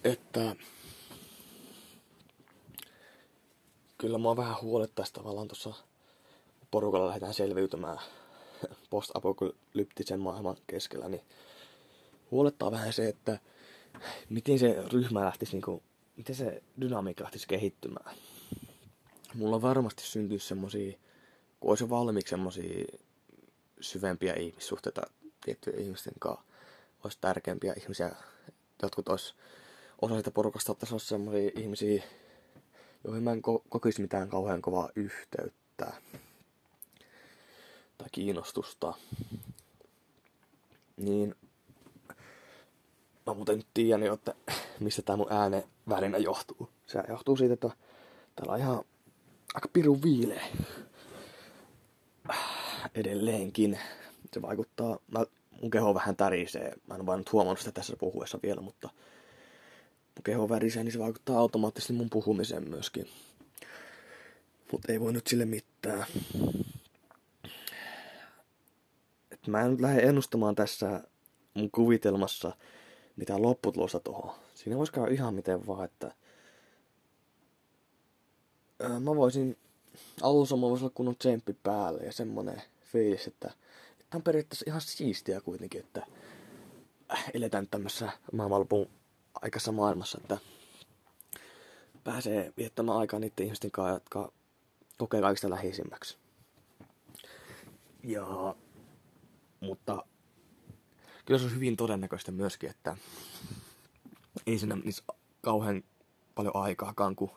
Että 0.04 0.56
kyllä 3.98 4.18
mua 4.18 4.36
vähän 4.36 4.56
huolettaisi 4.62 5.12
tavallaan 5.12 5.48
tuossa 5.48 5.74
porukalla 6.70 7.06
lähdetään 7.06 7.34
selviytymään 7.34 7.98
post-apokalyptisen 8.90 10.20
maailman 10.20 10.56
keskellä, 10.66 11.08
niin 11.08 11.22
huolettaa 12.30 12.70
vähän 12.70 12.92
se, 12.92 13.08
että 13.08 13.38
miten 14.28 14.58
se 14.58 14.84
ryhmä 14.92 15.24
lähtisi, 15.24 15.52
niin 15.52 15.62
kuin, 15.62 15.82
miten 16.16 16.34
se 16.34 16.62
dynamiikka 16.80 17.24
lähtisi 17.24 17.48
kehittymään. 17.48 18.16
Mulla 19.34 19.62
varmasti 19.62 20.02
syntyisi 20.02 20.46
semmosia, 20.46 20.98
kun 21.62 21.70
olisi 21.70 21.90
valmiiksi 21.90 22.30
semmosia 22.30 22.84
syvempiä 23.80 24.34
ihmissuhteita 24.34 25.02
tiettyjen 25.44 25.80
ihmisten 25.80 26.12
kanssa, 26.18 26.44
olisi 27.04 27.18
tärkeämpiä 27.20 27.74
ihmisiä, 27.76 28.10
jotkut 28.82 29.08
olisi 29.08 29.34
osa 30.02 30.16
sitä 30.16 30.30
porukasta 30.30 30.72
ottaisi 30.72 30.94
olla 30.94 31.04
semmoisia 31.04 31.50
ihmisiä, 31.56 32.02
joihin 33.04 33.22
mä 33.22 33.32
en 33.32 33.38
ko- 33.38 33.62
kokisi 33.68 34.02
mitään 34.02 34.28
kauhean 34.28 34.62
kovaa 34.62 34.88
yhteyttä 34.96 35.92
tai 37.98 38.08
kiinnostusta, 38.12 38.94
niin 40.96 41.34
mä 43.26 43.34
muuten 43.34 43.56
nyt 43.56 43.66
tiedän 43.74 44.02
jo, 44.02 44.14
että 44.14 44.34
mistä 44.80 45.02
tämä 45.02 45.16
mun 45.16 45.32
äänen 45.32 45.64
värinä 45.88 46.18
johtuu. 46.18 46.68
Se 46.86 47.02
johtuu 47.08 47.36
siitä, 47.36 47.54
että 47.54 47.70
täällä 48.36 48.52
on 48.52 48.58
ihan 48.58 48.84
aika 49.54 49.68
pirun 49.72 50.02
viileä. 50.02 50.44
Edelleenkin. 52.94 53.78
Se 54.32 54.42
vaikuttaa, 54.42 54.98
mä, 55.10 55.24
mun 55.60 55.70
keho 55.70 55.94
vähän 55.94 56.16
tärisee. 56.16 56.72
Mä 56.86 56.94
en 56.94 57.06
vaan 57.06 57.18
nyt 57.18 57.32
huomannut 57.32 57.58
sitä 57.58 57.72
tässä 57.72 57.96
puhuessa 57.96 58.38
vielä, 58.42 58.60
mutta 58.60 58.88
mun 60.16 60.22
keho 60.24 60.48
värisee, 60.48 60.84
niin 60.84 60.92
se 60.92 60.98
vaikuttaa 60.98 61.38
automaattisesti 61.38 61.92
mun 61.92 62.10
puhumiseen 62.10 62.68
myöskin. 62.68 63.08
Mutta 64.72 64.92
ei 64.92 65.00
voi 65.00 65.12
nyt 65.12 65.26
sille 65.26 65.44
mitään. 65.44 66.06
Et 69.30 69.46
mä 69.46 69.60
en 69.60 69.70
nyt 69.70 69.80
lähde 69.80 70.00
ennustamaan 70.02 70.54
tässä 70.54 71.00
mun 71.54 71.70
kuvitelmassa 71.70 72.52
mitä 73.16 73.42
lopputulosta 73.42 74.00
tuohon. 74.00 74.34
Siinä 74.54 74.78
voisi 74.78 74.92
käydä 74.92 75.12
ihan 75.12 75.34
miten 75.34 75.66
vaan, 75.66 75.84
että 75.84 76.14
mä 79.00 79.16
voisin 79.16 79.56
alussa 80.22 80.56
mä 80.56 80.62
voisi 80.62 80.84
olla 80.84 80.92
kunnon 80.94 81.16
tsemppi 81.16 81.56
päälle 81.62 82.02
ja 82.02 82.12
semmonen 82.12 82.62
fiilis, 82.92 83.26
että, 83.26 83.50
että 84.00 84.16
on 84.16 84.22
periaatteessa 84.22 84.64
ihan 84.68 84.80
siistiä 84.80 85.40
kuitenkin, 85.40 85.80
että 85.80 86.06
äh, 87.12 87.30
eletään 87.34 87.68
tämmössä 87.68 88.12
maailmanlopun 88.32 88.90
aikaisessa 89.34 89.72
maailmassa, 89.72 90.18
että 90.20 90.38
pääsee 92.04 92.52
viettämään 92.56 92.98
aikaa 92.98 93.20
niiden 93.20 93.46
ihmisten 93.46 93.70
kanssa, 93.70 93.94
jotka 93.94 94.32
kokee 94.98 95.20
kaikista 95.20 95.50
lähisimmäksi. 95.50 96.16
Ja, 98.02 98.54
mutta 99.60 100.04
kyllä 101.24 101.38
se 101.38 101.44
on 101.44 101.54
hyvin 101.54 101.76
todennäköistä 101.76 102.32
myöskin, 102.32 102.70
että 102.70 102.96
ei 104.46 104.58
siinä 104.58 104.76
menisi 104.76 105.02
kauhean 105.40 105.84
paljon 106.34 106.56
aikaakaan, 106.56 107.16
kun 107.16 107.30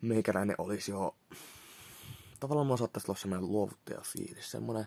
meikäläinen 0.00 0.56
olisi 0.58 0.90
jo... 0.90 1.16
Tavallaan 2.40 2.66
mulla 2.66 2.76
saattaisi 2.76 3.10
olla 3.10 3.20
semmoinen 3.20 3.50
luovuttaja 3.50 4.00
fiilis, 4.00 4.50
semmoinen... 4.50 4.86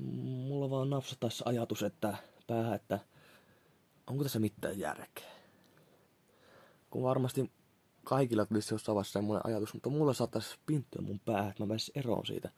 Mulla 0.00 0.70
vaan 0.70 0.90
napsattaisi 0.90 1.42
ajatus, 1.46 1.82
että 1.82 2.16
päähän, 2.46 2.74
että 2.74 2.98
onko 4.06 4.22
tässä 4.22 4.38
mitään 4.38 4.78
järkeä. 4.78 5.30
Kun 6.90 7.02
varmasti 7.02 7.50
kaikilla 8.04 8.46
tulisi 8.46 8.74
jossain 8.74 8.94
vaiheessa 8.94 9.12
semmoinen 9.12 9.46
ajatus, 9.46 9.74
mutta 9.74 9.90
mulla 9.90 10.12
saattaisi 10.12 10.58
pinttyä 10.66 11.02
mun 11.02 11.20
päähän, 11.20 11.50
että 11.50 11.62
mä 11.62 11.68
pääsis 11.68 11.92
eroon 11.94 12.26
siitä. 12.26 12.50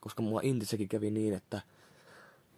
Koska 0.00 0.22
mulla 0.22 0.40
Intissäkin 0.44 0.88
kävi 0.88 1.10
niin, 1.10 1.34
että 1.34 1.62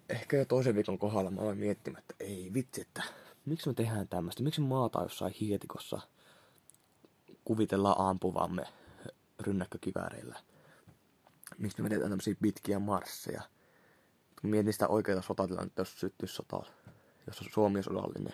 ehkä 0.09 0.37
jo 0.37 0.45
toisen 0.45 0.75
viikon 0.75 0.97
kohdalla 0.97 1.31
mä 1.31 1.41
aloin 1.41 1.57
miettimään, 1.57 1.99
että 1.99 2.15
ei 2.19 2.51
vitsi, 2.53 2.81
että 2.81 3.03
miksi 3.45 3.69
me 3.69 3.73
tehdään 3.73 4.07
tämmöistä, 4.07 4.43
miksi 4.43 4.61
maata 4.61 5.03
jossain 5.03 5.33
hietikossa 5.41 6.01
kuvitellaan 7.45 8.09
ampuvamme 8.09 8.67
rynnäkkökivääreillä. 9.39 10.39
Miksi 11.57 11.81
me 11.81 11.85
vedetään 11.85 12.09
tämmöisiä 12.09 12.35
pitkiä 12.41 12.79
marsseja. 12.79 13.41
Kun 14.41 14.49
mietin 14.49 14.73
sitä 14.73 14.87
oikeaa 14.87 15.21
sotatilannetta, 15.21 15.81
jos 15.81 15.99
syttyisi 15.99 16.33
sota, 16.33 16.63
jos 17.27 17.43
Suomi 17.53 17.79
on 17.79 17.83
sodallinen, 17.83 18.33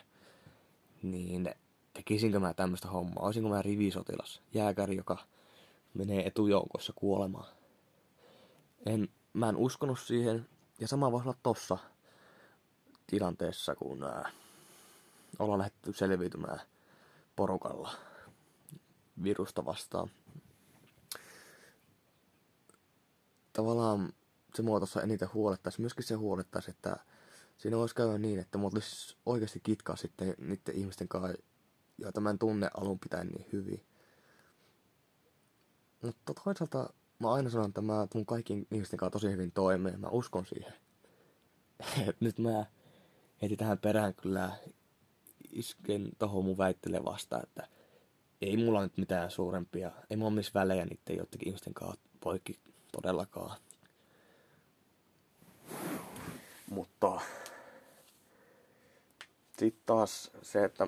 niin 1.04 1.56
tekisinkö 1.94 2.40
mä 2.40 2.54
tämmöistä 2.54 2.88
hommaa? 2.88 3.26
Olisinko 3.26 3.50
mä 3.50 3.62
rivisotilas, 3.62 4.42
jääkäri, 4.54 4.96
joka 4.96 5.18
menee 5.94 6.28
etujoukossa 6.28 6.94
kuolemaan? 6.96 7.48
En, 8.86 9.10
mä 9.34 9.50
en 9.50 9.58
uskonut 9.58 10.00
siihen, 10.00 10.48
ja 10.80 10.88
sama 10.88 11.12
voisi 11.12 11.28
olla 11.28 11.38
tossa 11.44 11.78
tilanteessa, 13.08 13.76
kun 13.76 14.04
ää, 14.04 14.32
ollaan 15.40 15.60
lähdetty 15.60 15.94
selviytymään 15.94 16.60
porukalla 17.36 17.92
virusta 19.24 19.66
vastaan. 19.66 20.12
Tavallaan 23.54 24.14
se 24.56 24.62
mua 24.62 24.80
tuossa 24.80 25.02
eniten 25.02 25.34
huolettaisi. 25.34 25.82
Myöskin 25.82 26.04
se 26.04 26.16
huolettaisi, 26.16 26.72
että 26.72 26.98
siinä 27.58 27.78
voisi 27.78 27.96
käydä 27.96 28.18
niin, 28.18 28.40
että 28.40 28.58
mua 28.58 28.70
tulisi 28.70 29.18
oikeasti 29.26 29.60
kitkaa 29.60 29.96
sitten 29.96 30.36
niiden 30.38 30.76
ihmisten 30.76 31.08
kanssa, 31.08 31.38
joita 31.98 32.22
mä 32.22 32.30
en 32.30 32.40
tunne 32.40 32.70
alun 32.78 33.00
pitäen 33.00 33.28
niin 33.28 33.46
hyvin. 33.54 33.86
Mutta 36.02 36.34
toisaalta 36.44 36.94
mä 37.20 37.34
aina 37.34 37.50
sanon, 37.50 37.68
että 37.68 37.82
mä 37.82 38.08
tuun 38.12 38.26
kaikkien 38.26 38.68
ihmisten 38.72 38.98
kanssa 38.98 39.20
tosi 39.20 39.32
hyvin 39.32 39.52
toimeen. 39.52 40.00
Mä 40.00 40.08
uskon 40.08 40.46
siihen. 40.46 40.74
nyt 42.20 42.40
mä 42.40 42.66
heti 43.42 43.58
tähän 43.58 43.78
perään 43.78 44.14
kyllä 44.14 44.52
isken 45.52 46.10
tohon 46.20 46.46
mun 46.46 46.58
väittelee 46.58 47.04
vasta, 47.04 47.42
että 47.44 47.68
ei 48.42 48.58
mulla 48.58 48.84
nyt 48.84 48.98
mitään 48.98 49.32
suurempia, 49.32 49.92
ei 50.10 50.18
mulla 50.18 50.32
missä 50.32 50.52
välejä 50.54 50.86
niiden 50.86 51.18
joidenkin 51.18 51.48
ihmisten 51.48 51.74
kanssa 51.74 52.02
poikki 52.20 52.60
todellakaan. 52.92 53.58
Mutta 56.70 57.22
sitten 59.60 59.84
taas 59.86 60.32
se, 60.42 60.64
että 60.64 60.88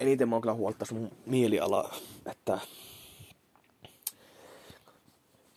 eniten 0.00 0.28
mä 0.28 0.34
oon 0.34 0.42
kyllä 0.42 0.54
huolta 0.54 0.86
mun 0.92 1.10
mieliala, 1.26 1.94
että 2.26 2.60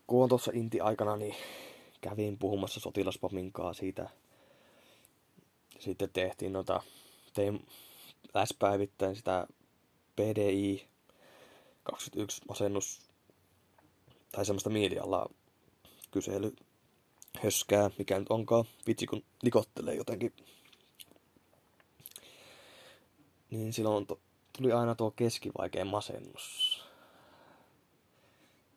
kun 0.08 0.24
on 0.24 0.30
tuossa 0.30 0.52
inti 0.56 0.82
aikana, 0.82 1.18
niin 1.18 1.36
kävin 2.02 2.38
puhumassa 2.38 2.80
sotilaspaminkaa 2.80 3.74
siitä. 3.74 4.10
Sitten 5.80 6.10
tehtiin 6.14 6.54
noita, 6.54 6.82
tein 7.34 7.68
läspäivittäin 8.34 9.16
sitä 9.16 9.48
PDI 10.16 10.88
21 11.84 12.42
masennus 12.48 13.05
tai 14.36 14.46
semmoista 14.46 14.70
mielialaa 14.70 15.30
kysely 16.12 16.56
höskää, 17.44 17.90
mikä 17.98 18.20
nyt 18.20 18.30
onkaan, 18.30 18.66
vitsi 18.88 19.06
kun 19.06 19.24
likottelee 19.44 19.96
jotenkin. 19.96 20.34
Niin 23.50 23.74
silloin 23.74 24.08
to, 24.08 24.20
tuli 24.58 24.72
aina 24.72 24.96
tuo 24.96 25.12
keskivaikein 25.12 25.88
masennus 25.88 26.80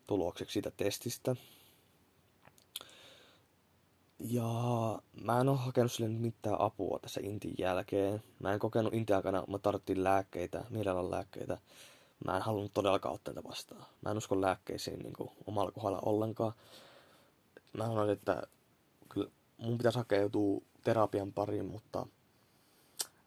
tulokseksi 0.07 0.53
siitä 0.53 0.71
testistä. 0.71 1.37
Ja 4.19 4.49
mä 5.23 5.41
en 5.41 5.49
oo 5.49 5.57
hakenut 5.57 5.93
sille 5.93 6.09
mitään 6.09 6.61
apua 6.61 6.99
tässä 7.03 7.21
intin 7.25 7.55
jälkeen. 7.59 8.23
Mä 8.39 8.53
en 8.53 8.59
kokenut 8.59 8.95
intin 8.95 9.17
aikana, 9.17 9.45
mä 9.49 9.59
tarvittiin 9.59 10.05
lääkkeitä, 10.05 10.65
mielialan 10.71 11.11
lääkkeitä. 11.11 11.59
Mä 12.25 12.37
en 12.37 12.43
halunnut 12.43 12.75
todellakaan 12.75 13.15
ottaa 13.15 13.35
niitä 13.35 13.49
vastaan. 13.49 13.87
Mä 14.01 14.11
en 14.11 14.17
usko 14.17 14.41
lääkkeisiin 14.41 14.99
niin 14.99 15.13
kuin, 15.13 15.31
omalla 15.47 15.71
kohdalla 15.71 16.03
ollenkaan. 16.05 16.53
Mä 17.73 17.85
sanoin, 17.85 18.11
että 18.11 18.43
kyllä 19.09 19.31
mun 19.59 19.79
pitäisi 19.79 19.99
hakeutua 19.99 20.61
terapian 20.85 21.33
pariin, 21.33 21.67
mutta 21.67 22.07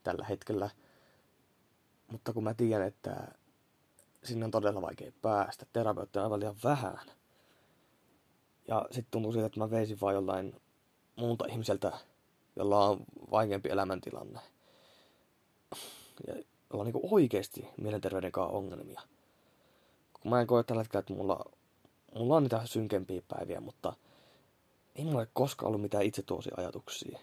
tällä 0.03 0.25
hetkellä. 0.25 0.69
Mutta 2.11 2.33
kun 2.33 2.43
mä 2.43 2.53
tiedän, 2.53 2.87
että 2.87 3.27
sinne 4.23 4.45
on 4.45 4.51
todella 4.51 4.81
vaikea 4.81 5.11
päästä, 5.21 5.65
terapeuttia 5.73 6.21
on 6.21 6.23
aivan 6.23 6.39
liian 6.39 6.55
vähän. 6.63 7.11
Ja 8.67 8.85
sitten 8.91 9.11
tuntuu 9.11 9.31
siltä, 9.31 9.45
että 9.45 9.59
mä 9.59 9.71
veisin 9.71 10.01
vaan 10.01 10.13
jollain 10.13 10.61
muulta 11.15 11.45
ihmiseltä, 11.49 11.97
jolla 12.55 12.85
on 12.85 13.03
vaikeampi 13.31 13.69
elämäntilanne. 13.69 14.39
Ja 16.27 16.43
jolla 16.71 16.83
on 16.83 16.91
niin 16.91 17.11
oikeasti 17.11 17.67
mielenterveyden 17.77 18.31
kanssa 18.31 18.57
ongelmia. 18.57 19.01
Kun 20.13 20.29
mä 20.31 20.41
en 20.41 20.47
koe 20.47 20.63
tällä 20.63 20.81
hetkellä, 20.81 20.99
että 20.99 21.13
mulla, 21.13 21.45
mulla 22.15 22.35
on 22.35 22.43
niitä 22.43 22.61
synkempiä 22.65 23.21
päiviä, 23.27 23.59
mutta 23.59 23.93
ei 24.95 25.05
mulla 25.05 25.19
ole 25.19 25.27
koskaan 25.33 25.67
ollut 25.67 25.81
mitään 25.81 26.03
itsetuosia 26.03 26.53
ajatuksia. 26.57 27.19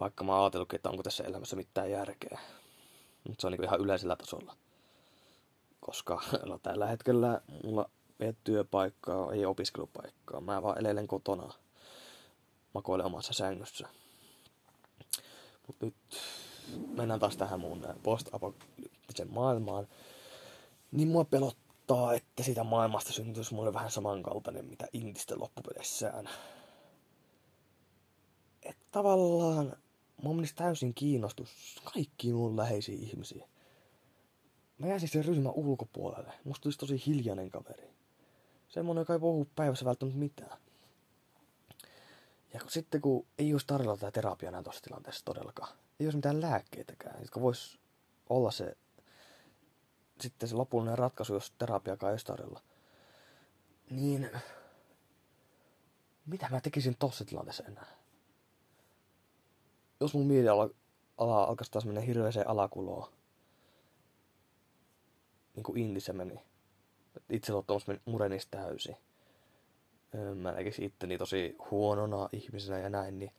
Vaikka 0.00 0.24
mä 0.24 0.36
oon 0.36 0.52
että 0.74 0.90
onko 0.90 1.02
tässä 1.02 1.24
elämässä 1.24 1.56
mitään 1.56 1.90
järkeä. 1.90 2.38
Mutta 3.28 3.40
se 3.40 3.46
on 3.46 3.52
niin 3.52 3.64
ihan 3.64 3.80
yleisellä 3.80 4.16
tasolla. 4.16 4.56
Koska 5.80 6.22
no, 6.48 6.58
tällä 6.58 6.86
hetkellä 6.86 7.40
mulla 7.64 7.90
ei 8.20 8.32
työpaikkaa, 8.44 9.32
ei 9.32 9.46
opiskelupaikkaa. 9.46 10.40
Mä 10.40 10.62
vaan 10.62 10.78
elelen 10.78 11.06
kotona 11.06 11.52
makoilee 12.74 13.06
omassa 13.06 13.32
sängyssä. 13.32 13.88
Mutta 15.66 15.86
nyt 15.86 15.94
mennään 16.96 17.20
taas 17.20 17.36
tähän 17.36 17.60
mun 17.60 17.86
post-apokalyptisen 18.02 19.30
maailmaan. 19.30 19.88
Niin 20.92 21.08
mua 21.08 21.24
pelottaa, 21.24 22.14
että 22.14 22.42
siitä 22.42 22.64
maailmasta 22.64 23.12
syntyisi 23.12 23.54
mulle 23.54 23.72
vähän 23.72 23.90
samankaltainen, 23.90 24.64
mitä 24.64 24.86
Intistä 24.92 25.34
loppupeleissä. 25.38 26.12
Että 28.62 28.82
tavallaan 28.90 29.76
mua 30.22 30.34
menisi 30.34 30.54
täysin 30.54 30.94
kiinnostus 30.94 31.80
kaikkiin 31.94 32.34
mun 32.34 32.56
läheisiin 32.56 33.00
ihmisiin. 33.02 33.44
Mä 34.78 34.86
jäisin 34.86 35.08
sen 35.08 35.24
ryhmän 35.24 35.52
ulkopuolelle. 35.52 36.32
Musta 36.44 36.62
tulisi 36.62 36.78
tosi 36.78 37.02
hiljainen 37.06 37.50
kaveri. 37.50 37.90
Semmonen, 38.68 39.02
joka 39.02 39.12
ei 39.12 39.18
puhu 39.18 39.48
päivässä 39.56 39.84
välttämättä 39.84 40.18
mitään. 40.18 40.58
Ja 42.54 42.60
kun, 42.60 42.70
sitten 42.70 43.00
kun 43.00 43.26
ei 43.38 43.54
olisi 43.54 43.66
tarjolla 43.66 43.96
tätä 43.96 44.10
terapiaa 44.10 44.52
näin 44.52 44.64
tuossa 44.64 44.82
tilanteessa 44.82 45.24
todellakaan, 45.24 45.76
ei 46.00 46.06
olisi 46.06 46.16
mitään 46.16 46.40
lääkkeitäkään, 46.40 47.20
jotka 47.20 47.40
vois 47.40 47.78
olla 48.28 48.50
se 48.50 48.76
sitten 50.20 50.48
se 50.48 50.54
lopullinen 50.54 50.98
ratkaisu, 50.98 51.34
jos 51.34 51.50
terapiakaan 51.50 52.12
ei 52.12 52.18
tarjolla. 52.24 52.60
Niin, 53.90 54.30
mitä 56.26 56.48
mä 56.50 56.60
tekisin 56.60 56.96
tossa 56.98 57.24
tilanteessa 57.24 57.64
enää? 57.64 57.86
Jos 60.00 60.14
mun 60.14 60.26
mieliala 60.26 60.70
ala 61.18 61.44
alkaisi 61.44 61.72
taas 61.72 61.84
mennä 61.84 62.00
hirveeseen 62.00 62.48
alakuloon, 62.48 63.12
niin 65.56 65.64
kuin 65.64 65.78
Inti 65.78 66.00
se 66.00 66.12
meni. 66.12 66.40
Itseluottamus 67.28 67.86
murenisi 68.04 68.48
täysin. 68.50 68.96
Öö, 70.14 70.34
mä 70.34 70.52
näkisin 70.52 70.84
itteni 70.84 71.18
tosi 71.18 71.56
huonona 71.70 72.28
ihmisenä 72.32 72.78
ja 72.78 72.90
näin, 72.90 73.18
niin 73.18 73.32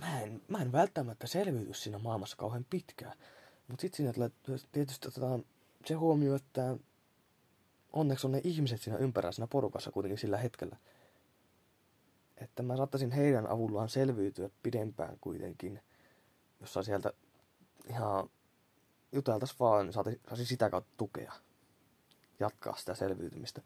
mä 0.00 0.20
en, 0.20 0.42
mä 0.48 0.58
en 0.58 0.72
välttämättä 0.72 1.26
selviydy 1.26 1.74
siinä 1.74 1.98
maailmassa 1.98 2.36
kauhean 2.36 2.66
pitkään. 2.70 3.18
Mutta 3.68 3.80
sitten 3.80 3.96
siinä 3.96 4.12
tulee 4.12 4.30
tietysti 4.72 5.08
otetaan 5.08 5.44
se 5.86 5.94
huomio, 5.94 6.34
että 6.34 6.76
onneksi 7.92 8.26
on 8.26 8.32
ne 8.32 8.40
ihmiset 8.44 8.80
siinä 8.80 8.98
ympärillä 8.98 9.32
siinä 9.32 9.46
porukassa 9.46 9.90
kuitenkin 9.90 10.18
sillä 10.18 10.36
hetkellä. 10.36 10.76
Että 12.36 12.62
mä 12.62 12.76
saattaisin 12.76 13.10
heidän 13.10 13.46
avullaan 13.46 13.88
selviytyä 13.88 14.50
pidempään 14.62 15.16
kuitenkin, 15.20 15.80
jossa 16.60 16.82
sieltä 16.82 17.12
ihan 17.88 18.30
juteltaisiin 19.12 19.58
vaan, 19.60 19.86
niin 19.86 19.92
saisin 20.28 20.46
sitä 20.46 20.70
kautta 20.70 20.90
tukea. 20.96 21.32
Jatkaa 22.40 22.76
sitä 22.76 22.94
selviytymistä. 22.94 23.62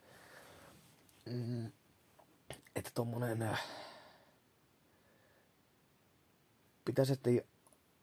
Mm, 1.27 1.72
että 2.77 2.91
tommonen... 2.95 3.43
Äh, 3.43 3.62
pitäisi 6.85 7.12
että 7.12 7.31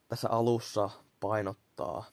tässä 0.07 0.29
alussa 0.29 0.89
painottaa 1.19 2.05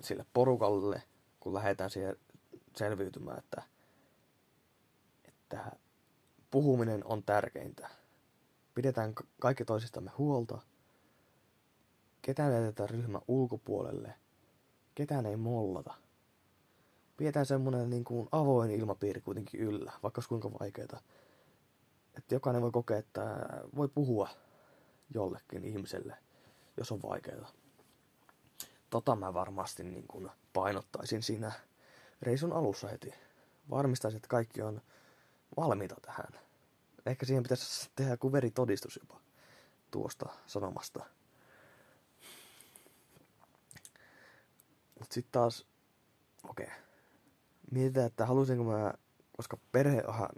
sille 0.00 0.26
porukalle, 0.32 1.02
kun 1.40 1.54
lähdetään 1.54 1.90
siihen 1.90 2.16
selviytymään, 2.76 3.38
että, 3.38 3.62
että 5.24 5.72
puhuminen 6.50 7.04
on 7.04 7.22
tärkeintä. 7.22 7.88
Pidetään 8.74 9.14
kaikki 9.40 9.64
toisistamme 9.64 10.10
huolta. 10.18 10.58
Ketään 12.22 12.52
ei 12.52 12.60
jätetä 12.60 12.86
ryhmän 12.86 13.22
ulkopuolelle. 13.28 14.14
Ketään 14.94 15.26
ei 15.26 15.36
mollata. 15.36 15.94
Pidetään 17.22 17.46
semmonen 17.46 17.90
niin 17.90 18.04
kuin 18.04 18.28
avoin 18.32 18.70
ilmapiiri 18.70 19.20
kuitenkin 19.20 19.60
yllä, 19.60 19.92
vaikka 20.02 20.18
olisi 20.18 20.28
kuinka 20.28 20.50
vaikeaa. 20.60 21.00
Että 22.14 22.34
jokainen 22.34 22.62
voi 22.62 22.70
kokea, 22.70 22.98
että 22.98 23.20
voi 23.76 23.88
puhua 23.88 24.28
jollekin 25.14 25.64
ihmiselle, 25.64 26.16
jos 26.76 26.92
on 26.92 27.02
vaikeaa. 27.02 27.52
Tota 28.90 29.16
mä 29.16 29.34
varmasti 29.34 29.84
niin 29.84 30.06
kuin 30.08 30.30
painottaisin 30.52 31.22
siinä 31.22 31.52
reisun 32.22 32.52
alussa 32.52 32.88
heti. 32.88 33.14
Varmistaisin, 33.70 34.16
että 34.16 34.28
kaikki 34.28 34.62
on 34.62 34.82
valmiita 35.56 35.96
tähän. 36.02 36.40
Ehkä 37.06 37.26
siihen 37.26 37.42
pitäisi 37.42 37.90
tehdä 37.96 38.10
joku 38.10 38.32
veritodistus 38.32 38.98
jopa 39.02 39.20
tuosta 39.90 40.28
sanomasta. 40.46 41.04
Mutta 44.98 45.14
sitten 45.14 45.32
taas, 45.32 45.66
okei. 46.48 46.66
Okay. 46.66 46.91
Mietitään, 47.72 48.06
että 48.06 48.26
halusinko 48.26 48.64
mä, 48.64 48.94
koska 49.36 49.56
perhe, 49.72 50.02
aha, 50.06 50.28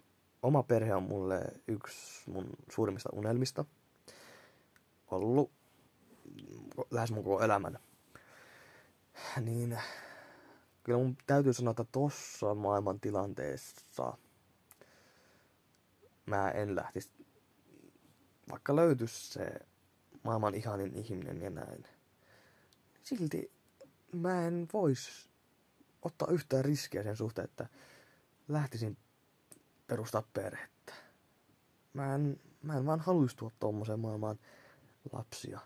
oma 0.43 0.63
perhe 0.63 0.95
on 0.95 1.03
mulle 1.03 1.43
yksi 1.69 2.31
mun 2.31 2.51
suurimmista 2.73 3.09
unelmista. 3.13 3.65
Ollut 5.11 5.51
lähes 6.91 7.13
mun 7.13 7.25
koko 7.25 7.43
elämän. 7.43 7.79
Niin 9.41 9.79
kyllä 10.83 10.99
mun 10.99 11.17
täytyy 11.27 11.53
sanoa, 11.53 11.71
että 11.71 11.85
tossa 11.93 12.55
maailman 12.55 13.01
tilanteessa 13.01 14.17
mä 16.27 16.51
en 16.51 16.77
lähtisi, 16.77 17.13
vaikka 18.51 18.77
löytyisi 18.77 19.33
se 19.33 19.61
maailman 20.23 20.55
ihanin 20.55 20.95
ihminen 20.95 21.43
ja 21.43 21.51
näin. 21.51 21.85
Silti 23.03 23.53
mä 24.13 24.47
en 24.47 24.69
vois 24.73 25.34
ottaa 26.05 26.29
yhtään 26.31 26.65
riskiä 26.65 27.03
sen 27.03 27.17
suhteen, 27.17 27.45
että 27.45 27.67
lähtisin 28.49 28.97
perustaa 29.87 30.23
perhettä. 30.33 30.93
Mä 31.93 32.15
en, 32.15 32.41
mä 32.63 32.77
en 32.77 32.87
vaan 32.87 33.01
haluaisi 33.01 33.37
tuoda 33.37 33.55
tommoseen 33.61 34.01
maailmaan 34.01 34.39
lapsia. 35.13 35.61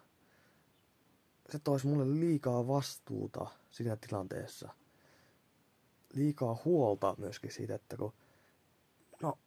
Se 1.49 1.59
toisi 1.59 1.86
mulle 1.86 2.20
liikaa 2.20 2.68
vastuuta 2.68 3.47
siinä 3.70 3.97
tilanteessa. 3.97 4.68
Liikaa 6.14 6.59
huolta 6.64 7.14
myöskin 7.18 7.53
siitä, 7.53 7.74
että 7.74 7.97
kun... 7.97 8.12
No, 9.22 9.39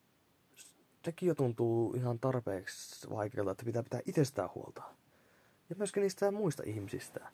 sekin 1.05 1.27
jo 1.27 1.35
tuntuu 1.35 1.93
ihan 1.93 2.19
tarpeeksi 2.19 3.09
vaikealta, 3.09 3.51
että 3.51 3.65
pitää 3.65 3.83
pitää 3.83 4.01
itsestään 4.05 4.49
huolta. 4.55 4.83
Ja 5.69 5.75
myöskin 5.75 6.01
niistä 6.01 6.31
muista 6.31 6.63
ihmisistä. 6.65 7.31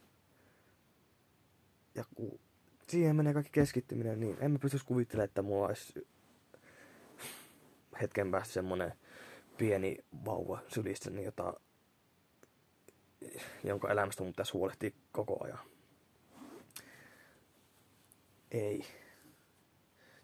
Ja 1.95 2.05
kun 2.15 2.39
siihen 2.89 3.15
menee 3.15 3.33
kaikki 3.33 3.51
keskittyminen, 3.51 4.19
niin 4.19 4.37
en 4.39 4.51
mä 4.51 4.59
pystyisi 4.59 4.85
kuvittelemaan, 4.85 5.25
että 5.25 5.41
mulla 5.41 5.67
olisi 5.67 6.07
hetken 8.01 8.31
päästä 8.31 8.53
semmonen 8.53 8.93
pieni 9.57 9.97
vauva 10.25 10.59
sylissäni, 10.67 11.23
jota, 11.23 11.53
jonka 13.63 13.91
elämästä 13.91 14.23
mun 14.23 14.31
pitäisi 14.31 14.53
huolehtia 14.53 14.91
koko 15.11 15.43
ajan. 15.43 15.59
Ei. 18.51 18.85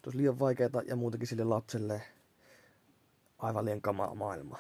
Tuossa 0.01 0.17
liian 0.17 0.39
vaikeaa 0.39 0.81
ja 0.87 0.95
muutenkin 0.95 1.27
sille 1.27 1.43
lapselle 1.43 2.01
aivan 3.37 3.65
liian 3.65 3.81
kamaa 3.81 4.15
maailma. 4.15 4.59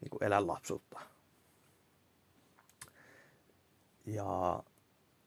Niin 0.00 0.10
kuin 0.10 0.24
elää 0.24 0.46
lapsuutta. 0.46 1.00
Ja 4.06 4.62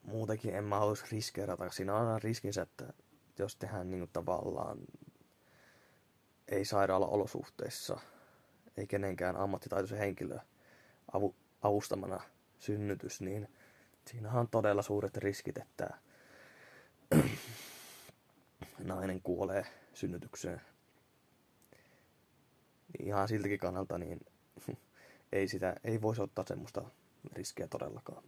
muutenkin 0.04 0.56
en 0.56 0.64
mä 0.64 0.80
haluaisi 0.80 1.06
riskeerata. 1.12 1.70
Siinä 1.70 1.96
on 1.96 2.00
aina 2.00 2.20
riskinsä, 2.20 2.62
että 2.62 2.94
jos 3.40 3.56
tehdään 3.56 3.92
niin 3.92 4.10
tavallaan 4.14 4.78
ei 6.48 6.66
sairaala-olosuhteissa, 6.66 8.00
ei 8.78 8.88
kenenkään 8.88 9.36
ammattitaitoisen 9.36 9.98
henkilö 9.98 10.40
avu, 11.14 11.36
avustamana 11.62 12.22
synnytys, 12.60 13.22
niin 13.22 13.48
siinähän 14.08 14.40
on 14.40 14.48
todella 14.48 14.82
suuret 14.82 15.18
riskit, 15.18 15.58
että 15.58 15.98
nainen 18.84 19.22
kuolee 19.22 19.66
synnytykseen. 19.94 20.62
Ihan 23.00 23.28
siltäkin 23.28 23.60
kannalta 23.60 23.98
niin 23.98 24.20
ei, 25.32 25.48
sitä, 25.48 25.76
ei 25.84 26.02
voisi 26.02 26.22
ottaa 26.22 26.46
semmoista 26.48 26.84
riskiä 27.34 27.68
todellakaan. 27.68 28.24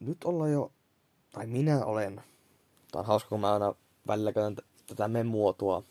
Nyt 0.00 0.24
ollaan 0.24 0.52
jo, 0.52 0.72
tai 1.32 1.46
minä 1.46 1.84
olen, 1.84 2.22
tämä 2.92 3.00
on 3.00 3.06
hauska 3.06 3.28
kun 3.28 3.40
mä 3.40 3.52
aina 3.52 3.74
välillä 4.06 4.32
käyn 4.32 4.56
tätä 4.86 5.08
memuotua, 5.08 5.82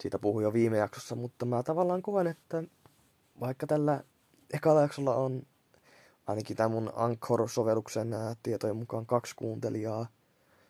siitä 0.00 0.18
puhuin 0.18 0.44
jo 0.44 0.52
viime 0.52 0.76
jaksossa, 0.76 1.14
mutta 1.14 1.46
mä 1.46 1.62
tavallaan 1.62 2.02
koen, 2.02 2.26
että 2.26 2.64
vaikka 3.40 3.66
tällä 3.66 4.04
ekalla 4.52 4.80
jaksolla 4.80 5.14
on 5.14 5.42
ainakin 6.26 6.56
tämän 6.56 6.70
mun 6.70 6.92
Anchor-sovelluksen 6.94 8.14
tietojen 8.42 8.76
mukaan 8.76 9.06
kaksi 9.06 9.36
kuuntelijaa, 9.36 10.06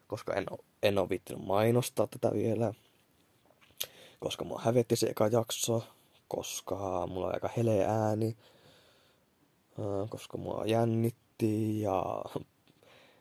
koska 0.06 0.34
en, 0.34 0.46
en 0.82 0.98
ole 0.98 1.08
viittinyt 1.08 1.46
mainostaa 1.46 2.06
tätä 2.06 2.32
vielä, 2.32 2.74
koska 4.20 4.44
mua 4.44 4.60
hävetti 4.64 4.96
se 4.96 5.06
eka 5.06 5.26
jakso, 5.26 5.84
koska 6.28 7.06
mulla 7.06 7.26
on 7.26 7.34
aika 7.34 7.50
heleä 7.56 7.90
ääni, 7.90 8.36
koska 10.08 10.38
mua 10.38 10.64
jännitti 10.66 11.80
ja 11.80 12.24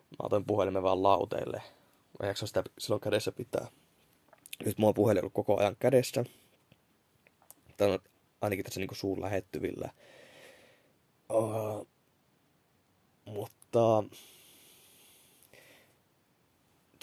mä 0.09 0.17
otin 0.23 0.45
puhelimen 0.45 0.83
vaan 0.83 1.03
lauteille. 1.03 1.61
Mä 2.19 2.27
jaksan 2.27 2.47
sitä 2.47 2.63
silloin 2.79 3.01
kädessä 3.01 3.31
pitää. 3.31 3.67
Nyt 4.65 4.77
mulla 4.77 4.89
on 4.89 4.93
puhelin 4.93 5.21
ollut 5.21 5.33
koko 5.33 5.59
ajan 5.59 5.75
kädessä. 5.79 6.25
Tai 7.77 7.99
ainakin 8.41 8.65
tässä 8.65 8.79
niinku 8.79 8.95
suun 8.95 9.21
lähettyvillä. 9.21 9.89
Uh, 11.33 11.87
mutta 13.25 14.03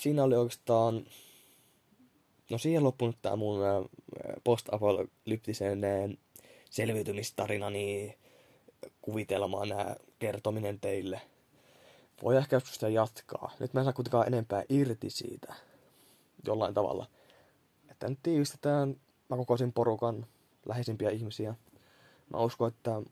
siinä 0.01 0.24
oli 0.24 0.36
oikeastaan, 0.36 1.07
no 2.51 2.59
siihen 2.59 2.84
loppunut 2.84 3.16
tää 3.22 3.36
mun 3.36 3.61
post-apokalyptisen 4.44 5.80
selviytymistarinani 6.70 8.18
kuvitelmaan 9.03 9.68
nämä 9.68 9.97
kertominen 10.18 10.81
teille. 10.81 11.20
Voi 12.22 12.37
ehkä 12.37 12.57
joskus 12.57 12.74
sitä 12.74 12.89
jatkaa. 12.89 13.51
Nyt 13.61 13.74
mä 13.74 13.81
en 13.81 13.85
saa 13.85 13.93
kuitenkaan 13.93 14.26
enempää 14.26 14.64
irti 14.68 15.11
siitä 15.11 15.55
jollain 16.47 16.74
tavalla. 16.74 17.07
Että 17.91 18.09
nyt 18.09 18.18
tiivistetään, 18.22 19.01
mä 19.29 19.37
kokoisin 19.37 19.72
porukan 19.72 20.26
läheisimpiä 20.66 21.11
ihmisiä. 21.11 21.55
Mä 22.31 22.39
uskon, 22.39 22.68
että 22.68 23.03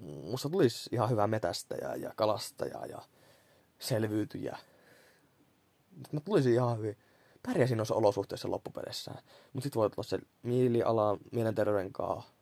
musta 0.00 0.48
tulisi 0.48 0.90
ihan 0.92 1.10
hyvä 1.10 1.26
metästäjä 1.26 1.94
ja 1.94 2.12
kalastaja 2.16 2.86
ja 2.86 3.02
selviytyjä. 3.78 4.58
Mä 6.12 6.20
tulisin 6.20 6.52
ihan 6.52 6.78
hyvin. 6.78 6.96
Pärjäsin 7.46 7.76
noissa 7.76 7.94
olosuhteissa 7.94 8.50
loppupeleissä. 8.50 9.10
Mutta 9.52 9.64
sitten 9.64 9.80
voi 9.80 9.86
olla 9.86 10.02
se 10.02 10.18
mieliala 10.42 11.18
mielenterveyden 11.32 11.92
kanssa. 11.92 12.37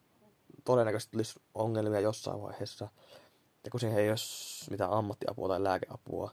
Todennäköisesti 0.67 1.13
tulisi 1.13 1.41
ongelmia 1.55 2.01
jossain 2.01 2.43
vaiheessa. 2.43 2.89
Ja 3.65 3.71
kun 3.71 3.81
siihen 3.81 3.99
ei 3.99 4.11
olisi 4.11 4.71
mitään 4.71 4.91
ammattiapua 4.91 5.49
tai 5.49 5.65
lääkeapua, 5.65 6.31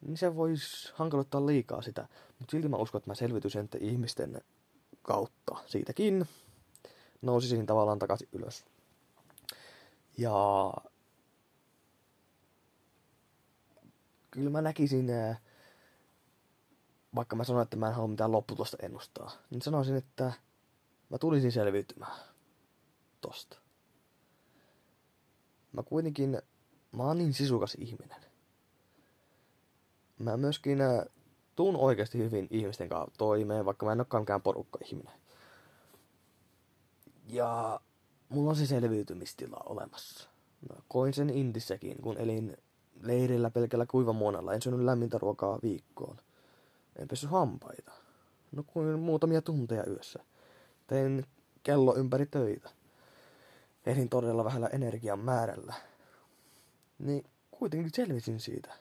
niin 0.00 0.16
se 0.16 0.36
voisi 0.36 0.92
hankaloittaa 0.94 1.46
liikaa 1.46 1.82
sitä. 1.82 2.08
Mutta 2.38 2.50
silti 2.50 2.68
mä 2.68 2.76
uskon, 2.76 2.98
että 2.98 3.10
mä 3.10 3.14
selvityisin 3.14 3.68
ihmisten 3.80 4.40
kautta 5.02 5.56
siitäkin. 5.66 6.28
Nousisin 7.22 7.66
tavallaan 7.66 7.98
takaisin 7.98 8.28
ylös. 8.32 8.64
Ja 10.18 10.72
kyllä 14.30 14.50
mä 14.50 14.62
näkisin, 14.62 15.06
vaikka 17.14 17.36
mä 17.36 17.44
sanoin, 17.44 17.62
että 17.62 17.76
mä 17.76 17.88
en 17.88 17.94
halua 17.94 18.08
mitään 18.08 18.32
lopputulosta 18.32 18.76
ennustaa, 18.80 19.30
niin 19.50 19.62
sanoisin, 19.62 19.96
että 19.96 20.32
mä 21.10 21.18
tulisin 21.18 21.52
selviytymään 21.52 22.35
tosta. 23.26 23.58
Mä 25.72 25.82
kuitenkin, 25.82 26.42
mä 26.92 27.02
oon 27.02 27.18
niin 27.18 27.32
sisukas 27.32 27.76
ihminen. 27.78 28.20
Mä 30.18 30.36
myöskin 30.36 30.78
tuun 31.56 31.76
oikeasti 31.76 32.18
hyvin 32.18 32.46
ihmisten 32.50 32.88
kanssa 32.88 33.18
toimeen, 33.18 33.64
vaikka 33.64 33.86
mä 33.86 33.92
en 33.92 34.00
olekaan 34.00 34.22
mikään 34.22 34.42
porukka-ihminen. 34.42 35.20
Ja 37.28 37.80
mulla 38.28 38.50
on 38.50 38.56
se 38.56 38.66
selviytymistila 38.66 39.60
olemassa. 39.66 40.28
Mä 40.68 40.76
koin 40.88 41.14
sen 41.14 41.30
Intissäkin, 41.30 42.02
kun 42.02 42.18
elin 42.18 42.56
leirillä 43.00 43.50
pelkällä 43.50 43.86
kuivamuonalla. 43.86 44.54
En 44.54 44.62
syönyt 44.62 44.80
lämmintä 44.80 45.18
ruokaa 45.18 45.58
viikkoon. 45.62 46.16
En 46.96 47.08
pessy 47.08 47.26
hampaita. 47.26 47.92
No 48.52 48.62
kuin 48.62 48.98
muutamia 48.98 49.42
tunteja 49.42 49.84
yössä. 49.86 50.24
Tein 50.86 51.26
kello 51.62 51.96
ympäri 51.96 52.26
töitä. 52.26 52.70
Elin 53.86 54.08
todella 54.08 54.44
vähällä 54.44 54.66
energian 54.66 55.18
määrällä. 55.18 55.74
Niin 56.98 57.24
kuitenkin 57.50 57.90
selvisin 57.94 58.40
siitä. 58.40 58.74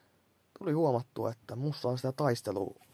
Tuli 0.60 0.72
huomattua, 0.72 1.32
että 1.32 1.56
musta 1.56 1.88
on 1.88 1.98
sitä 1.98 2.12
taistelua 2.12 2.86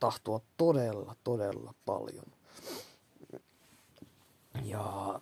tahtoa 0.00 0.40
todella, 0.56 1.16
todella 1.24 1.74
paljon. 1.84 2.24
Ja 4.62 5.20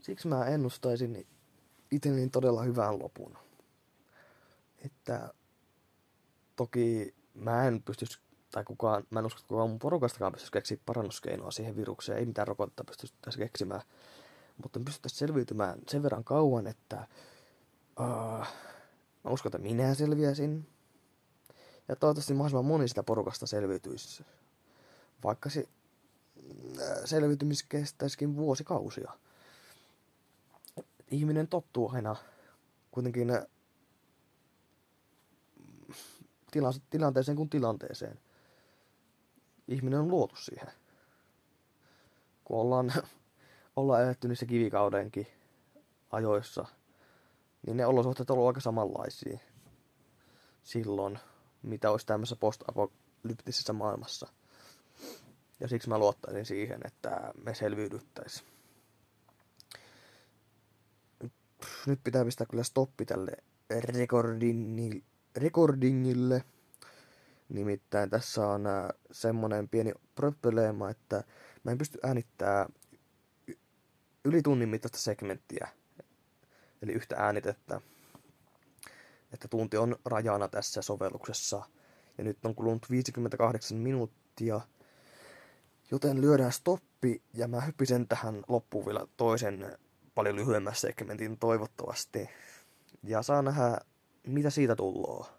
siksi 0.00 0.28
mä 0.28 0.44
ennustaisin 0.44 1.26
itselleni 1.90 2.28
todella 2.28 2.62
hyvän 2.62 2.98
lopun. 2.98 3.38
Että 4.84 5.34
toki 6.56 7.14
mä 7.34 7.64
en 7.64 7.82
pysty, 7.82 8.06
tai 8.50 8.64
kukaan, 8.64 9.04
mä 9.10 9.18
en 9.18 9.26
usko, 9.26 9.38
että 9.38 9.48
kukaan 9.48 9.70
mun 9.70 9.78
porukastakaan 9.78 10.32
pystyisi 10.32 10.52
keksiä 10.52 10.78
parannuskeinoa 10.86 11.50
siihen 11.50 11.76
virukseen. 11.76 12.18
Ei 12.18 12.26
mitään 12.26 12.48
rokotetta 12.48 12.84
pystyttäisi 12.84 13.38
keksimään. 13.38 13.82
Mutta 14.62 14.78
me 14.78 14.84
pystyttäisiin 14.84 15.18
selviytymään 15.18 15.78
sen 15.88 16.02
verran 16.02 16.24
kauan, 16.24 16.66
että 16.66 17.08
uh, 18.00 18.46
mä 19.24 19.30
uskon, 19.30 19.50
että 19.50 19.58
minä 19.58 19.94
selviäisin. 19.94 20.66
Ja 21.88 21.96
toivottavasti 21.96 22.34
mahdollisimman 22.34 22.64
moni 22.64 22.88
sitä 22.88 23.02
porukasta 23.02 23.46
selviytyisi. 23.46 24.24
Vaikka 25.24 25.50
se 25.50 25.68
selviytymis 27.04 27.62
kestäisikin 27.62 28.36
vuosikausia. 28.36 29.12
Ihminen 31.10 31.48
tottuu 31.48 31.90
aina 31.94 32.16
kuitenkin 32.90 33.28
tilanteeseen 36.90 37.36
kuin 37.36 37.50
tilanteeseen. 37.50 38.18
Ihminen 39.68 40.00
on 40.00 40.08
luotu 40.08 40.36
siihen. 40.36 40.68
Kun 42.44 42.60
ollaan, 42.60 42.92
ollaan 43.76 44.02
eletty 44.02 44.28
niissä 44.28 44.46
kivikaudenkin 44.46 45.26
ajoissa, 46.10 46.66
niin 47.66 47.76
ne 47.76 47.86
olosuhteet 47.86 48.30
ovat 48.30 48.46
aika 48.46 48.60
samanlaisia 48.60 49.38
silloin, 50.62 51.18
mitä 51.62 51.90
olisi 51.90 52.06
tämmöisessä 52.06 52.36
post-apokalyptisessa 52.36 53.72
maailmassa. 53.72 54.28
Ja 55.60 55.68
siksi 55.68 55.88
mä 55.88 55.98
luottaisin 55.98 56.46
siihen, 56.46 56.80
että 56.84 57.32
me 57.44 57.54
selviydyttäisiin. 57.54 58.48
Nyt 61.86 62.00
pitää 62.04 62.24
pistää 62.24 62.46
kyllä 62.46 62.62
stoppi 62.62 63.04
tälle 63.04 63.32
recordingille. 65.36 66.44
Nimittäin 67.48 68.10
tässä 68.10 68.46
on 68.46 68.66
äh, 68.66 68.88
semmonen 69.12 69.68
pieni 69.68 69.92
probleema, 70.14 70.90
että 70.90 71.24
mä 71.64 71.70
en 71.70 71.78
pysty 71.78 71.98
äänittämään 72.02 72.68
yli 74.24 74.42
tunnin 74.42 74.68
mittaista 74.68 74.98
segmenttiä. 74.98 75.68
Eli 76.82 76.92
yhtä 76.92 77.16
äänitettä. 77.18 77.80
Että 79.32 79.48
tunti 79.48 79.76
on 79.76 79.96
rajana 80.04 80.48
tässä 80.48 80.82
sovelluksessa. 80.82 81.62
Ja 82.18 82.24
nyt 82.24 82.44
on 82.44 82.54
kulunut 82.54 82.90
58 82.90 83.78
minuuttia. 83.78 84.60
Joten 85.90 86.20
lyödään 86.20 86.52
stoppi 86.52 87.22
ja 87.34 87.48
mä 87.48 87.60
hyppisen 87.60 88.08
tähän 88.08 88.42
loppuun 88.48 88.86
vielä 88.86 89.06
toisen 89.16 89.78
paljon 90.14 90.36
lyhyemmän 90.36 90.74
segmentin 90.74 91.38
toivottavasti. 91.38 92.28
Ja 93.02 93.22
saa 93.22 93.42
nähdä, 93.42 93.78
mitä 94.26 94.50
siitä 94.50 94.76
tulloo. 94.76 95.37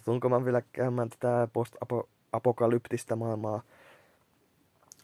Että 0.00 0.04
tulenko 0.04 0.28
mä 0.28 0.44
vielä 0.44 0.62
käymään 0.72 1.10
tätä 1.10 1.48
post-apokalyptista 1.52 3.16
maailmaa 3.16 3.62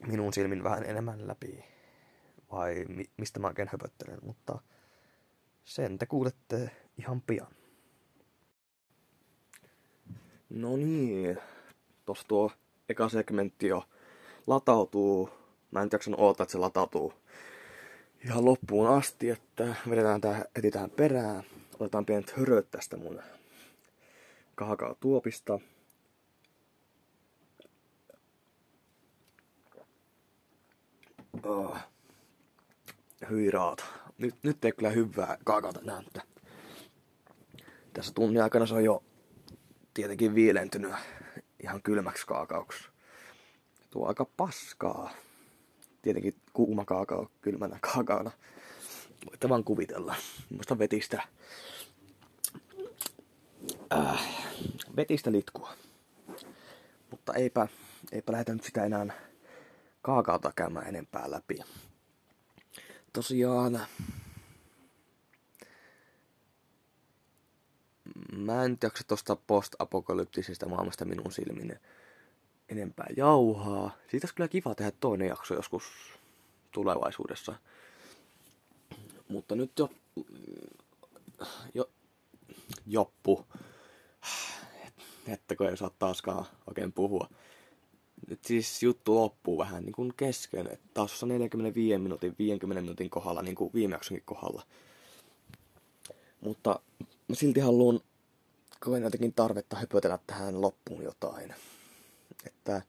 minun 0.07 0.32
silmin 0.32 0.64
vähän 0.64 0.84
enemmän 0.84 1.28
läpi. 1.28 1.64
Vai 2.53 2.84
mi- 2.88 3.11
mistä 3.16 3.40
mä 3.40 3.47
oikein 3.47 3.68
höpöttelen, 3.72 4.18
mutta 4.22 4.59
sen 5.64 5.99
te 5.99 6.07
kuulette 6.07 6.70
ihan 6.99 7.20
pian. 7.20 7.47
No 10.51 10.76
niin, 10.76 11.38
tossa 12.07 12.28
tuo 12.28 12.51
eka 12.88 13.09
segmentti 13.09 13.66
jo 13.66 13.84
latautuu. 14.47 15.30
Mä 15.70 15.82
en 15.82 15.88
jaksanut 15.92 16.20
odottaa, 16.20 16.44
että 16.44 16.53
se 16.53 16.59
latautuu 16.59 17.12
ihan 18.24 18.44
loppuun 18.44 18.86
asti, 18.86 19.30
että 19.30 19.74
vedetään 19.90 20.20
tää 20.20 20.44
heti 20.57 20.70
tähän 20.70 20.90
perään. 20.90 21.42
Otetaan 21.74 22.07
pienet 22.07 22.30
höröt 22.36 22.70
tästä 22.70 22.97
mun 22.97 23.20
kaakao-tuopista. 24.57 25.61
Oh. 31.42 31.76
Hyi 33.30 33.50
raata. 33.50 33.84
Nyt, 34.18 34.34
nyt 34.42 34.64
ei 34.64 34.72
kyllä 34.72 34.90
hyvää 34.90 35.38
kaakaota 35.44 35.80
näyttää. 35.82 36.22
Tässä 37.92 38.12
tunnin 38.14 38.42
aikana 38.42 38.66
se 38.66 38.74
on 38.74 38.84
jo 38.84 39.02
tietenkin 39.94 40.34
viilentynyt 40.34 40.92
ihan 41.62 41.82
kylmäksi 41.82 42.26
kaakauksi. 42.26 42.88
Tuo 43.90 44.09
aika 44.09 44.24
paskaa. 44.36 45.11
Tietenkin 46.02 46.34
kuuma 46.52 46.84
kaakao 46.84 47.30
kylmänä 47.40 47.78
kaakaona. 47.80 48.30
Voitte 49.26 49.48
vaan 49.48 49.64
kuvitella. 49.64 50.14
Muista 50.50 50.78
vetistä. 50.78 51.22
Äh, 53.92 54.45
vetistä 54.96 55.32
litkua. 55.32 55.72
Mutta 57.11 57.34
eipä, 57.34 57.68
eipä 58.12 58.32
lähdetä 58.32 58.52
nyt 58.52 58.64
sitä 58.64 58.84
enää 58.84 59.07
kaakaota 60.02 60.52
käymään 60.57 60.86
enempää 60.86 61.30
läpi. 61.30 61.59
Tosiaan, 63.12 63.80
mä 68.32 68.64
en 68.64 68.76
jaksa 68.82 69.04
tosta 69.07 69.36
post-apokalyptisesta 69.36 70.68
maailmasta 70.68 71.04
minun 71.04 71.32
silmin 71.32 71.80
enempää 72.68 73.07
jauhaa. 73.16 73.90
Siitä 74.11 74.24
olisi 74.24 74.34
kyllä 74.34 74.48
kiva 74.48 74.74
tehdä 74.74 74.92
toinen 75.00 75.28
jakso 75.28 75.54
joskus 75.54 75.84
tulevaisuudessa. 76.72 77.54
Mutta 79.28 79.54
nyt 79.54 79.78
jo, 79.78 79.90
jo 81.74 81.90
joppu. 82.86 83.46
Että 85.28 85.56
kun 85.56 85.66
ei 85.66 85.72
osaa 85.72 85.90
taaskaan 85.98 86.46
oikein 86.66 86.92
puhua. 86.92 87.28
Nyt 88.28 88.44
siis 88.44 88.82
juttu 88.82 89.14
loppuu 89.14 89.58
vähän 89.58 89.84
niin 89.84 89.92
kuin 89.92 90.12
kesken. 90.16 90.66
Että 90.72 90.88
taas 90.94 91.22
45 91.22 91.98
minuutin, 91.98 92.34
50 92.38 92.82
minuutin 92.82 93.10
kohdalla, 93.10 93.42
niin 93.42 93.54
kuin 93.54 93.70
viime 93.74 93.98
kohdalla. 94.24 94.62
Mutta 96.40 96.80
mä 97.28 97.34
silti 97.34 97.60
haluan 97.60 98.00
koen 98.80 99.02
jotenkin 99.02 99.32
tarvetta 99.32 99.76
höpötellä 99.76 100.18
tähän 100.26 100.60
loppuun 100.60 101.02
jotain. 101.02 101.54
Että 102.46 102.82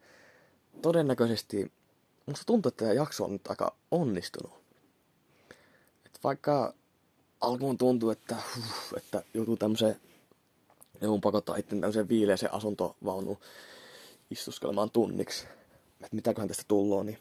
todennäköisesti 0.81 1.71
musta 2.25 2.45
tuntuu, 2.45 2.69
että 2.69 2.85
tämä 2.85 2.93
jakso 2.93 3.23
on 3.23 3.31
nyt 3.31 3.47
aika 3.47 3.75
onnistunut. 3.91 4.53
vaikka 6.23 6.73
alkuun 7.41 7.77
tuntuu, 7.77 8.09
että, 8.09 8.35
huh, 8.55 8.97
että 8.97 9.23
joutuu 9.33 9.57
tämmöiseen, 9.57 9.99
joudun 11.02 11.22
pakottaa 11.22 11.56
itse 11.56 11.70
tämmöiseen 11.70 12.10
viileeseen 12.10 12.54
asuntovaunuun 12.54 13.38
istuskelemaan 14.32 14.91
tunniksi, 14.91 15.48
että 16.02 16.16
mitäköhän 16.16 16.48
tästä 16.48 16.64
tulloo, 16.68 17.04
niin 17.04 17.18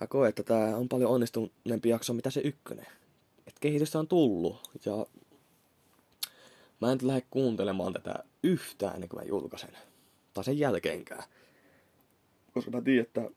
mä 0.00 0.06
koen, 0.06 0.28
että 0.28 0.42
tää 0.42 0.76
on 0.76 0.88
paljon 0.88 1.10
onnistuneempi 1.10 1.88
jakso, 1.88 2.12
mitä 2.12 2.30
se 2.30 2.40
ykkönen. 2.40 2.86
Että 3.38 3.60
kehitystä 3.60 3.98
on 3.98 4.08
tullut, 4.08 4.70
ja 4.84 5.06
mä 6.80 6.92
en 6.92 6.98
lähde 7.02 7.22
kuuntelemaan 7.30 7.92
tätä 7.92 8.24
yhtään 8.42 8.94
ennen 8.94 9.08
kuin 9.08 9.20
mä 9.20 9.28
julkaisen. 9.28 9.76
Tai 10.34 10.44
sen 10.44 10.58
jälkeenkään. 10.58 11.24
Koska 12.54 12.70
mä 12.70 12.82
tiedän, 12.82 13.06
että... 13.06 13.30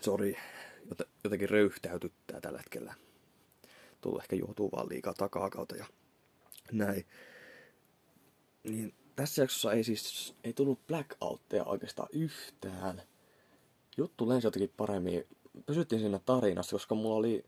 Sori, 0.00 0.36
jotenkin 1.24 1.50
röyhtäytyttää 1.50 2.40
tällä 2.40 2.58
hetkellä. 2.58 2.94
Tullut 4.00 4.22
ehkä 4.22 4.36
juotuu 4.36 4.70
vaan 4.72 4.88
liikaa 4.88 5.14
takaa 5.14 5.50
kautta 5.50 5.76
ja 5.76 5.86
näin. 6.72 7.06
Niin 8.64 8.94
tässä 9.16 9.42
jaksossa 9.42 9.72
ei 9.72 9.84
siis 9.84 10.34
ei 10.44 10.52
tullut 10.52 10.86
blackoutteja 10.86 11.64
oikeastaan 11.64 12.08
yhtään. 12.12 13.02
Juttu 13.96 14.28
lensi 14.28 14.46
jotenkin 14.46 14.72
paremmin. 14.76 15.24
Pysyttiin 15.66 16.00
siinä 16.00 16.18
tarinassa, 16.18 16.74
koska 16.74 16.94
mulla 16.94 17.16
oli... 17.16 17.44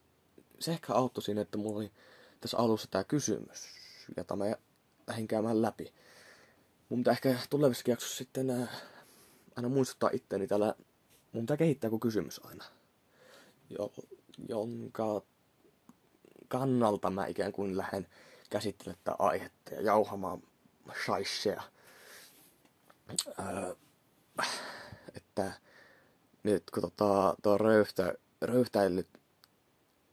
Se 0.58 0.72
ehkä 0.72 0.92
auttoi 0.94 1.22
siinä, 1.22 1.40
että 1.40 1.58
mulla 1.58 1.78
oli 1.78 1.92
tässä 2.40 2.58
alussa 2.58 2.88
tämä 2.90 3.04
kysymys, 3.04 3.68
jota 4.16 4.36
mä 4.36 4.44
lähdin 5.06 5.28
käymään 5.28 5.62
läpi. 5.62 5.92
Mun 6.88 7.00
pitää 7.00 7.12
ehkä 7.12 7.36
tulevissa 7.50 7.90
jaksossa 7.90 8.16
sitten 8.16 8.50
äh, 8.50 8.68
aina 9.56 9.68
muistuttaa 9.68 10.10
itteeni 10.12 10.46
täällä, 10.46 10.74
mun 11.32 11.42
pitää 11.42 11.56
kehittää 11.56 11.88
joku 11.88 11.98
kysymys 11.98 12.40
aina, 12.44 12.64
jo, 13.70 13.92
jonka 14.48 15.22
kannalta 16.48 17.10
mä 17.10 17.26
ikään 17.26 17.52
kuin 17.52 17.76
lähden 17.76 18.06
käsittelemään 18.50 19.00
tätä 19.04 19.16
aihetta 19.18 19.74
ja 19.74 19.80
jauhamaan 19.82 20.42
shaisseja. 21.04 21.62
Öö, 23.38 23.74
että 25.14 25.52
nyt 26.42 26.70
kun 26.70 26.82
tota, 26.82 27.34
tuo 27.42 27.58
röyhtä, 27.58 28.14
röyhtäily 28.42 29.06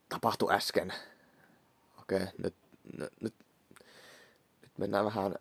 tapahtui 0.08 0.52
äsken, 0.52 0.92
okei, 2.00 2.22
okay, 2.22 2.28
nyt, 2.38 2.54
nyt, 2.98 3.12
nyt, 3.20 3.34
nyt 4.62 4.78
mennään 4.78 5.04
vähän, 5.04 5.34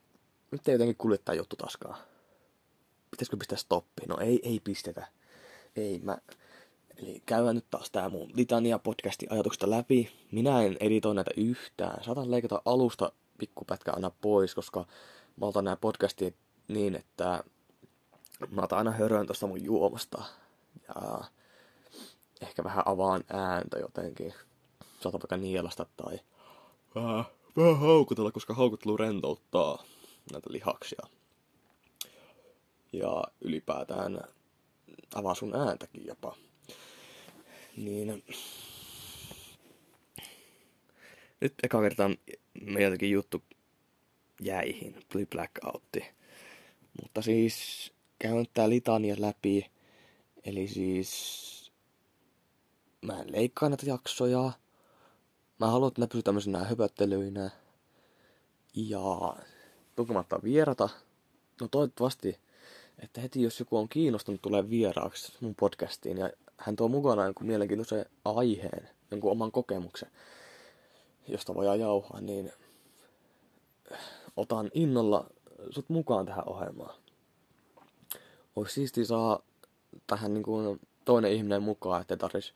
nyt 0.52 0.68
ei 0.68 0.74
jotenkin 0.74 0.96
kuljettaa 0.96 1.36
juttu 1.36 1.56
taskaa. 1.56 1.98
Pitäisikö 3.12 3.38
pistää 3.38 3.58
stoppi? 3.58 4.02
No 4.08 4.18
ei, 4.18 4.40
ei 4.44 4.60
pistetä. 4.60 5.08
Ei, 5.76 6.00
mä, 6.04 6.18
Eli 6.98 7.24
käydään 7.26 7.56
nyt 7.56 7.66
taas 7.72 7.92
tää 7.92 8.10
mun 8.10 8.32
Litania 8.36 8.80
podcastin 8.80 9.32
ajatuksesta 9.32 9.70
läpi. 9.70 10.12
Minä 10.32 10.62
en 10.62 10.78
editoi 10.80 11.16
näitä 11.16 11.32
yhtään. 11.38 12.04
Saatan 12.04 12.32
leikata 12.32 12.62
alusta 12.66 13.12
pikkupätkä 13.38 13.92
aina 13.92 14.12
pois, 14.22 14.56
koska 14.56 14.86
mä 15.42 15.46
otan 15.46 15.64
nämä 15.64 15.76
podcastit 15.76 16.36
niin, 16.68 16.96
että 16.96 17.44
mä 18.50 18.62
otan 18.62 18.78
aina 18.78 18.92
hörön 18.92 19.28
tosta 19.28 19.48
mun 19.48 19.64
juomasta. 19.64 20.24
Ja 20.88 21.24
ehkä 22.42 22.64
vähän 22.64 22.84
avaan 22.88 23.24
ääntä 23.34 23.80
jotenkin. 23.80 24.34
Saatan 25.00 25.22
vaikka 25.22 25.38
nielasta 25.38 25.86
tai 25.98 26.20
vähän, 26.96 27.26
vähän 27.58 27.80
haukutella, 27.80 28.32
koska 28.32 28.54
haukuttelu 28.54 28.98
rentouttaa 28.98 29.84
näitä 30.32 30.50
lihaksia. 30.52 31.08
Ja 32.94 33.24
ylipäätään 33.42 34.22
avaa 35.16 35.36
sun 35.36 35.56
ääntäkin 35.56 36.06
jopa. 36.06 36.36
Niin... 37.78 38.24
Nyt 41.42 41.54
eka 41.64 41.82
kertaa 41.82 42.10
meiltäkin 42.62 43.12
juttu 43.12 43.44
jäihin, 44.42 44.96
tuli 45.12 45.26
blackoutti. 45.26 46.06
Mutta 47.02 47.22
siis 47.22 47.92
käyn 48.20 48.46
tää 48.54 48.70
litania 48.70 49.16
läpi. 49.20 49.72
Eli 50.44 50.68
siis 50.68 51.72
mä 53.02 53.22
en 53.22 53.32
leikkaa 53.32 53.70
näitä 53.70 53.86
jaksoja. 53.86 54.52
Mä 55.60 55.68
haluan, 55.68 55.88
että 55.88 56.02
ne 56.02 56.08
pysyy 56.08 56.24
tämmöisenä 56.24 56.64
höpöttelyinä. 56.64 57.50
Ja 58.74 59.36
tukematta 59.96 60.40
vierata. 60.44 60.90
No 61.62 61.68
toivottavasti, 61.68 62.40
että 63.00 63.22
heti 63.22 63.42
jos 63.42 63.60
joku 63.60 63.78
on 63.78 63.90
kiinnostunut 63.90 64.42
tulee 64.42 64.70
vieraaksi 64.70 65.34
mun 65.42 65.56
podcastiin 65.56 66.18
ja 66.18 66.30
hän 66.58 66.76
tuo 66.76 66.88
mukana 66.88 67.24
jonkun 67.24 67.48
mielenkiintoisen 67.48 68.06
aiheen, 68.26 68.90
jonkun 69.12 69.32
oman 69.32 69.52
kokemuksen, 69.52 70.12
josta 71.28 71.56
voi 71.56 71.80
jauhaa, 71.80 72.22
niin 72.22 72.52
otan 74.38 74.70
innolla 74.74 75.30
sut 75.70 75.90
mukaan 75.90 76.26
tähän 76.26 76.50
ohjelmaan. 76.50 76.96
Olisi 78.56 78.74
siisti 78.74 79.06
saa 79.06 79.40
tähän 80.08 80.34
niin 80.34 80.44
kuin 80.44 80.80
toinen 81.06 81.32
ihminen 81.32 81.64
mukaan, 81.64 82.02
että 82.02 82.18
tarvitsisi 82.18 82.54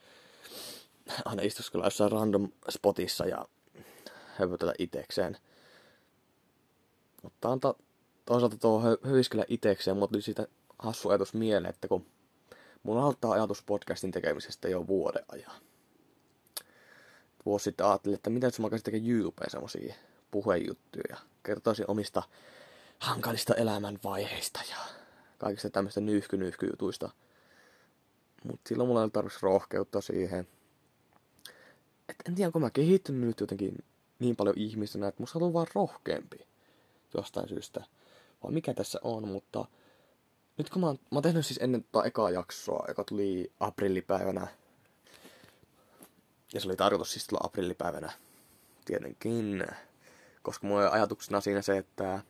aina 1.26 1.42
istuskella 1.42 1.86
jossain 1.86 2.12
random 2.12 2.52
spotissa 2.70 3.26
ja 3.26 3.46
höpötellä 4.36 4.74
itekseen. 4.80 5.38
Mutta 7.24 7.52
anta, 7.52 7.76
toisaalta 8.26 8.58
tuo 8.58 8.82
höviskellä 9.04 9.46
itekseen, 9.48 9.98
mutta 9.98 10.22
siitä 10.22 10.48
hassu 10.80 11.10
ajatus 11.10 11.34
mieleen, 11.34 11.70
että 11.70 11.88
kun 11.88 12.06
Mulla 12.84 13.06
altaa 13.06 13.32
ajatus 13.32 13.64
podcastin 13.64 14.12
tekemisestä 14.12 14.70
jo 14.70 14.88
vuoden 14.88 15.26
ajan. 15.28 15.62
Vuosi 17.46 17.64
sitten 17.64 17.86
ajattelin, 17.86 18.16
että 18.16 18.30
mitä 18.30 18.48
jos 18.48 18.60
mä 18.60 18.66
alkaisin 18.66 18.86
tekemään 18.86 19.10
YouTubeen 19.10 19.50
semmosia 19.50 19.96
puhejuttuja 20.32 21.04
ja 21.10 21.18
kertoisin 21.44 21.86
omista 21.88 22.24
hankalista 23.00 23.56
elämänvaiheista 23.56 24.60
ja 24.70 24.78
kaikista 25.38 25.70
tämmöistä 25.70 26.02
nyyhky-nyyhky-jutuista. 26.02 27.10
Mutta 28.44 28.70
silloin 28.70 28.88
mulla 28.88 29.04
ei 29.04 29.10
tarvitsisi 29.10 29.46
rohkeutta 29.46 30.02
siihen. 30.02 30.48
Et 32.10 32.16
en 32.28 32.36
tiedä, 32.36 32.48
onko 32.48 32.60
mä 32.60 32.70
kehittynyt 32.70 33.28
nyt 33.28 33.40
jotenkin 33.40 33.84
niin 34.20 34.36
paljon 34.36 34.58
ihmisenä, 34.58 35.08
että 35.08 35.24
musta 35.24 35.40
on 35.40 35.54
vaan 35.54 35.68
rohkeampi 35.76 36.48
jostain 37.14 37.50
syystä. 37.50 37.84
Vai 38.44 38.52
mikä 38.52 38.74
tässä 38.74 39.00
on, 39.04 39.28
mutta 39.28 39.66
nyt 40.60 40.70
kun 40.70 40.82
mä 40.82 40.88
oon, 40.88 41.00
mä 41.12 41.16
oon 41.16 41.24
tehnyt 41.24 41.46
siis 41.46 41.60
ennen 41.62 41.86
tota 41.92 42.06
ekaa 42.06 42.30
jaksoa, 42.30 42.86
joka 42.88 43.04
tuli 43.04 43.52
aprillipäivänä. 43.60 44.48
Ja 46.54 46.62
se 46.62 46.68
oli 46.68 46.76
tarkoitus 46.76 47.12
siis 47.12 47.28
tulla 47.28 47.42
aprillipäivänä. 47.44 48.12
Tietenkin. 48.86 49.66
Koska 50.42 50.68
mulla 50.68 50.82
oli 50.82 50.90
ajatuksena 50.92 51.42
siinä 51.42 51.62
se, 51.62 51.78
että 51.78 52.24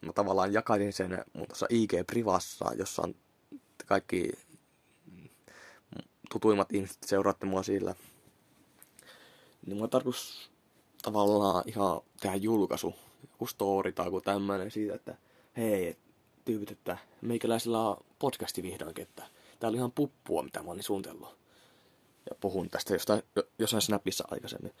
mä 0.00 0.12
tavallaan 0.12 0.52
jakaisin 0.52 0.92
sen 0.92 1.24
mun 1.32 1.46
tuossa 1.46 1.66
IG-privassa, 1.72 2.74
jossa 2.78 3.02
on 3.02 3.14
kaikki 3.86 4.32
tutuimmat 6.30 6.72
ihmiset 6.72 7.02
seuraatte 7.06 7.46
mua 7.46 7.62
sillä. 7.62 7.94
Niin 9.66 9.76
mulla 9.76 9.88
tarkoitus 9.88 10.50
tavallaan 11.02 11.64
ihan 11.66 12.00
tehdä 12.20 12.36
julkaisu, 12.36 12.94
joku 13.32 13.46
story 13.46 13.92
tai 13.92 14.06
joku 14.06 14.20
tämmönen 14.20 14.70
siitä, 14.70 14.94
että 14.94 15.16
hei, 15.56 15.96
tyypit, 16.44 16.70
että 16.70 16.98
meikäläisellä 17.20 17.88
on 17.88 17.96
podcasti 18.18 18.62
vihdoinkin, 18.62 19.02
että 19.02 19.22
tää 19.60 19.68
oli 19.68 19.76
ihan 19.76 19.92
puppua, 19.92 20.42
mitä 20.42 20.62
mä 20.62 20.70
olin 20.70 20.82
suunnitellut. 20.82 21.38
Ja 22.30 22.36
puhun 22.40 22.70
tästä 22.70 22.94
jostain, 22.94 23.22
jossain 23.58 23.82
Snapissa 23.82 24.24
aikaisemmin. 24.30 24.72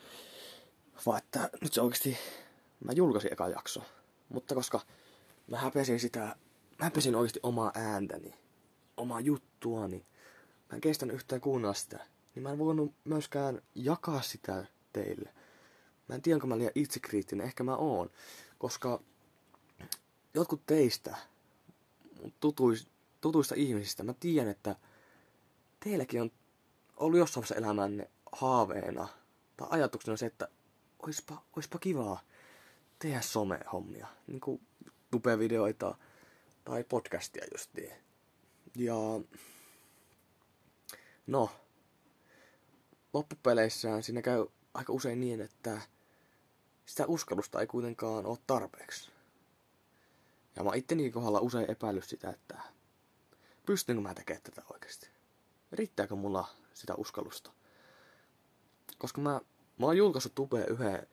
Vaan 1.06 1.18
että 1.18 1.50
nyt 1.60 1.72
se 1.72 1.80
oikeasti, 1.80 2.18
mä 2.84 2.92
julkaisin 2.92 3.32
eka 3.32 3.48
jakso. 3.48 3.82
Mutta 4.28 4.54
koska 4.54 4.80
mä 5.46 5.58
häpesin 5.58 6.00
sitä, 6.00 6.20
mä 6.78 6.84
häpesin 6.84 7.14
oikeasti 7.14 7.40
omaa 7.42 7.72
ääntäni, 7.74 8.34
omaa 8.96 9.20
juttuani. 9.20 10.06
Mä 10.70 10.74
en 10.74 10.80
kestänyt 10.80 11.14
yhtään 11.14 11.40
kuunnella 11.40 11.74
sitä. 11.74 12.06
Niin 12.34 12.42
mä 12.42 12.50
en 12.50 12.58
voinut 12.58 12.94
myöskään 13.04 13.62
jakaa 13.74 14.22
sitä 14.22 14.64
teille. 14.92 15.34
Mä 16.08 16.14
en 16.14 16.22
tiedä, 16.22 16.36
onko 16.36 16.46
mä 16.46 16.58
liian 16.58 16.72
itsekriittinen, 16.74 17.46
ehkä 17.46 17.64
mä 17.64 17.76
oon. 17.76 18.10
Koska 18.58 19.00
jotkut 20.34 20.66
teistä 20.66 21.16
tutuis, 22.40 22.88
tutuista 23.20 23.54
ihmisistä. 23.54 24.02
Mä 24.02 24.14
tiedän, 24.20 24.50
että 24.50 24.76
teilläkin 25.80 26.20
on 26.22 26.30
ollut 26.96 27.18
jossain 27.18 27.42
vaiheessa 27.42 27.54
elämänne 27.54 28.10
haaveena 28.32 29.08
tai 29.56 29.68
ajatuksena 29.70 30.16
se, 30.16 30.26
että 30.26 30.48
oispa, 30.98 31.42
oispa 31.56 31.78
kivaa 31.78 32.20
tehdä 32.98 33.20
some-hommia. 33.20 34.06
Niin 34.26 34.40
kuin 34.40 34.60
videoita 35.38 35.94
tai 36.64 36.84
podcastia 36.84 37.44
justiin. 37.52 37.92
Ja 38.76 38.94
no, 41.26 41.50
loppupeleissään 43.12 44.02
siinä 44.02 44.22
käy 44.22 44.46
aika 44.74 44.92
usein 44.92 45.20
niin, 45.20 45.40
että 45.40 45.80
sitä 46.86 47.06
uskallusta 47.06 47.60
ei 47.60 47.66
kuitenkaan 47.66 48.26
ole 48.26 48.38
tarpeeksi. 48.46 49.11
Ja 50.56 50.64
mä 50.64 50.70
itteni 50.74 51.10
kohdalla 51.10 51.40
usein 51.40 51.70
epäillyt 51.70 52.04
sitä, 52.04 52.30
että 52.30 52.58
pystynkö 53.66 54.02
mä 54.02 54.14
tekemään 54.14 54.42
tätä 54.42 54.62
oikeasti. 54.72 55.08
Riittääkö 55.72 56.14
mulla 56.14 56.48
sitä 56.74 56.94
uskallusta? 56.94 57.52
koska 59.02 59.20
mä, 59.20 59.40
mä 59.78 59.86
oon 59.86 59.96
julkaissut 59.96 60.34
tubeen 60.34 60.68
yhden 60.68 61.06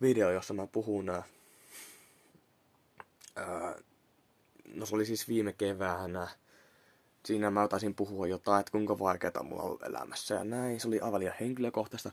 video, 0.00 0.30
jossa 0.30 0.54
mä 0.54 0.66
puhun 0.66 1.10
ää, 1.10 1.22
no 4.74 4.86
se 4.86 4.94
oli 4.94 5.06
siis 5.06 5.28
viime 5.28 5.52
keväänä. 5.52 6.28
Siinä 7.24 7.50
mä 7.50 7.68
taisin 7.68 7.94
puhua 7.94 8.26
jotain, 8.26 8.60
että 8.60 8.72
kuinka 8.72 8.98
vaikeaa 8.98 9.42
mulla 9.42 9.62
on 9.62 9.78
elämässä 9.86 10.34
ja 10.34 10.44
näin. 10.44 10.80
Se 10.80 10.88
oli 10.88 11.00
aivan 11.00 11.20
liian 11.20 11.34
henkilökohtaista. 11.40 12.12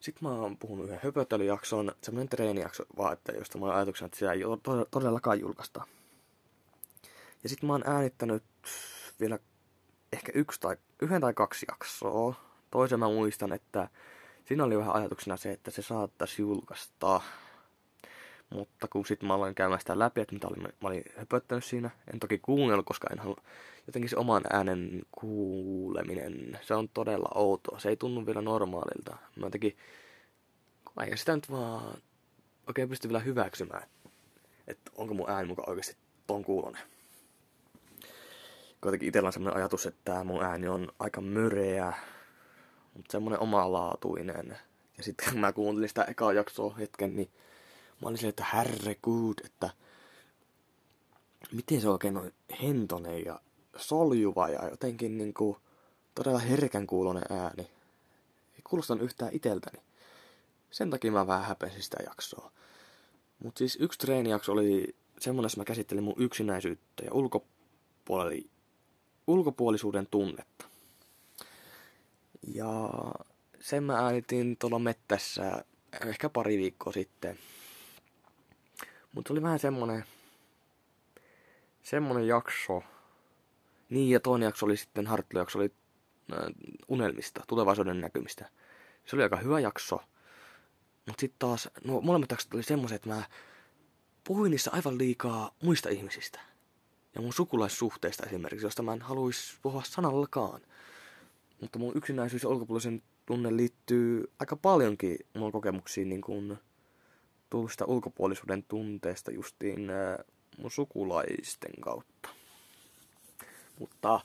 Sitten 0.00 0.28
mä 0.28 0.34
oon 0.34 0.58
puhunut 0.58 0.86
yhden 0.86 1.00
höpöttelyjakson, 1.02 1.92
semmonen 2.02 2.28
treenijakso 2.28 2.84
vaan, 2.96 3.12
että 3.12 3.32
josta 3.32 3.58
mä 3.58 3.66
oon 3.66 3.74
ajatuksena, 3.74 4.06
että 4.06 4.18
sitä 4.18 4.32
ei 4.32 4.40
todellakaan 4.90 5.40
julkaista. 5.40 5.86
Ja 7.42 7.48
sitten 7.48 7.66
mä 7.66 7.72
oon 7.72 7.82
äänittänyt 7.86 8.42
vielä 9.20 9.38
ehkä 10.12 10.32
yksi 10.34 10.60
tai, 10.60 10.76
yhden 11.02 11.20
tai 11.20 11.34
kaksi 11.34 11.66
jaksoa. 11.68 12.34
Toisen 12.70 12.98
mä 12.98 13.08
muistan, 13.08 13.52
että 13.52 13.88
siinä 14.44 14.64
oli 14.64 14.78
vähän 14.78 14.94
ajatuksena 14.94 15.36
se, 15.36 15.52
että 15.52 15.70
se 15.70 15.82
saattaisi 15.82 16.42
julkaista. 16.42 17.20
Mutta 18.50 18.88
kun 18.88 19.06
sitten 19.06 19.26
mä 19.26 19.34
aloin 19.34 19.54
käymään 19.54 19.80
sitä 19.80 19.98
läpi, 19.98 20.20
että 20.20 20.34
mitä 20.34 20.48
olin, 20.48 20.62
mä 20.62 20.88
olin 20.88 21.04
höpöttänyt 21.16 21.64
siinä, 21.64 21.90
en 22.12 22.20
toki 22.20 22.38
kuunnellut, 22.38 22.86
koska 22.86 23.08
en 23.12 23.18
halua, 23.18 23.40
jotenkin 23.86 24.08
se 24.08 24.16
oman 24.16 24.42
äänen 24.52 25.02
kuuleminen, 25.12 26.58
se 26.62 26.74
on 26.74 26.88
todella 26.88 27.28
outoa. 27.34 27.78
Se 27.78 27.88
ei 27.88 27.96
tunnu 27.96 28.26
vielä 28.26 28.42
normaalilta. 28.42 29.16
Mä 29.36 29.46
jotenkin, 29.46 29.76
kun 30.84 31.06
sitä 31.14 31.34
nyt 31.34 31.50
vaan 31.50 31.98
oikein 32.66 32.88
pysty 32.88 33.08
vielä 33.08 33.20
hyväksymään, 33.20 33.88
että 34.66 34.90
onko 34.94 35.14
mun 35.14 35.30
ääni 35.30 35.48
mukaan 35.48 35.68
oikeasti 35.68 35.96
ton 36.26 36.44
kuulonen. 36.44 36.95
Kuitenkin 38.80 39.08
itsellä 39.08 39.26
on 39.26 39.32
sellainen 39.32 39.56
ajatus, 39.56 39.86
että 39.86 40.00
tämä 40.04 40.24
mun 40.24 40.42
ääni 40.42 40.68
on 40.68 40.92
aika 40.98 41.20
myreä, 41.20 41.92
mutta 42.94 43.12
semmonen 43.12 43.40
omalaatuinen. 43.40 44.58
Ja 44.96 45.02
sitten 45.02 45.30
kun 45.30 45.40
mä 45.40 45.52
kuuntelin 45.52 45.88
sitä 45.88 46.04
ekaa 46.04 46.32
jaksoa 46.32 46.74
hetken, 46.74 47.16
niin 47.16 47.30
mä 48.02 48.08
olin 48.08 48.18
silleen, 48.18 48.30
että 48.30 48.46
herregud, 48.54 49.34
että 49.44 49.70
miten 51.52 51.80
se 51.80 51.88
oikein 51.88 52.16
on 52.16 52.32
hentonen 52.62 53.24
ja 53.24 53.40
soljuva 53.76 54.48
ja 54.48 54.68
jotenkin 54.68 55.18
niinku 55.18 55.58
todella 56.14 56.38
herkän 56.38 56.86
kuulonen 56.86 57.24
ääni. 57.30 57.62
Ei 58.54 58.62
kuulostanut 58.64 59.04
yhtään 59.04 59.34
iteltäni. 59.34 59.82
Sen 60.70 60.90
takia 60.90 61.12
mä 61.12 61.26
vähän 61.26 61.44
häpesin 61.44 61.82
sitä 61.82 61.96
jaksoa. 62.06 62.52
Mutta 63.38 63.58
siis 63.58 63.76
yksi 63.80 63.98
treenijakso 63.98 64.52
oli 64.52 64.96
semmonen, 65.20 65.46
että 65.46 65.60
mä 65.60 65.64
käsittelin 65.64 66.04
mun 66.04 66.14
yksinäisyyttä 66.18 67.04
ja 67.04 67.12
ulkopuoli, 67.12 68.50
ulkopuolisuuden 69.26 70.06
tunnetta. 70.06 70.64
Ja 72.54 72.90
sen 73.60 73.84
mä 73.84 74.04
äänitin 74.04 74.56
tuolla 74.56 74.78
mettässä 74.78 75.64
ehkä 76.06 76.28
pari 76.28 76.58
viikkoa 76.58 76.92
sitten. 76.92 77.38
Mutta 79.12 79.32
oli 79.32 79.42
vähän 79.42 79.58
semmonen, 79.58 80.04
semmonen 81.82 82.26
jakso. 82.26 82.82
Niin, 83.90 84.10
ja 84.10 84.20
toinen 84.20 84.46
jakso 84.46 84.66
oli 84.66 84.76
sitten 84.76 85.06
harjoittelujakso, 85.06 85.58
oli 85.58 85.72
äh, 86.32 86.38
unelmista, 86.88 87.42
tulevaisuuden 87.46 88.00
näkymistä. 88.00 88.50
Se 89.06 89.16
oli 89.16 89.22
aika 89.22 89.36
hyvä 89.36 89.60
jakso. 89.60 89.96
Mutta 91.06 91.20
sitten 91.20 91.38
taas, 91.38 91.68
no 91.84 92.00
molemmat 92.00 92.30
jaksot 92.30 92.54
oli 92.54 92.62
semmoiset, 92.62 92.96
että 92.96 93.08
mä 93.08 93.22
puhuin 94.24 94.50
niissä 94.50 94.70
aivan 94.74 94.98
liikaa 94.98 95.54
muista 95.62 95.88
ihmisistä. 95.88 96.40
Ja 97.16 97.22
mun 97.22 97.32
sukulaissuhteista 97.32 98.26
esimerkiksi, 98.26 98.66
josta 98.66 98.82
mä 98.82 98.92
en 98.92 99.02
haluaisi 99.02 99.54
puhua 99.62 99.82
sanallakaan. 99.82 100.60
Mutta 101.60 101.78
mun 101.78 101.92
yksinäisyys 101.96 102.42
ja 102.42 102.48
ulkopuolisen 102.48 103.02
tunne 103.26 103.56
liittyy 103.56 104.30
aika 104.38 104.56
paljonkin 104.56 105.18
mun 105.34 105.52
kokemuksiin 105.52 106.08
niin 106.08 106.20
kuin 106.20 106.58
tuosta 107.50 107.84
ulkopuolisuuden 107.84 108.62
tunteesta 108.62 109.30
justiin 109.30 109.90
ää, 109.90 110.24
mun 110.58 110.70
sukulaisten 110.70 111.80
kautta. 111.80 112.28
Mutta 113.78 114.20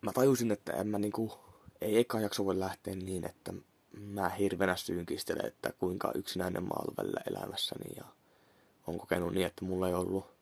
mä 0.00 0.12
tajusin, 0.12 0.50
että 0.50 0.72
en 0.72 0.88
mä 0.88 0.98
niinku, 0.98 1.38
ei 1.80 1.98
eka 1.98 2.20
jakso 2.20 2.44
voi 2.44 2.58
lähteä 2.58 2.94
niin, 2.94 3.26
että 3.26 3.52
mä 4.00 4.28
hirveänä 4.28 4.76
synkistelen, 4.76 5.46
että 5.46 5.72
kuinka 5.78 6.12
yksinäinen 6.14 6.62
mä 6.62 6.70
välillä 6.96 7.20
elämässäni 7.30 7.96
ja 7.96 8.04
on 8.86 8.98
kokenut 8.98 9.32
niin, 9.34 9.46
että 9.46 9.64
mulla 9.64 9.88
ei 9.88 9.94
ollut 9.94 10.35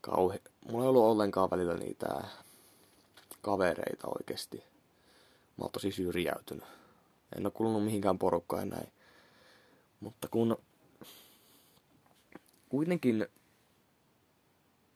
kauhe, 0.00 0.40
mulla 0.68 0.84
ei 0.84 0.88
ollut 0.88 1.02
ollenkaan 1.02 1.50
välillä 1.50 1.74
niitä 1.74 2.24
kavereita 3.42 4.08
oikeasti. 4.18 4.56
Mä 5.56 5.64
oon 5.64 5.70
tosi 5.72 5.92
syrjäytynyt. 5.92 6.64
En 7.36 7.46
ole 7.46 7.52
kuulunut 7.52 7.84
mihinkään 7.84 8.18
porukkaan 8.18 8.68
näin. 8.68 8.92
Mutta 10.00 10.28
kun 10.28 10.56
kuitenkin 12.68 13.26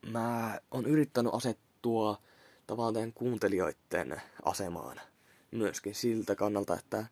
mä 0.06 0.60
oon 0.70 0.86
yrittänyt 0.86 1.34
asettua 1.34 2.18
tavallaan 2.66 3.12
kuuntelijoiden 3.12 4.22
asemaan 4.44 5.00
myöskin 5.50 5.94
siltä 5.94 6.34
kannalta, 6.34 6.78
että 6.78 7.06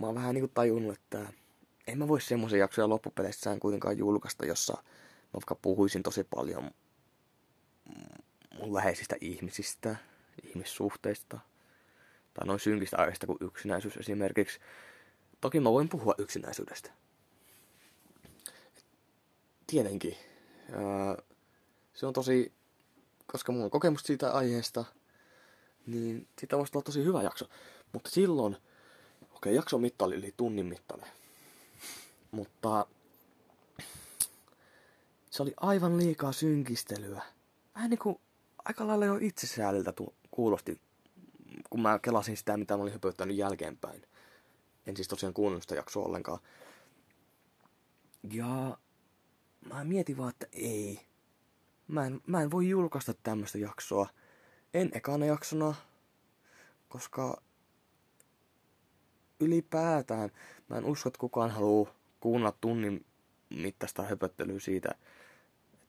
mä 0.00 0.06
oon 0.06 0.14
vähän 0.14 0.34
niinku 0.34 0.50
tajunnut, 0.54 0.94
että 0.94 1.32
en 1.86 1.98
mä 1.98 2.08
voi 2.08 2.20
semmoisen 2.20 2.58
jaksoja 2.58 2.88
loppupeleissä 2.88 3.56
kuitenkaan 3.60 3.98
julkaista, 3.98 4.46
jossa 4.46 4.82
vaikka 5.34 5.54
puhuisin 5.54 6.02
tosi 6.02 6.24
paljon 6.24 6.70
mun 8.58 8.74
läheisistä 8.74 9.16
ihmisistä, 9.20 9.96
ihmissuhteista, 10.42 11.38
tai 12.34 12.46
noin 12.46 12.60
synkistä 12.60 12.96
aiheista 12.96 13.26
kuin 13.26 13.38
yksinäisyys 13.40 13.96
esimerkiksi. 13.96 14.60
Toki 15.40 15.60
mä 15.60 15.72
voin 15.72 15.88
puhua 15.88 16.14
yksinäisyydestä 16.18 16.92
tietenkin. 19.72 20.16
se 21.94 22.06
on 22.06 22.12
tosi, 22.12 22.52
koska 23.26 23.52
mulla 23.52 23.64
on 23.64 23.70
kokemus 23.70 24.02
siitä 24.02 24.32
aiheesta, 24.32 24.84
niin 25.86 26.28
siitä 26.38 26.58
voisi 26.58 26.72
olla 26.74 26.84
tosi 26.84 27.04
hyvä 27.04 27.22
jakso. 27.22 27.48
Mutta 27.92 28.10
silloin, 28.10 28.54
okei, 28.54 29.34
okay, 29.34 29.52
jakson 29.52 29.80
mitta 29.80 30.04
oli 30.04 30.14
yli 30.14 30.34
tunnin 30.36 30.66
mittainen. 30.66 31.08
Mutta 32.30 32.86
se 35.32 35.42
oli 35.42 35.54
aivan 35.56 35.96
liikaa 35.98 36.32
synkistelyä. 36.32 37.22
Vähän 37.74 37.90
niinku 37.90 38.20
aika 38.64 38.86
lailla 38.86 39.04
jo 39.04 39.18
itsesääliltä 39.20 39.92
tu- 39.92 40.14
kuulosti, 40.30 40.80
kun 41.70 41.82
mä 41.82 41.98
kelasin 41.98 42.36
sitä, 42.36 42.56
mitä 42.56 42.76
mä 42.76 42.82
olin 42.82 42.92
höpöttänyt 42.92 43.36
jälkeenpäin. 43.36 44.02
En 44.86 44.96
siis 44.96 45.08
tosiaan 45.08 45.34
kuunnellut 45.34 45.62
sitä 45.62 45.74
jaksoa 45.74 46.04
ollenkaan. 46.04 46.38
Ja 48.32 48.78
mä 49.68 49.84
mietin 49.84 50.16
vaan, 50.16 50.30
että 50.30 50.46
ei. 50.52 51.00
Mä 51.88 52.06
en, 52.06 52.20
mä 52.26 52.42
en 52.42 52.50
voi 52.50 52.68
julkaista 52.68 53.14
tämmöistä 53.22 53.58
jaksoa. 53.58 54.08
En 54.74 54.90
ekana 54.94 55.26
jaksona, 55.26 55.74
koska 56.88 57.42
ylipäätään 59.40 60.30
mä 60.68 60.76
en 60.76 60.84
usko, 60.84 61.08
että 61.08 61.18
kukaan 61.18 61.50
haluaa 61.50 61.94
kuunnella 62.20 62.56
tunnin 62.60 63.06
mittaista 63.50 64.02
höpöttelyä 64.02 64.60
siitä, 64.60 64.94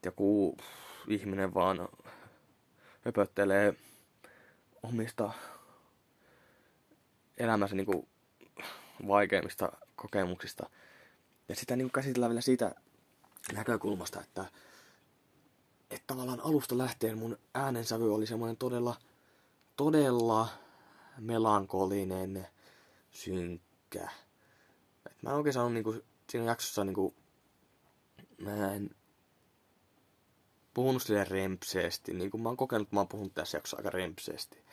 joku 0.06 0.58
ihminen 1.08 1.54
vaan 1.54 1.90
höpöttelee 3.06 3.76
omista 4.84 5.32
elämänsä 7.38 7.76
niin 7.76 8.08
vaikeimmista 9.08 9.72
kokemuksista. 9.96 10.70
Ja 11.50 11.56
sitä 11.56 11.76
niin 11.76 11.92
käsitellään 11.92 12.30
vielä 12.30 12.42
siitä 12.42 12.76
näkökulmasta, 13.54 14.22
että, 14.22 14.46
että 15.92 16.04
tavallaan 16.08 16.40
alusta 16.40 16.78
lähtien 16.78 17.18
mun 17.18 17.38
äänensävy 17.54 18.14
oli 18.14 18.28
semmoinen 18.28 18.58
todella, 18.58 18.96
todella 19.78 20.48
melankolinen, 21.20 22.48
synkkä. 23.12 24.10
Et 25.06 25.22
mä 25.22 25.30
en 25.30 25.36
oikein 25.36 25.54
saanut 25.54 25.74
niinku, 25.74 25.96
siinä 26.30 26.46
jaksossa 26.46 26.84
niinku, 26.84 27.16
mä 28.38 28.74
en 28.74 28.90
puhunut 30.74 31.04
sille 31.04 31.24
rempseesti, 31.24 32.14
niin 32.14 32.32
kuin 32.32 32.42
mä 32.42 32.50
oon 32.50 32.58
kokenut, 32.58 32.92
mä 32.92 33.00
oon 33.00 33.08
puhunut 33.08 33.34
tässä 33.34 33.58
jaksossa 33.58 33.78
aika 33.78 33.90
rempseesti 33.90 34.64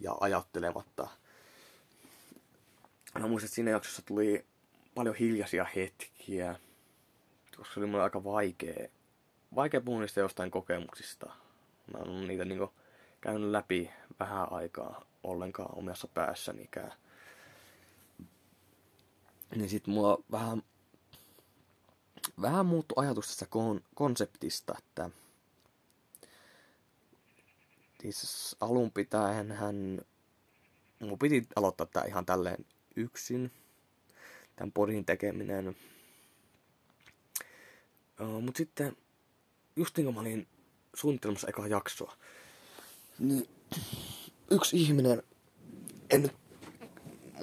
ja 0.00 0.16
ajattelematta. 0.20 1.08
Mä 3.18 3.26
muistan, 3.26 3.46
että 3.46 3.54
siinä 3.54 3.70
jaksossa 3.70 4.02
tuli 4.02 4.44
paljon 4.94 5.14
hiljaisia 5.14 5.66
hetkiä, 5.76 6.56
koska 7.56 7.74
se 7.74 7.80
oli 7.80 7.86
mulle 7.86 8.02
aika 8.02 8.24
vaikea, 8.24 8.88
vaikea 9.54 9.80
puhua 9.80 10.00
niistä 10.00 10.20
jostain 10.20 10.50
kokemuksista. 10.50 11.26
Mä 11.92 11.98
oon 11.98 12.28
niitä 12.28 12.44
niinku 12.44 12.72
käynyt 13.20 13.50
läpi 13.50 13.90
vähän 14.20 14.52
aikaa 14.52 15.04
ollenkaan 15.22 15.78
omassa 15.78 16.08
päässänikään. 16.08 16.92
Niin 19.54 19.68
sit 19.68 19.86
mulla 19.86 20.18
vähän, 20.30 20.62
vähän 22.42 22.66
muuttu 22.66 22.94
ajatus 22.96 23.26
tästä 23.26 23.46
kon, 23.46 23.80
konseptista, 23.94 24.74
että 24.78 25.10
siis 28.02 28.56
alun 28.60 28.90
pitäen 28.90 29.52
hän, 29.52 30.00
mun 31.00 31.18
piti 31.18 31.46
aloittaa 31.56 31.86
tää 31.86 32.04
ihan 32.04 32.26
tälleen 32.26 32.64
yksin. 32.96 33.50
Tämän 34.56 34.72
podin 34.72 35.04
tekeminen. 35.04 35.76
Uh, 38.20 38.42
Mutta 38.42 38.58
sitten, 38.58 38.96
just 39.76 39.96
niin 39.96 40.04
kuin 40.04 40.14
mä 40.14 40.20
olin 40.20 40.48
suunnittelemassa 40.94 41.48
ekaa 41.48 41.66
jaksoa, 41.66 42.16
niin 43.18 43.48
yksi 44.50 44.82
ihminen, 44.82 45.22
en 46.10 46.22
nyt 46.22 46.32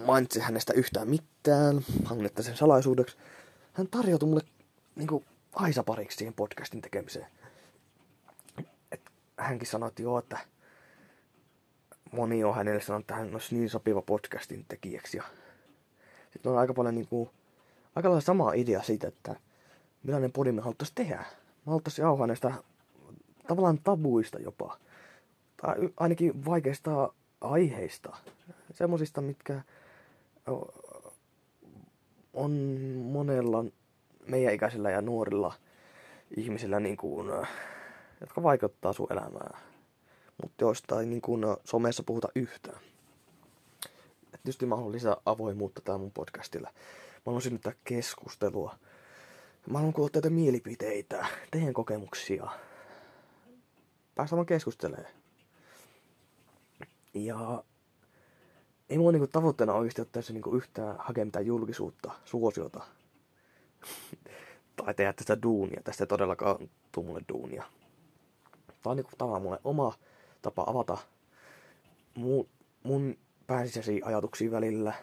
mainitse 0.05 0.39
hänestä 0.39 0.73
yhtään 0.73 1.09
mitään, 1.09 1.85
hangetta 2.05 2.43
sen 2.43 2.57
salaisuudeksi, 2.57 3.17
hän 3.73 3.87
tarjoutui 3.87 4.29
mulle 4.29 4.43
niinku 4.99 5.23
aisapariksi 5.53 6.17
siihen 6.17 6.33
podcastin 6.33 6.81
tekemiseen. 6.81 7.27
Et 8.91 9.01
hänkin 9.37 9.67
sanoi, 9.67 9.87
että 9.87 10.01
joo, 10.01 10.19
että 10.19 10.37
moni 12.11 12.43
on 12.43 12.55
hänelle 12.55 12.81
sanonut, 12.81 13.03
että 13.03 13.15
hän 13.15 13.33
olisi 13.33 13.55
niin 13.55 13.69
sopiva 13.69 14.01
podcastin 14.01 14.65
tekijäksi. 14.67 15.17
Ja 15.17 15.23
sitten 16.33 16.51
on 16.51 16.57
aika 16.57 16.73
paljon 16.73 16.95
niinku, 16.95 17.31
aika 17.95 18.09
lailla 18.09 18.21
sama 18.21 18.53
idea 18.53 18.83
siitä, 18.83 19.07
että 19.07 19.35
millainen 20.03 20.31
podi 20.31 20.51
me 20.51 20.61
haluttaisiin 20.61 20.95
tehdä. 20.95 21.17
Me 21.65 21.69
haluttaisiin 21.69 22.03
jauhaa 22.03 22.27
näistä 22.27 22.53
tavallaan 23.47 23.79
tabuista 23.83 24.39
jopa. 24.39 24.77
Tai 25.61 25.75
ainakin 25.97 26.45
vaikeista 26.45 27.13
aiheista. 27.41 28.15
Semmoisista, 28.73 29.21
mitkä 29.21 29.61
on 32.33 32.51
monella 33.03 33.65
meidän 34.29 34.53
ikäisillä 34.53 34.91
ja 34.91 35.01
nuorilla 35.01 35.53
ihmisillä, 36.37 36.79
niin 36.79 36.97
kuin, 36.97 37.27
jotka 38.21 38.43
vaikuttaa 38.43 38.93
sun 38.93 39.07
elämää. 39.09 39.57
Mutta 40.41 40.63
joista 40.63 40.99
ei 40.99 41.05
niin 41.05 41.21
kuin, 41.21 41.45
somessa 41.63 42.03
puhuta 42.03 42.27
yhtään. 42.35 42.79
Et 44.33 44.39
tietysti 44.43 44.65
mä 44.65 44.75
haluan 44.75 44.91
lisää 44.91 45.15
avoimuutta 45.25 45.81
täällä 45.81 45.99
mun 45.99 46.11
podcastilla. 46.11 46.69
Mä 47.15 47.21
haluan 47.25 47.41
synnyttää 47.41 47.73
keskustelua. 47.83 48.75
Mä 49.69 49.77
haluan 49.77 49.93
kuulla 49.93 50.09
teitä 50.09 50.29
mielipiteitä, 50.29 51.25
teidän 51.51 51.73
kokemuksia. 51.73 52.47
Päästään 54.15 54.37
vaan 54.37 54.45
keskustelemaan. 54.45 55.13
Ja 57.13 57.63
ei 58.89 58.97
mulla 58.97 59.11
niinku 59.11 59.27
tavoitteena 59.27 59.73
oikeasti 59.73 60.01
ottaa 60.01 60.21
se 60.21 60.33
niinku 60.33 60.55
yhtään 60.55 60.95
hakea 60.99 61.25
mitään 61.25 61.45
julkisuutta, 61.45 62.11
suosiota. 62.25 62.83
Tai 64.75 64.93
tehdä 64.93 65.13
tästä 65.13 65.41
duunia. 65.43 65.81
Tästä 65.83 66.03
ei 66.03 66.07
todellakaan 66.07 66.69
tuu 66.91 67.03
mulle 67.03 67.21
duunia. 67.29 67.63
Tää 68.67 68.91
on 68.91 68.97
niinku 68.97 69.11
tavallaan 69.17 69.41
mulle 69.41 69.59
oma 69.63 69.93
tapa 70.41 70.63
avata 70.67 70.97
mun, 72.15 72.49
mun 72.83 73.17
pääsisäisiä 73.47 74.05
ajatuksia 74.05 74.51
välillä 74.51 74.93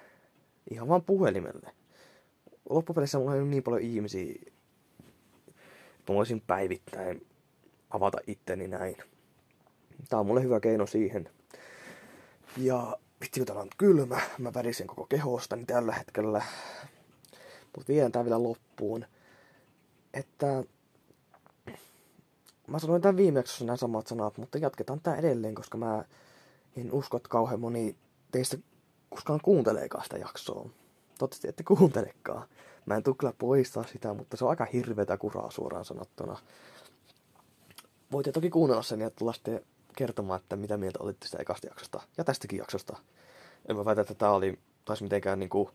ihan 0.71 0.89
vaan 0.89 1.03
puhelimelle. 1.03 1.75
Loppupeleissä 2.71 3.19
mulla 3.19 3.33
on 3.33 3.51
niin 3.51 3.63
paljon 3.63 3.83
ihmisiä, 3.83 4.35
että 5.99 6.13
mä 6.13 6.17
voisin 6.17 6.43
päivittäin 6.47 7.27
avata 7.91 8.19
itteni 8.27 8.69
näin. 8.69 8.97
Tää 10.09 10.21
on 10.21 10.27
mulle 10.27 10.43
hyvä 10.43 10.61
keino 10.61 10.87
siihen. 10.87 11.29
Ja 12.57 12.97
vitsi 13.21 13.45
kun 13.45 13.57
on 13.57 13.69
kylmä, 13.79 14.21
mä 14.39 14.55
värisen 14.55 14.87
koko 14.87 15.07
kehostani 15.07 15.65
tällä 15.65 15.93
hetkellä. 15.93 16.43
Mutta 17.77 17.93
vielä 17.93 18.11
tää 18.11 18.25
vielä 18.25 18.43
loppuun. 18.43 19.05
Että 20.15 20.65
mä 22.67 22.79
sanoin 22.79 23.03
tämän 23.03 23.17
viimeksi 23.17 23.65
nämä 23.65 23.77
samat 23.77 24.07
sanat, 24.07 24.39
mutta 24.39 24.59
jatketaan 24.59 25.01
tää 25.01 25.17
edelleen, 25.17 25.55
koska 25.55 25.79
mä 25.79 26.05
en 26.77 26.93
usko, 26.93 27.17
että 27.17 27.29
kauhean 27.29 27.61
moni 27.61 27.97
teistä 28.33 28.59
koskaan 29.11 29.41
kuunteleekaan 29.43 30.05
sitä 30.05 30.19
jaksoa. 30.19 30.71
Toivottavasti 31.19 31.49
ette 31.49 31.63
kuuntelekaan. 31.63 32.49
Mä 32.87 32.97
en 32.97 33.03
tule 33.03 33.17
kyllä 33.19 33.33
poistaa 33.39 33.85
sitä, 33.85 34.15
mutta 34.15 34.37
se 34.37 34.45
on 34.45 34.51
aika 34.51 34.65
hirvetä 34.65 35.17
kuraa 35.17 35.51
suoraan 35.51 35.85
sanottuna. 35.85 36.39
Voitte 38.13 38.33
toki 38.33 38.51
kuunnella 38.51 38.83
sen 38.83 39.01
ja 39.01 39.11
tulla 39.11 39.33
sitten 39.33 39.61
kertomaan, 39.97 40.41
että 40.41 40.57
mitä 40.57 40.77
mieltä 40.77 40.99
olitte 41.03 41.27
sitä 41.27 41.39
ekasta 41.39 41.67
jaksosta 41.67 42.01
ja 42.19 42.25
tästäkin 42.25 42.59
jaksosta. 42.59 42.97
En 43.69 43.77
mä 43.77 43.85
väitä, 43.85 44.01
että 44.01 44.15
tää 44.15 44.31
oli 44.31 44.59
taas 44.85 45.03
mitenkään 45.03 45.39
niinku 45.39 45.71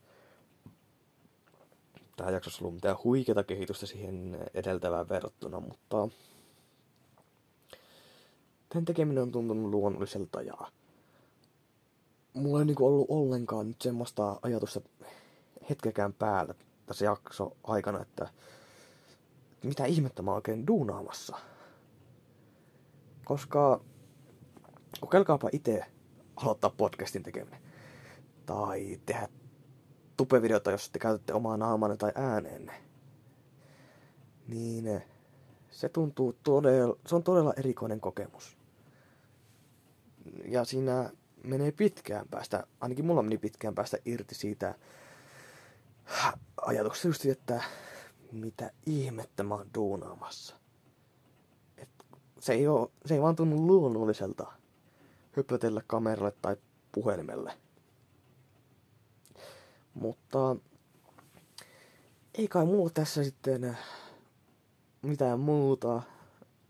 tähän 2.22 2.34
jaksossa 2.34 2.62
ollut 2.62 2.76
mitään 2.76 2.98
huikeata 3.04 3.44
kehitystä 3.44 3.86
siihen 3.86 4.38
edeltävään 4.54 5.10
verrattuna, 5.10 5.60
mutta 5.60 6.08
tämän 8.70 8.86
tekeminen 8.86 9.24
on 9.24 9.32
tuntunut 9.32 9.72
luonnolliselta 9.72 10.42
ja 10.42 10.58
mulla 12.34 12.60
ei 12.60 12.66
niinku 12.66 12.88
ollut 12.88 13.06
ollenkaan 13.10 13.68
nyt 13.68 13.82
semmoista 13.82 14.40
ajatusta 14.42 14.82
hetkekään 15.70 16.14
päällä 16.14 16.54
tässä 16.86 17.06
jakso 17.06 17.58
aikana, 17.64 18.02
että 18.02 18.28
mitä 19.64 19.86
ihmettä 19.86 20.22
mä 20.22 20.34
oikein 20.34 20.68
duunaamassa. 20.68 21.38
Koska 23.26 23.82
kokeilkaapa 25.00 25.50
itse 25.52 25.86
aloittaa 26.36 26.70
podcastin 26.78 27.24
tekeminen. 27.24 27.62
Tai 28.46 29.00
tehdä 29.06 29.30
tupevideota, 30.22 30.72
jos 30.72 30.90
te 30.90 31.00
käytätte 31.00 31.34
omaa 31.34 31.58
naamanne 31.58 31.98
tai 31.98 32.12
ääneenne. 32.16 32.82
Niin 34.48 35.02
se 35.70 35.90
tuntuu 35.90 36.34
todella, 36.44 36.96
se 37.08 37.16
on 37.16 37.24
todella 37.24 37.54
erikoinen 37.58 38.02
kokemus. 38.02 38.58
Ja 40.46 40.66
siinä 40.66 41.10
menee 41.44 41.72
pitkään 41.72 42.28
päästä, 42.32 42.64
ainakin 42.80 43.06
mulla 43.06 43.24
meni 43.24 43.38
pitkään 43.38 43.76
päästä 43.76 43.98
irti 44.06 44.36
siitä 44.36 44.76
ajatuksesta 46.62 47.08
just, 47.08 47.26
että 47.26 47.64
mitä 48.32 48.72
ihmettä 48.86 49.44
mä 49.44 49.56
oon 49.56 49.70
duunaamassa. 49.76 50.56
Et 51.78 51.90
se, 52.40 52.54
ei 52.54 52.68
oo, 52.68 52.92
se 53.06 53.14
ei 53.14 53.22
vaan 53.22 53.36
tunnu 53.36 53.68
luonnolliselta 53.68 54.52
höpötellä 55.32 55.82
kameralle 55.88 56.34
tai 56.42 56.58
puhelimelle. 56.92 57.61
Mutta 59.94 60.56
ei 62.34 62.48
kai 62.48 62.66
mulla 62.66 62.90
tässä 62.90 63.24
sitten 63.24 63.78
mitään 65.02 65.40
muuta. 65.40 66.02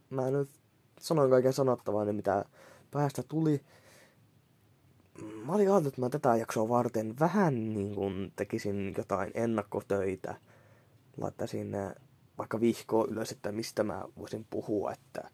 Mä 0.10 0.32
nyt 0.32 0.50
sanoin 1.00 1.30
kaiken 1.30 1.54
sanottavaa, 1.54 2.06
niin 2.06 2.16
mitä 2.16 2.46
päästä 2.92 3.24
tuli. 3.24 3.62
Mä 5.46 5.54
olin 5.54 5.68
ajatellut, 5.68 5.88
että 5.88 6.02
mä 6.02 6.10
tätä 6.10 6.36
jaksoa 6.36 6.70
varten 6.70 7.20
vähän 7.20 7.74
niin 7.74 7.96
kuin 7.96 8.34
tekisin 8.36 8.94
jotain 8.98 9.32
ennakkotöitä. 9.34 10.36
Laittaisin 11.18 11.72
vaikka 12.38 12.60
vihkoa 12.60 13.06
ylös, 13.10 13.32
että 13.32 13.52
mistä 13.52 13.84
mä 13.84 14.04
voisin 14.18 14.48
puhua, 14.50 14.92
että 14.92 15.30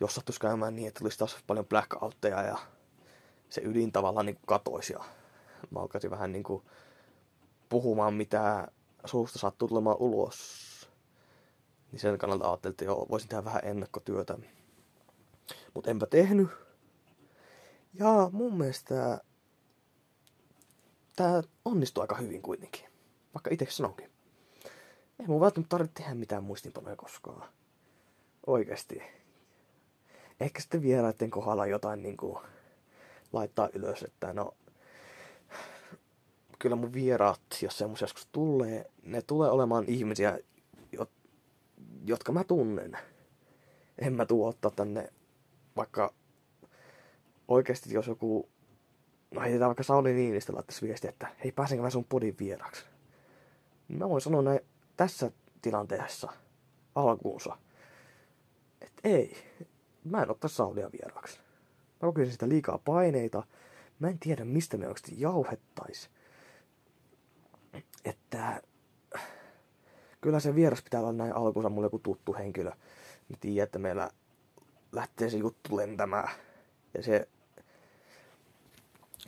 jos 0.00 0.14
sattuisi 0.14 0.40
käymään 0.40 0.76
niin, 0.76 0.88
että 0.88 0.98
tulisi 0.98 1.18
taas 1.18 1.36
paljon 1.46 1.66
blackoutteja 1.66 2.42
ja 2.42 2.58
se 3.48 3.60
ydin 3.64 3.92
tavallaan 3.92 4.26
niin 4.26 4.38
katoisi 4.46 4.92
ja 4.92 5.04
mä 5.70 5.80
alkaisin 5.80 6.10
vähän 6.10 6.32
niin 6.32 6.44
kuin 6.44 6.62
puhumaan, 7.76 8.14
mitä 8.14 8.68
suusta 9.04 9.38
sattuu 9.38 9.68
tulemaan 9.68 9.96
ulos. 10.00 10.90
Niin 11.92 12.00
sen 12.00 12.18
kannalta 12.18 12.48
ajattelin, 12.48 12.72
että 12.72 12.84
joo, 12.84 13.06
voisin 13.10 13.28
tehdä 13.28 13.44
vähän 13.44 13.64
ennakkotyötä. 13.64 14.38
Mutta 15.74 15.90
enpä 15.90 16.06
tehnyt. 16.06 16.48
Ja 17.94 18.30
mun 18.32 18.58
mielestä 18.58 19.20
tää 21.16 21.42
onnistui 21.64 22.02
aika 22.02 22.16
hyvin 22.16 22.42
kuitenkin. 22.42 22.86
Vaikka 23.34 23.50
itse 23.52 23.66
sanonkin. 23.70 24.10
Ei 25.20 25.26
mun 25.26 25.40
välttämättä 25.40 25.68
tarvitse 25.68 25.94
tehdä 25.94 26.14
mitään 26.14 26.44
muistinpanoja 26.44 26.96
koskaan. 26.96 27.48
Oikeesti. 28.46 29.02
Ehkä 30.40 30.60
sitten 30.60 30.82
vieraiden 30.82 31.30
kohdalla 31.30 31.66
jotain 31.66 32.02
niinku 32.02 32.40
laittaa 33.32 33.68
ylös, 33.72 34.02
että 34.02 34.32
no 34.32 34.54
kyllä 36.58 36.76
mun 36.76 36.92
vieraat, 36.92 37.40
jos 37.62 37.78
semmoisia 37.78 38.04
joskus 38.04 38.28
tulee, 38.32 38.90
ne 39.02 39.22
tulee 39.22 39.50
olemaan 39.50 39.84
ihmisiä, 39.86 40.38
jotka 42.06 42.32
mä 42.32 42.44
tunnen. 42.44 42.98
En 43.98 44.12
mä 44.12 44.26
tuu 44.26 44.46
ottaa 44.46 44.70
tänne 44.70 45.12
vaikka 45.76 46.14
oikeasti 47.48 47.94
jos 47.94 48.06
joku, 48.06 48.48
no 49.30 49.40
heitetään 49.40 49.68
vaikka 49.68 49.82
Sauli 49.82 50.12
Niinistä 50.12 50.54
laittaisi 50.54 50.86
viesti, 50.86 51.08
että 51.08 51.28
hei 51.44 51.52
pääsenkö 51.52 51.82
mä 51.82 51.90
sun 51.90 52.04
podin 52.04 52.36
vieraksi. 52.40 52.84
Mä 53.88 54.08
voin 54.08 54.20
sanoa 54.20 54.42
näin 54.42 54.60
tässä 54.96 55.30
tilanteessa 55.62 56.32
alkuunsa, 56.94 57.58
että 58.80 59.00
ei, 59.04 59.36
mä 60.04 60.22
en 60.22 60.30
ottaa 60.30 60.48
Saulia 60.48 60.90
vieraksi. 60.92 61.38
Mä 61.92 62.00
kokisin 62.00 62.32
sitä 62.32 62.48
liikaa 62.48 62.78
paineita. 62.78 63.42
Mä 63.98 64.08
en 64.08 64.18
tiedä, 64.18 64.44
mistä 64.44 64.76
me 64.76 64.86
oikeasti 64.86 65.14
jauhettais. 65.16 66.10
Että 68.06 68.62
kyllä 70.20 70.40
se 70.40 70.54
vieras 70.54 70.82
pitää 70.82 71.00
olla 71.00 71.12
näin 71.12 71.36
alkuunsa 71.36 71.68
mulle 71.68 71.86
joku 71.86 71.98
tuttu 71.98 72.34
henkilö. 72.34 72.70
Mä 73.28 73.36
tiedän, 73.40 73.64
että 73.64 73.78
meillä 73.78 74.10
lähtee 74.92 75.30
se 75.30 75.36
juttu 75.36 75.76
lentämään. 75.76 76.28
Ja 76.94 77.02
se 77.02 77.28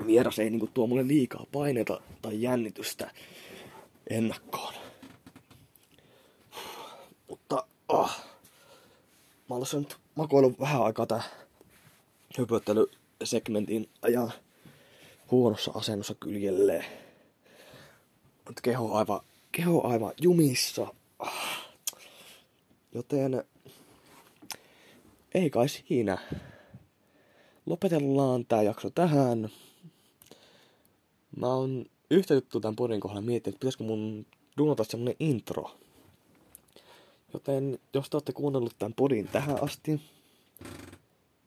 vieras 0.07 0.39
ei 0.39 0.51
niinku 0.51 0.67
tuo 0.67 0.87
mulle 0.87 1.07
liikaa 1.07 1.47
paineita 1.53 2.01
tai 2.23 2.43
jännitystä 2.43 3.11
ennakkoon. 4.11 4.75
Mutta 7.29 7.67
oh, 7.89 8.11
mä 9.49 9.57
olen 9.57 9.67
nyt 9.75 9.97
makoillut 10.15 10.61
vähän 10.61 10.83
aikaa 10.83 11.07
tää 11.07 11.23
höpöttelysegmentin 12.39 13.89
ajan 14.03 14.33
huonossa 15.31 15.73
asennossa 15.75 16.15
kyljelleen. 16.15 16.85
Mutta 18.49 18.63
keho 18.63 18.95
aivan, 18.95 19.21
keho 19.53 19.87
aivan 19.87 20.13
jumissa. 20.21 20.95
Joten 22.95 23.45
ei 25.35 25.51
kai 25.51 25.69
siinä. 25.69 26.19
Lopetellaan 27.67 28.47
tää 28.47 28.63
jakso 28.63 28.91
tähän. 28.91 29.49
Mä 31.37 31.47
oon 31.47 31.87
yhtä 32.11 32.35
juttu 32.35 32.61
tämän 32.61 32.77
podin 32.77 33.01
kohdalla 33.01 33.23
miettinyt, 33.23 33.55
että 33.55 33.61
pitäisikö 33.61 33.85
mun 33.85 34.27
duunata 34.59 34.85
semmonen 34.85 35.17
intro. 35.21 35.71
Joten 37.33 37.79
jos 37.95 38.11
te 38.11 38.17
olette 38.17 38.33
kuunnellut 38.33 38.79
tämän 38.79 38.95
podin 38.95 39.29
tähän 39.29 39.63
asti, 39.63 40.01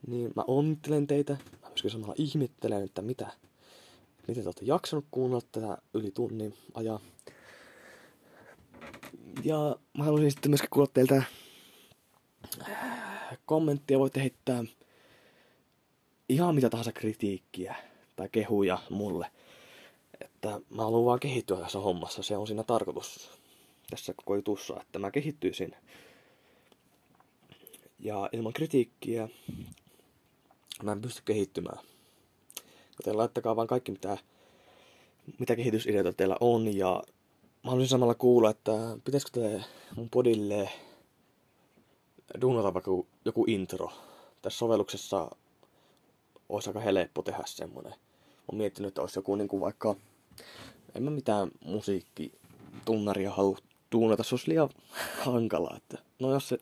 niin 0.08 0.34
mä 0.36 0.44
onnittelen 0.48 1.08
teitä. 1.08 1.38
Mä 1.62 1.68
myöskin 1.70 1.92
samalla 1.92 2.16
ihmettelen, 2.18 2.84
että 2.84 3.02
mitä, 3.02 3.34
miten 4.28 4.44
te 4.44 4.48
olette 4.48 4.66
jaksanut 4.66 5.06
kuunnella 5.12 5.48
tätä 5.52 5.78
yli 5.94 6.12
tunnin 6.12 6.54
ajan. 6.74 7.00
Ja 9.44 9.76
mä 9.98 10.04
haluaisin 10.04 10.32
sitten 10.32 10.52
myöskin 10.52 10.70
kuulla 10.70 10.92
teiltä 10.94 11.24
kommenttia. 13.46 14.00
Voitte 14.00 14.22
heittää 14.22 14.64
ihan 16.30 16.56
mitä 16.56 16.70
tahansa 16.70 16.92
kritiikkiä 16.92 17.76
tai 18.16 18.30
kehuja 18.32 18.80
mulle. 18.90 19.32
Että 20.22 20.62
mä 20.70 20.84
haluan 20.84 21.06
vaan 21.06 21.20
kehittyä 21.20 21.58
tässä 21.58 21.80
hommassa. 21.80 22.24
Se 22.24 22.38
on 22.38 22.48
siinä 22.48 22.64
tarkoitus 22.64 23.30
tässä 23.90 24.14
koko 24.14 24.36
jutussa, 24.36 24.82
että 24.82 25.00
mä 25.00 25.12
kehittyisin. 25.12 25.76
Ja 28.00 28.30
ilman 28.32 28.54
kritiikkiä 28.54 29.30
mä 30.84 30.92
en 30.92 31.02
pysty 31.02 31.22
kehittymään. 31.26 31.80
Joten 33.02 33.18
laittakaa 33.18 33.56
vaan 33.56 33.68
kaikki, 33.68 33.92
mitä, 33.92 34.18
mitä 35.40 35.56
kehitysideoita 35.56 36.14
teillä 36.14 36.38
on. 36.40 36.78
Ja 36.78 37.04
mä 37.64 37.70
haluaisin 37.70 37.90
samalla 37.90 38.16
kuulla, 38.16 38.50
että 38.50 38.72
pitäisikö 39.06 39.40
te 39.40 39.64
mun 39.96 40.10
podille 40.10 40.70
duunata 42.42 42.74
vaikka 42.74 42.92
joku 43.26 43.46
intro. 43.48 43.92
Tässä 44.42 44.58
sovelluksessa 44.60 45.32
olisi 46.50 46.70
aika 46.70 46.80
helppo 46.80 47.22
tehdä 47.22 47.44
semmonen. 47.46 47.94
Olen 48.48 48.58
miettinyt, 48.58 48.88
että 48.88 49.02
olisi 49.02 49.20
joku 49.20 49.36
niin 49.36 49.48
kuin 49.48 49.62
vaikka, 49.62 49.96
en 50.96 51.04
mä 51.04 51.10
mitään 51.10 51.52
musiikkitunnaria 51.66 53.32
halua 53.32 53.58
tuunata, 53.90 54.24
se 54.24 54.36
olisi 54.36 54.50
liian 54.50 54.70
hankalaa. 55.26 55.78
Että, 55.78 55.98
no 56.20 56.34
jos 56.34 56.50
se, 56.50 56.58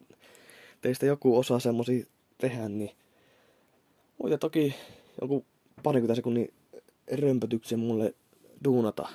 teistä 0.82 1.06
joku 1.06 1.38
osaa 1.38 1.60
semmosia 1.60 2.06
tehdä, 2.38 2.70
niin 2.70 2.92
voitte 4.24 4.38
toki 4.38 4.76
joku 5.22 5.46
parikymmentä 5.84 6.16
sekunnin 6.16 6.54
römpötyksen 7.12 7.80
mulle 7.80 8.16
duunata, 8.64 9.10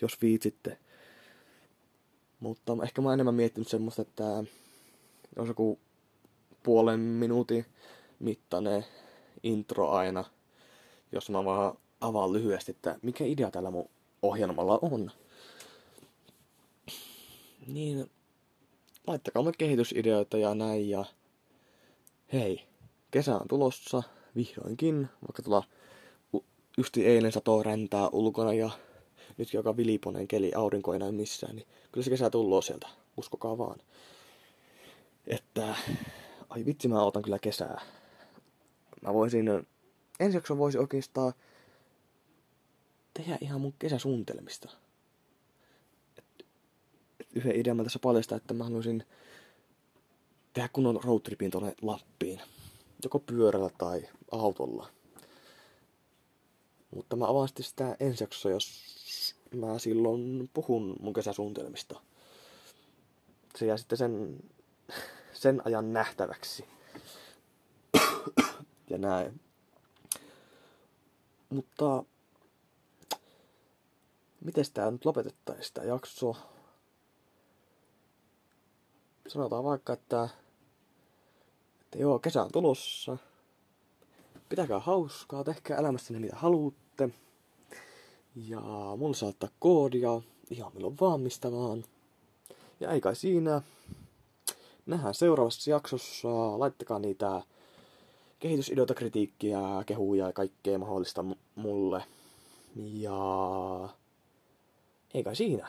jos 0.00 0.22
viitsitte. 0.22 0.78
Mutta 2.40 2.76
ehkä 2.82 3.02
mä 3.02 3.08
oon 3.08 3.14
enemmän 3.14 3.34
miettinyt 3.34 3.68
semmoista, 3.68 4.02
että 4.02 4.44
jos 5.36 5.48
joku 5.48 5.78
puolen 6.62 7.00
minuutin 7.00 7.66
mittainen 8.18 8.84
intro 9.42 9.90
aina, 9.90 10.24
jos 11.12 11.30
mä 11.30 11.44
vaan 11.44 11.78
avaan 12.00 12.32
lyhyesti, 12.32 12.72
että 12.72 12.98
mikä 13.02 13.24
idea 13.24 13.50
tällä 13.50 13.70
mun 13.70 13.90
ohjelmalla 14.22 14.78
on. 14.82 15.10
Niin, 17.66 18.10
laittakaa 19.06 19.42
mulle 19.42 19.54
kehitysideoita 19.58 20.38
ja 20.38 20.54
näin 20.54 20.90
ja 20.90 21.04
hei, 22.32 22.64
kesä 23.10 23.36
on 23.36 23.48
tulossa 23.48 24.02
vihdoinkin, 24.36 25.08
vaikka 25.22 25.42
tulla 25.42 25.62
justi 26.78 27.06
eilen 27.06 27.32
satoo 27.32 27.62
räntää 27.62 28.08
ulkona 28.08 28.52
ja 28.52 28.70
nyt 29.38 29.52
joka 29.54 29.76
viliponen 29.76 30.28
keli 30.28 30.52
aurinko 30.54 30.92
ei 30.92 30.98
näy 30.98 31.12
missään, 31.12 31.56
niin 31.56 31.66
kyllä 31.92 32.04
se 32.04 32.10
kesä 32.10 32.30
tulloo 32.30 32.62
sieltä, 32.62 32.88
uskokaa 33.16 33.58
vaan. 33.58 33.78
Että, 35.26 35.74
ai 36.48 36.64
vitsi 36.64 36.88
mä 36.88 37.02
otan 37.02 37.22
kyllä 37.22 37.38
kesää. 37.38 37.80
Mä 39.02 39.14
voisin, 39.14 39.48
ensi 40.20 40.36
jakson 40.36 40.58
voisi 40.58 40.78
oikeastaan 40.78 41.32
tehdä 43.14 43.38
ihan 43.40 43.60
mun 43.60 43.74
kesäsuunnitelmista. 43.78 44.68
Yhden 47.34 47.56
idean 47.56 47.76
mä 47.76 47.82
tässä 47.82 47.98
paljastaa, 47.98 48.36
että 48.36 48.54
mä 48.54 48.64
haluaisin 48.64 49.04
tehdä 50.52 50.68
kunnon 50.72 51.00
roadtripin 51.04 51.50
tuonne 51.50 51.74
Lappiin. 51.82 52.40
Joko 53.02 53.18
pyörällä 53.18 53.70
tai 53.78 54.08
autolla. 54.30 54.97
Mutta 56.94 57.16
mä 57.16 57.28
avaan 57.28 57.48
sitten 57.48 57.64
sitä 57.64 57.96
ensi 58.00 58.24
jaksossa, 58.24 58.50
jos 58.50 58.84
mä 59.54 59.78
silloin 59.78 60.50
puhun 60.54 60.96
mun 61.00 61.12
kesäsuunnitelmista. 61.12 62.00
Se 63.56 63.66
jää 63.66 63.76
sitten 63.76 63.98
sen, 63.98 64.40
sen 65.32 65.62
ajan 65.64 65.92
nähtäväksi. 65.92 66.64
ja 68.90 68.98
näin. 68.98 69.40
Mutta 71.50 72.04
miten 74.40 74.64
tää 74.74 74.90
nyt 74.90 75.04
lopetettaisiin 75.04 75.74
tää 75.74 75.84
jakso? 75.84 76.36
Sanotaan 79.28 79.64
vaikka, 79.64 79.92
että, 79.92 80.28
että 81.80 81.98
joo, 81.98 82.18
kesä 82.18 82.42
on 82.42 82.52
tulossa. 82.52 83.16
Pitäkää 84.48 84.78
hauskaa, 84.78 85.44
tehkää 85.44 85.78
elämässänne 85.78 86.20
mitä 86.20 86.36
haluatte. 86.36 87.10
Ja 88.36 88.60
mulla 88.96 89.14
saa 89.14 89.28
ottaa 89.28 89.48
koodia 89.58 90.20
ihan 90.50 90.72
milloin 90.74 90.96
vaan 91.00 91.20
mistä 91.20 91.52
vaan. 91.52 91.84
Ja 92.80 92.90
ei 92.90 93.00
kai 93.00 93.16
siinä. 93.16 93.62
Nähdään 94.86 95.14
seuraavassa 95.14 95.70
jaksossa. 95.70 96.58
Laittakaa 96.58 96.98
niitä 96.98 97.42
kehitysideoita, 98.38 98.94
kritiikkiä, 98.94 99.60
kehuja 99.86 100.26
ja 100.26 100.32
kaikkea 100.32 100.78
mahdollista 100.78 101.24
mulle. 101.54 102.04
Ja 102.76 103.18
ei 105.14 105.24
kai 105.24 105.36
siinä. 105.36 105.68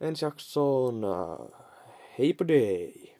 Ensi 0.00 0.24
jaksoon 0.24 1.02
heippa 2.18 2.48
day! 2.48 3.11